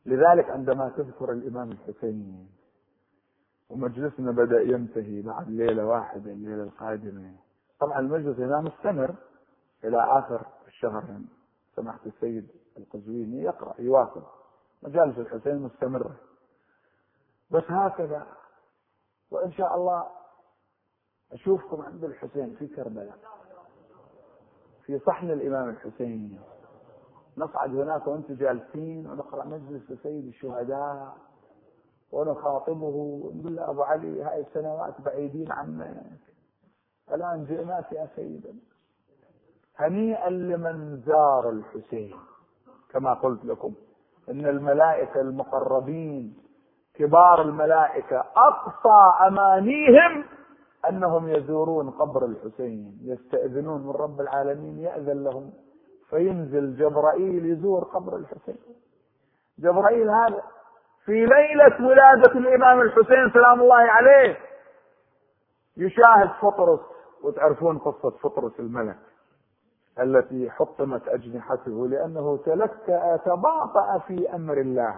لذلك 0.05 0.49
عندما 0.49 0.91
تذكر 0.97 1.31
الإمام 1.31 1.71
الحسين 1.71 2.47
ومجلسنا 3.69 4.31
بدأ 4.31 4.61
ينتهي 4.61 5.21
بعد 5.21 5.49
ليلة 5.49 5.85
واحدة 5.85 6.31
الليلة 6.31 6.63
القادمة. 6.63 7.31
طبعا 7.79 7.99
المجلس 7.99 8.39
هنا 8.39 8.61
مستمر. 8.61 9.11
إلى 9.83 10.03
آخر 10.19 10.45
الشهر 10.67 11.03
سماحة 11.75 11.99
السيد 12.05 12.47
القزويني 12.77 13.43
يقرأ 13.43 13.81
يواصل. 13.81 14.23
مجالس 14.83 15.17
الحسين 15.17 15.57
مستمرة. 15.59 16.15
بس 17.51 17.63
هكذا 17.67 18.27
وإن 19.31 19.51
شاء 19.51 19.75
الله 19.75 20.07
أشوفكم 21.31 21.81
عند 21.81 22.03
الحسين 22.03 22.55
في 22.55 22.67
كربلاء. 22.67 23.17
في 24.85 24.99
صحن 24.99 25.29
الإمام 25.31 25.69
الحسين. 25.69 26.41
نصعد 27.37 27.75
هناك 27.75 28.07
وأنتم 28.07 28.33
جالسين 28.33 29.07
ونقرأ 29.07 29.45
مجلس 29.45 29.93
سيد 30.03 30.27
الشهداء 30.27 31.17
ونخاطبه 32.11 32.85
ونقول 32.85 33.55
له 33.55 33.69
أبو 33.69 33.83
علي 33.83 34.23
هاي 34.23 34.41
السنوات 34.41 35.01
بعيدين 35.01 35.51
عنك. 35.51 36.19
الآن 37.11 37.45
جئناك 37.45 37.91
يا 37.91 38.09
سيدنا. 38.15 38.59
هنيئا 39.81 40.29
لمن 40.29 41.01
زار 41.05 41.49
الحسين. 41.49 42.15
كما 42.93 43.13
قلت 43.13 43.45
لكم 43.45 43.73
إن 44.29 44.45
الملائكة 44.45 45.21
المقربين 45.21 46.37
كبار 46.93 47.41
الملائكة 47.41 48.23
أقصى 48.37 49.27
أمانيهم 49.27 50.23
أنهم 50.89 51.27
يزورون 51.27 51.89
قبر 51.89 52.25
الحسين 52.25 52.97
يستأذنون 53.03 53.81
من 53.81 53.91
رب 53.91 54.21
العالمين 54.21 54.79
يأذن 54.79 55.23
لهم 55.23 55.53
فينزل 56.09 56.75
جبرائيل 56.77 57.45
يزور 57.45 57.83
قبر 57.83 58.15
الحسين. 58.15 58.57
جبرائيل 59.59 60.09
هذا 60.09 60.43
في 61.05 61.25
ليلة 61.25 61.87
ولادة 61.87 62.31
الإمام 62.39 62.81
الحسين 62.81 63.31
سلام 63.33 63.61
الله 63.61 63.75
عليه 63.75 64.37
يشاهد 65.77 66.29
فطرس 66.41 66.79
وتعرفون 67.23 67.77
قصة 67.77 68.09
فطرس 68.09 68.59
الملك. 68.59 68.97
التي 69.99 70.49
حطمت 70.49 71.07
أجنحته 71.07 71.87
لأنه 71.87 72.37
تلكأ 72.45 73.17
تباطأ 73.17 73.97
في 73.97 74.35
أمر 74.35 74.57
الله. 74.57 74.95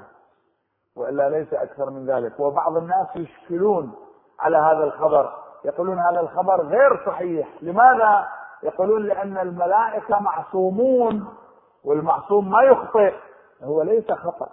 وإلا 0.96 1.30
ليس 1.30 1.54
أكثر 1.54 1.90
من 1.90 2.06
ذلك. 2.06 2.40
وبعض 2.40 2.78
الناس 2.78 3.08
يشكلون 3.16 3.92
على 4.40 4.58
هذا 4.58 4.84
الخبر. 4.84 5.34
يقولون 5.66 6.00
هذا 6.00 6.20
الخبر 6.20 6.62
غير 6.62 7.06
صحيح. 7.06 7.50
لماذا؟ 7.62 8.28
يقولون 8.64 9.06
لأن 9.06 9.38
الملائكة 9.38 10.20
معصومون 10.20 11.28
والمعصوم 11.84 12.52
ما 12.52 12.62
يخطئ. 12.62 13.14
هو 13.64 13.82
ليس 13.82 14.12
خطأ. 14.12 14.50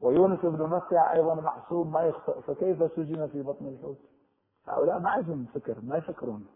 ويونس 0.00 0.40
بن 0.42 0.66
مسع 0.66 1.12
أيضا 1.12 1.34
معصوم 1.34 1.92
ما 1.92 2.02
يخطئ. 2.02 2.40
فكيف 2.40 2.92
سجن 2.92 3.26
في 3.26 3.42
بطن 3.42 3.66
الحوت؟ 3.66 3.98
هؤلاء 4.68 4.98
ما 4.98 5.10
عندهم 5.10 5.46
فكر 5.54 5.74
ما 5.82 5.96
يفكرون. 5.96 6.46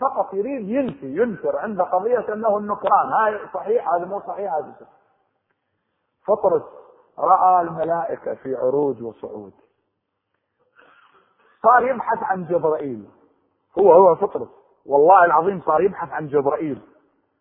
فقط 0.00 0.34
يريد 0.34 0.68
ينفي 0.68 1.06
ينكر 1.06 1.58
عند 1.58 1.80
قضية 1.80 2.32
أنه 2.32 2.58
النكران. 2.58 3.12
هاي 3.12 3.40
صحيح 3.54 3.88
هذا 3.94 4.04
مو 4.04 4.20
صحيح 4.20 4.54
هذا 4.54 4.74
فطرس 6.26 6.62
رأى 7.18 7.60
الملائكة 7.60 8.34
في 8.34 8.56
عروج 8.56 9.02
وصعود. 9.02 9.52
صار 11.62 11.82
يبحث 11.82 12.22
عن 12.22 12.44
جبرائيل. 12.44 13.08
هو 13.78 13.92
هو 13.92 14.16
فطرس. 14.16 14.48
والله 14.86 15.24
العظيم 15.24 15.60
صار 15.60 15.80
يبحث 15.80 16.12
عن 16.12 16.28
جبرائيل. 16.28 16.82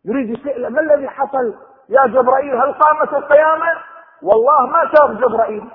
يريد 0.05 0.29
يسأل 0.29 0.73
ما 0.73 0.81
الذي 0.81 1.09
حصل 1.09 1.55
يا 1.89 2.07
جبرائيل؟ 2.07 2.55
هل 2.55 2.73
قامت 2.73 3.13
القيامة؟ 3.13 3.83
والله 4.21 4.65
ما 4.65 4.91
شاف 4.95 5.11
جبرائيل. 5.11 5.71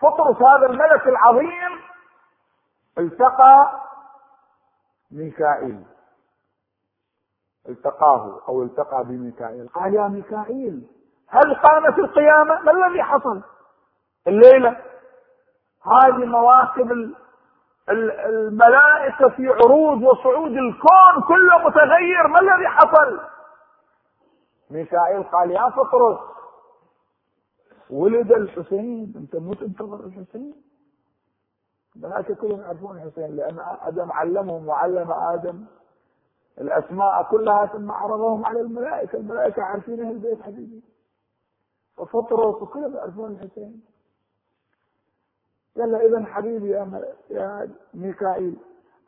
فطرس 0.00 0.36
هذا 0.36 0.66
الملك 0.66 1.06
العظيم 1.06 1.80
التقى 2.98 3.80
ميكائيل. 5.14 5.84
التقاه 7.68 8.40
أو 8.48 8.62
التقى 8.62 9.04
بميكائيل. 9.04 9.68
قال 9.68 9.94
يا 9.94 10.08
ميكائيل 10.08 10.86
هل 11.28 11.54
قامت 11.54 11.98
القيامة؟ 11.98 12.62
ما 12.62 12.72
الذي 12.72 13.02
حصل؟ 13.02 13.42
الليلة. 14.26 14.82
هذه 15.82 16.24
مواكب 16.24 17.14
الملائكة 17.88 19.28
في 19.28 19.48
عروض 19.48 20.02
وصعود 20.02 20.50
الكون 20.50 21.22
كله 21.28 21.58
متغير. 21.58 22.26
ما 22.28 22.40
الذي 22.40 22.68
حصل؟ 22.68 23.20
ميكائيل 24.70 25.22
قال 25.22 25.50
يا 25.50 25.70
فطرس 25.70 26.18
ولد 27.90 28.32
الحسين. 28.32 29.12
أنت 29.16 29.36
مو 29.36 29.54
تنتظر 29.54 30.06
الحسين؟ 30.06 30.54
الملائكة 31.96 32.34
كلهم 32.34 32.60
يعرفون 32.60 32.96
الحسين 32.96 33.36
لأن 33.36 33.58
آدم 33.82 34.12
علمهم 34.12 34.68
وعلم 34.68 35.12
آدم 35.12 35.64
الأسماء 36.60 37.22
كلها 37.30 37.66
ثم 37.66 37.90
عرضهم 37.90 38.46
على 38.46 38.60
الملائكة 38.60 39.16
الملائكة 39.18 39.62
عارفين 39.62 40.00
أهل 40.00 40.10
البيت 40.10 40.42
حبيبي. 40.42 40.82
وفطرس 41.98 42.62
وكلهم 42.62 42.94
يعرفون 42.96 43.30
الحسين 43.30 43.82
قال 45.78 45.92
له 45.92 46.06
إذا 46.06 46.24
حبيبي 46.24 46.70
يا, 46.70 47.02
يا 47.30 47.70
ميكائيل 47.94 48.56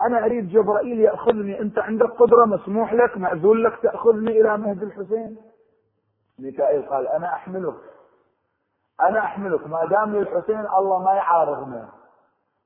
أنا 0.02 0.24
أريد 0.24 0.48
جبرائيل 0.48 1.00
يأخذني 1.00 1.60
أنت 1.60 1.78
عندك 1.78 2.10
قدرة 2.10 2.44
مسموح 2.44 2.92
لك 2.92 3.16
مأذون 3.16 3.62
لك 3.62 3.82
تأخذني 3.82 4.40
إلى 4.40 4.56
مهد 4.58 4.82
الحسين؟ 4.82 5.36
ميكائيل 6.38 6.82
قال 6.88 7.08
أنا 7.08 7.26
أحملك. 7.26 7.74
أنا 9.00 9.18
أحملك 9.18 9.66
ما 9.66 9.84
دام 9.86 10.16
للحسين 10.16 10.66
الله 10.78 10.98
ما 11.02 11.12
يعارضنا. 11.12 11.88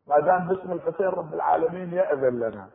ما 0.09 0.21
دام 0.21 0.49
باسم 0.49 0.73
الحسين 0.73 1.07
رب 1.07 1.35
العالمين 1.35 1.93
يأذن 1.93 2.41
لنا. 2.41 2.69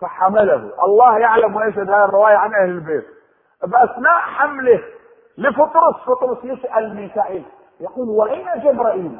فحمله. 0.00 0.84
الله 0.84 1.18
يعلم 1.18 1.56
ويشهد 1.56 1.90
هذه 1.90 2.04
الرواية 2.04 2.36
عن 2.36 2.54
أهل 2.54 2.70
البيت. 2.70 3.04
بأثناء 3.62 4.20
حمله. 4.20 4.82
لفطرس. 5.38 5.96
فطرس 6.06 6.44
يسأل 6.44 6.96
ميكائيل. 6.96 7.44
يقول 7.80 8.08
وأين 8.08 8.46
جبرائيل؟ 8.64 9.18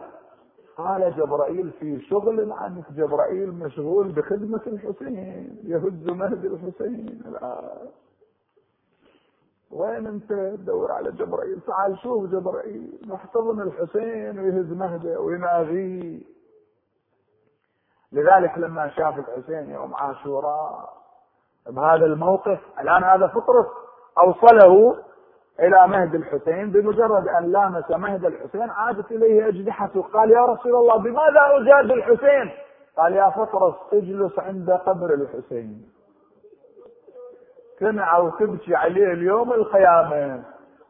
قال 0.77 1.15
جبرائيل 1.17 1.71
في 1.81 2.01
شغل 2.01 2.53
عنك. 2.53 2.93
جبرائيل 2.93 3.53
مشغول 3.53 4.13
بخدمة 4.13 4.63
الحسين. 4.67 5.59
يهز 5.65 6.11
مهد 6.11 6.45
الحسين. 6.45 7.23
الآن 7.27 7.89
وين 9.71 10.07
أنت 10.07 10.33
تدور 10.33 10.93
على 10.93 11.13
جبرائيل؟ 11.13 11.61
تعال 11.61 11.99
شوف 11.99 12.31
جبرائيل. 12.31 13.01
محتضن 13.07 13.61
الحسين 13.61 14.39
ويهز 14.39 14.73
مهده 14.73 15.21
ويناديه. 15.21 16.38
لذلك 18.13 18.59
لما 18.59 18.89
شاف 18.89 19.19
الحسين 19.19 19.71
يوم 19.71 19.95
عاشوراء 19.95 20.89
بهذا 21.67 22.07
الموقف 22.07 22.59
الآن 22.81 23.05
هذا 23.05 23.27
فطرس 23.27 23.67
أوصله 24.19 24.97
إلى 25.61 25.87
مهد 25.89 26.15
الحسين 26.15 26.71
بمجرد 26.71 27.29
أن 27.29 27.53
لامس 27.53 27.91
مهد 27.91 28.25
الحسين 28.25 28.71
عادت 28.71 29.13
إليه 29.13 29.49
اجنحته 29.49 30.03
قال 30.03 30.31
يا 30.31 30.45
رسول 30.45 30.75
الله 30.75 30.97
بماذا 30.97 31.41
أجاد 31.51 31.91
الحسين؟ 31.91 32.51
قال 32.97 33.13
يا 33.13 33.31
فطرس 33.31 33.75
اجلس 33.93 34.39
عند 34.39 34.71
قبر 34.71 35.15
الحسين. 35.15 35.89
تنعى 37.81 38.21
وتبكي 38.23 38.75
عليه 38.77 39.13
اليوم 39.13 39.53
القيامة. 39.53 40.43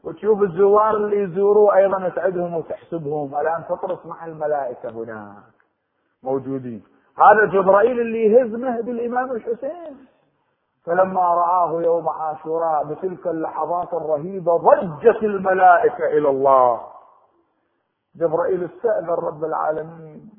وتشوف 0.05 0.43
الزوار 0.43 0.97
اللي 0.97 1.23
يزوروه 1.23 1.77
أيضا 1.77 2.09
تعدهم 2.09 2.55
وتحسبهم. 2.55 3.35
الآن 3.41 3.63
فطرس 3.63 4.07
مع 4.07 4.27
الملائكة 4.27 4.91
هناك 4.91 5.37
موجودين. 6.23 6.83
هذا 7.19 7.45
جبرائيل 7.45 8.01
اللي 8.01 8.25
يهز 8.25 8.55
مهد 8.55 8.89
الإمام 8.89 9.33
الحسين. 9.33 10.07
فلما 10.87 11.21
رآه 11.21 11.83
يوم 11.83 12.09
عاشوراء 12.09 12.85
بتلك 12.85 13.27
اللحظات 13.27 13.95
الرهيبة 13.95 14.57
ضجت 14.57 15.23
الملائكة 15.23 16.07
إلى 16.07 16.29
الله. 16.29 16.81
جبرائيل 18.17 18.65
استأذن 18.65 19.11
رب 19.11 19.45
العالمين. 19.45 20.31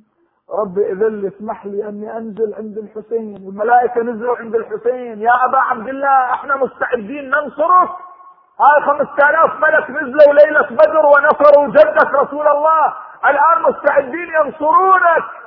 رب 0.59 0.77
إذن 0.77 1.27
اسمح 1.27 1.65
لي 1.65 1.89
أني 1.89 2.17
أنزل 2.17 2.53
عند 2.57 2.77
الحسين. 2.77 3.35
الملائكة 3.35 4.01
نزلوا 4.01 4.37
عند 4.37 4.55
الحسين. 4.55 5.21
يا 5.21 5.45
أبا 5.45 5.57
عبد 5.57 5.87
الله 5.87 6.33
إحنا 6.33 6.55
مستعدين 6.55 7.29
ننصرك. 7.29 7.89
هاي 8.59 8.81
خمسة 8.85 9.29
آلاف 9.29 9.53
ملك 9.61 9.89
نزلوا 9.89 10.33
ليلة 10.33 10.67
بدر 10.69 11.05
ونصروا 11.05 11.67
جدك 11.67 12.13
رسول 12.13 12.47
الله. 12.47 12.93
الآن 13.25 13.61
مستعدين 13.69 14.27
ينصرونك. 14.45 15.38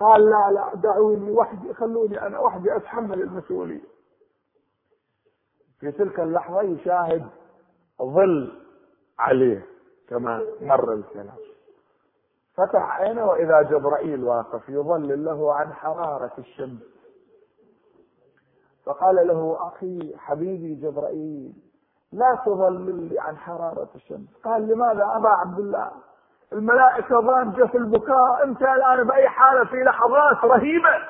قال 0.00 0.30
لا 0.30 0.50
لا 0.50 0.74
دعوني 0.74 1.30
وحدي 1.30 1.74
خلوني 1.74 2.26
أنا 2.26 2.38
وحدي 2.38 2.76
أتحمل 2.76 3.22
المسؤولية. 3.22 3.84
في 5.80 5.92
تلك 5.92 6.20
اللحظة 6.20 6.62
يشاهد 6.62 7.26
ظل 8.02 8.62
عليه 9.18 9.66
كما 10.08 10.42
مر 10.60 10.92
الكلام. 10.92 11.36
فتح 12.54 13.00
عينه 13.00 13.26
وإذا 13.26 13.62
جبرائيل 13.62 14.24
واقف 14.24 14.68
يظلل 14.68 15.24
له 15.24 15.54
عن 15.54 15.72
حرارة 15.72 16.32
الشمس. 16.38 16.82
فقال 18.84 19.26
له 19.26 19.68
أخي 19.68 20.16
حبيبي 20.16 20.74
جبرائيل 20.74 21.52
لا 22.12 22.42
تظلل 22.46 23.08
لي 23.08 23.20
عن 23.20 23.36
حرارة 23.36 23.88
الشمس. 23.94 24.28
قال 24.44 24.68
لماذا 24.68 25.12
أبا 25.16 25.28
عبد 25.28 25.58
الله؟ 25.58 25.92
الملائكة 26.52 27.20
ضاجه 27.20 27.66
في 27.66 27.78
البكاء 27.78 28.44
أنت 28.44 28.62
الآن 28.62 29.04
بأي 29.06 29.28
حالة 29.28 29.64
في 29.64 29.76
لحظات 29.82 30.44
رهيبة. 30.44 31.08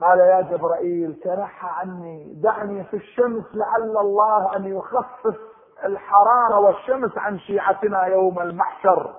قال 0.00 0.18
يا 0.18 0.40
جبرائيل 0.40 1.14
تنحى 1.14 1.68
عني 1.68 2.34
دعني 2.34 2.84
في 2.84 2.96
الشمس 2.96 3.44
لعل 3.54 3.96
الله 3.96 4.56
أن 4.56 4.64
يخفف 4.64 5.36
الحرارة 5.84 6.58
والشمس 6.58 7.18
عن 7.18 7.38
شيعتنا 7.38 8.04
يوم 8.04 8.40
المحشر. 8.40 9.14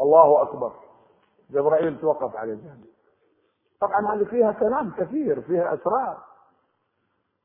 الله 0.00 0.42
أكبر. 0.42 0.72
جبرائيل 1.50 2.00
توقف 2.00 2.36
على 2.36 2.52
الجنة 2.52 2.84
طبعا 3.80 4.14
هذه 4.14 4.24
فيها 4.24 4.52
كلام 4.52 4.90
كثير 4.98 5.40
فيها 5.40 5.74
أسرار. 5.74 6.18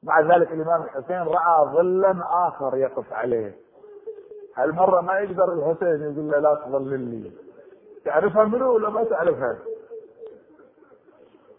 مع 0.04 0.20
ذلك 0.20 0.52
الإمام 0.52 0.84
الحسين 0.84 1.22
رأى 1.22 1.66
ظلا 1.66 2.48
آخر 2.48 2.78
يقف 2.78 3.14
عليه. 3.14 3.65
هالمرة 4.56 5.02
ما 5.02 5.20
يقدر 5.20 5.54
الحسين 5.54 6.02
يقول 6.14 6.32
له 6.32 6.40
لا 6.40 6.56
تظللني. 6.66 7.32
تعرفها 8.06 8.44
منو 8.44 8.74
ولا 8.74 8.90
ما 8.90 9.04
تعرفها؟ 9.04 9.58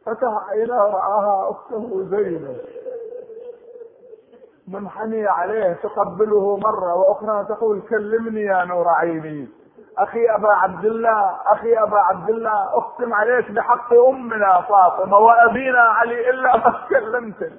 فتح 0.07 0.49
عينه 0.49 0.77
رآها 0.77 1.51
أخته 1.51 2.07
زينب 2.11 2.57
منحنية 4.69 5.29
عليه 5.29 5.73
تقبله 5.83 6.57
مرة 6.57 6.95
وأخرى 6.95 7.45
تقول 7.45 7.81
كلمني 7.81 8.43
يا 8.43 8.65
نور 8.65 8.89
عيني. 8.89 9.49
أخي 9.99 10.31
أبا 10.31 10.49
عبد 10.49 10.85
الله 10.85 11.37
أخي 11.47 11.79
أبا 11.79 11.97
عبد 11.99 12.31
الله 12.31 12.75
أقسم 12.75 13.15
عليك 13.15 13.51
بحق 13.51 13.95
أمنا 13.95 14.61
فاطمة 14.69 15.19
وأبينا 15.19 15.81
علي 15.81 16.31
إلا 16.31 16.57
ما 16.57 16.87
كلمتني 16.91 17.57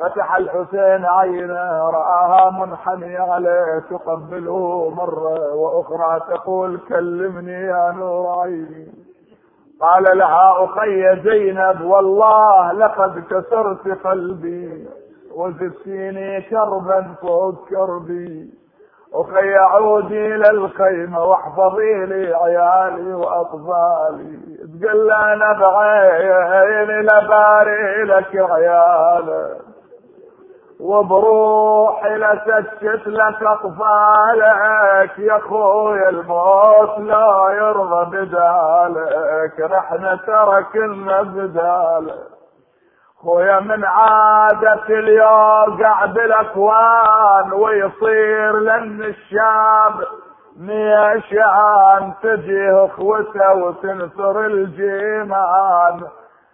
فتح 0.00 0.36
الحسين 0.36 1.06
عينه 1.06 1.90
رآها 1.90 2.50
منحنية 2.50 3.20
عليه 3.20 3.82
تقبله 3.90 4.90
مرة 4.96 5.54
وأخرى 5.54 6.20
تقول 6.20 6.80
كلمني 6.88 7.52
يا 7.52 7.92
نور 7.96 8.40
عيني. 8.40 8.92
قال 9.80 10.18
لها 10.18 10.64
أخي 10.64 11.22
زينب 11.22 11.80
والله 11.80 12.72
لقد 12.72 13.24
كسرت 13.30 14.06
قلبي 14.06 14.88
وزدتيني 15.34 16.42
كربا 16.42 17.14
فوق 17.22 17.68
كربي. 17.68 18.50
أخي 19.14 19.54
عودي 19.54 20.28
للخيمة 20.28 21.24
واحفظي 21.24 22.06
لي 22.06 22.34
عيالي 22.34 23.14
وأطفالي. 23.14 24.38
تقول 24.82 25.12
أنا 25.12 25.52
بعيني 25.60 27.02
لباري 27.02 28.04
لك 28.04 28.36
عيالك 28.50 29.73
وبروحي 30.84 32.16
لسكت 32.16 33.06
لك 33.06 33.42
اطفالك 33.42 35.18
يا 35.18 35.36
أخوي 35.36 36.08
الموت 36.08 36.98
لا 36.98 37.50
يرضى 37.50 38.04
بدالك 38.16 39.60
رحنا 39.60 40.18
تركنا 40.26 41.22
بدالك. 41.22 42.18
خويا 43.22 43.60
من 43.60 43.84
عادة 43.84 44.84
اليوقع 44.88 46.06
بالاكوان 46.06 47.52
ويصير 47.52 48.58
لن 48.58 49.02
الشاب 49.02 49.94
ميشان 50.60 52.12
تجيه 52.22 52.84
أخوته 52.84 53.54
وتنثر 53.54 54.40
الجيمان. 54.46 56.00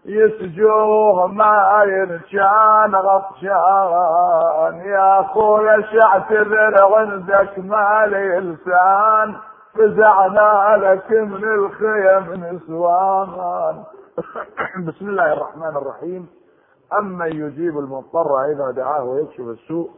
يسجوه 0.05 1.27
ما 1.27 1.83
يرجان 1.87 2.95
غطشان. 2.95 4.81
يا 4.85 5.21
اخويا 5.21 5.83
شعتذر 5.93 6.95
عندك 6.95 7.59
مالي 7.59 8.41
لسان 8.41 9.35
فزعنا 9.75 10.77
لك 10.77 11.11
من 11.11 11.45
الخيم 11.45 12.45
نسوان 12.45 13.83
بسم 14.89 15.09
الله 15.09 15.33
الرحمن 15.33 15.77
الرحيم. 15.77 16.27
أما 16.99 17.27
يجيب 17.27 17.79
المضطر 17.79 18.45
إذا 18.45 18.71
دعاه 18.71 19.05
ويكشف 19.05 19.41
السوء. 19.41 19.91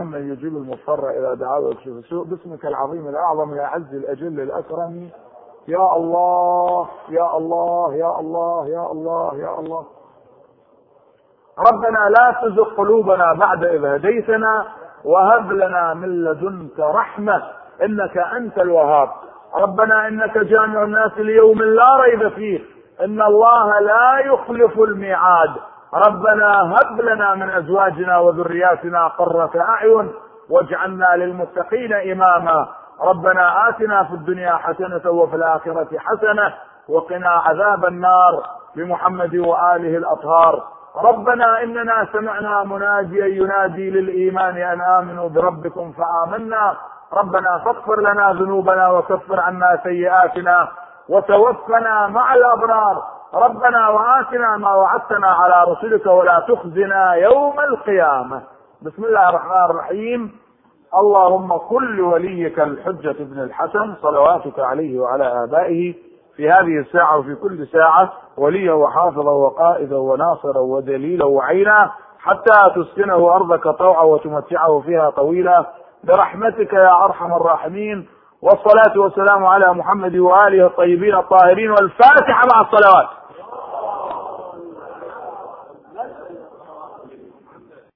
أما 0.00 0.18
يجيب 0.18 0.56
المضطر 0.56 1.10
إذا 1.10 1.34
دعاه 1.34 1.60
ويكشف 1.60 1.88
السوء. 1.88 2.24
باسمك 2.24 2.66
العظيم 2.66 3.08
الأعظم 3.08 3.52
الأعز 3.52 3.94
الأجل 3.94 4.40
الأكرم. 4.40 5.08
يا 5.68 5.96
الله 5.96 6.88
يا 7.08 7.36
الله 7.36 7.94
يا 7.94 8.20
الله 8.20 8.68
يا 8.68 8.92
الله 8.92 9.30
يا 9.34 9.58
الله. 9.58 9.84
ربنا 11.68 12.08
لا 12.18 12.36
تزغ 12.42 12.74
قلوبنا 12.76 13.32
بعد 13.32 13.64
إذ 13.64 13.84
هديتنا 13.84 14.66
وهب 15.04 15.52
لنا 15.52 15.94
من 15.94 16.24
لدنك 16.24 16.80
رحمة 16.80 17.42
إنك 17.82 18.18
أنت 18.18 18.58
الوهاب. 18.58 19.08
ربنا 19.54 20.08
إنك 20.08 20.38
جامع 20.38 20.82
الناس 20.82 21.12
ليوم 21.16 21.62
لا 21.62 21.96
ريب 21.96 22.28
فيه 22.28 22.60
إن 23.04 23.22
الله 23.22 23.80
لا 23.80 24.18
يخلف 24.18 24.78
الميعاد. 24.78 25.50
ربنا 26.06 26.76
هب 26.76 27.00
لنا 27.00 27.34
من 27.34 27.50
أزواجنا 27.50 28.18
وذرياتنا 28.18 29.08
قرة 29.08 29.50
أعين 29.56 30.12
واجعلنا 30.50 31.16
للمتقين 31.16 31.92
إماما. 31.92 32.68
ربنا 33.00 33.68
آتنا 33.68 34.04
في 34.04 34.14
الدنيا 34.14 34.52
حسنة 34.56 35.10
وفي 35.10 35.36
الآخرة 35.36 35.98
حسنة 35.98 36.54
وقنا 36.88 37.30
عذاب 37.30 37.84
النار 37.84 38.42
بمحمد 38.76 39.36
وآله 39.36 39.96
الأطهار. 39.96 40.62
ربنا 40.96 41.62
إننا 41.62 42.08
سمعنا 42.12 42.64
مناديا 42.64 43.26
ينادي 43.26 43.90
للإيمان 43.90 44.56
أن 44.56 44.80
آمنوا 44.80 45.28
بربكم 45.28 45.92
فآمنا. 45.92 46.76
ربنا 47.12 47.58
فاغفر 47.64 48.00
لنا 48.00 48.32
ذنوبنا 48.32 48.90
وكفر 48.90 49.40
عنا 49.40 49.80
سيئاتنا 49.82 50.68
وتوفنا 51.08 52.06
مع 52.06 52.34
الأبرار. 52.34 53.02
ربنا 53.34 53.88
وآتنا 53.88 54.56
ما 54.56 54.74
وعدتنا 54.74 55.28
على 55.28 55.72
رسلك 55.72 56.06
ولا 56.06 56.44
تخزنا 56.48 57.12
يوم 57.14 57.60
القيامة. 57.60 58.42
بسم 58.82 59.04
الله 59.04 59.28
الرحمن 59.28 59.64
الرحيم. 59.70 60.43
اللهم 61.00 61.56
كل 61.56 62.00
وليك 62.00 62.60
الحجة 62.60 63.16
بن 63.18 63.40
الحسن 63.42 63.94
صلواتك 64.02 64.58
عليه 64.58 65.00
وعلى 65.00 65.44
آبائه 65.44 65.94
في 66.36 66.50
هذه 66.50 66.78
الساعة 66.78 67.18
وفي 67.18 67.34
كل 67.34 67.66
ساعة 67.66 68.12
وليا 68.36 68.72
وحافظا 68.72 69.30
وقائدا 69.30 69.96
وناصرا 69.96 70.58
ودليلا 70.58 71.24
وعينا 71.24 71.90
حتى 72.18 72.52
تسكنه 72.76 73.34
أرضك 73.34 73.68
طوعا 73.68 74.02
وتمتعه 74.02 74.80
فيها 74.80 75.10
طويلا. 75.10 75.66
برحمتك 76.04 76.72
يا 76.72 77.04
أرحم 77.04 77.32
الراحمين. 77.32 78.08
والصلاة 78.42 78.98
والسلام 79.00 79.44
على 79.46 79.74
محمد 79.74 80.16
وآله 80.16 80.66
الطيبين 80.66 81.14
الطاهرين 81.14 81.70
والفاتحة 81.70 82.42
مع 82.54 82.60
الصلوات. 82.60 83.08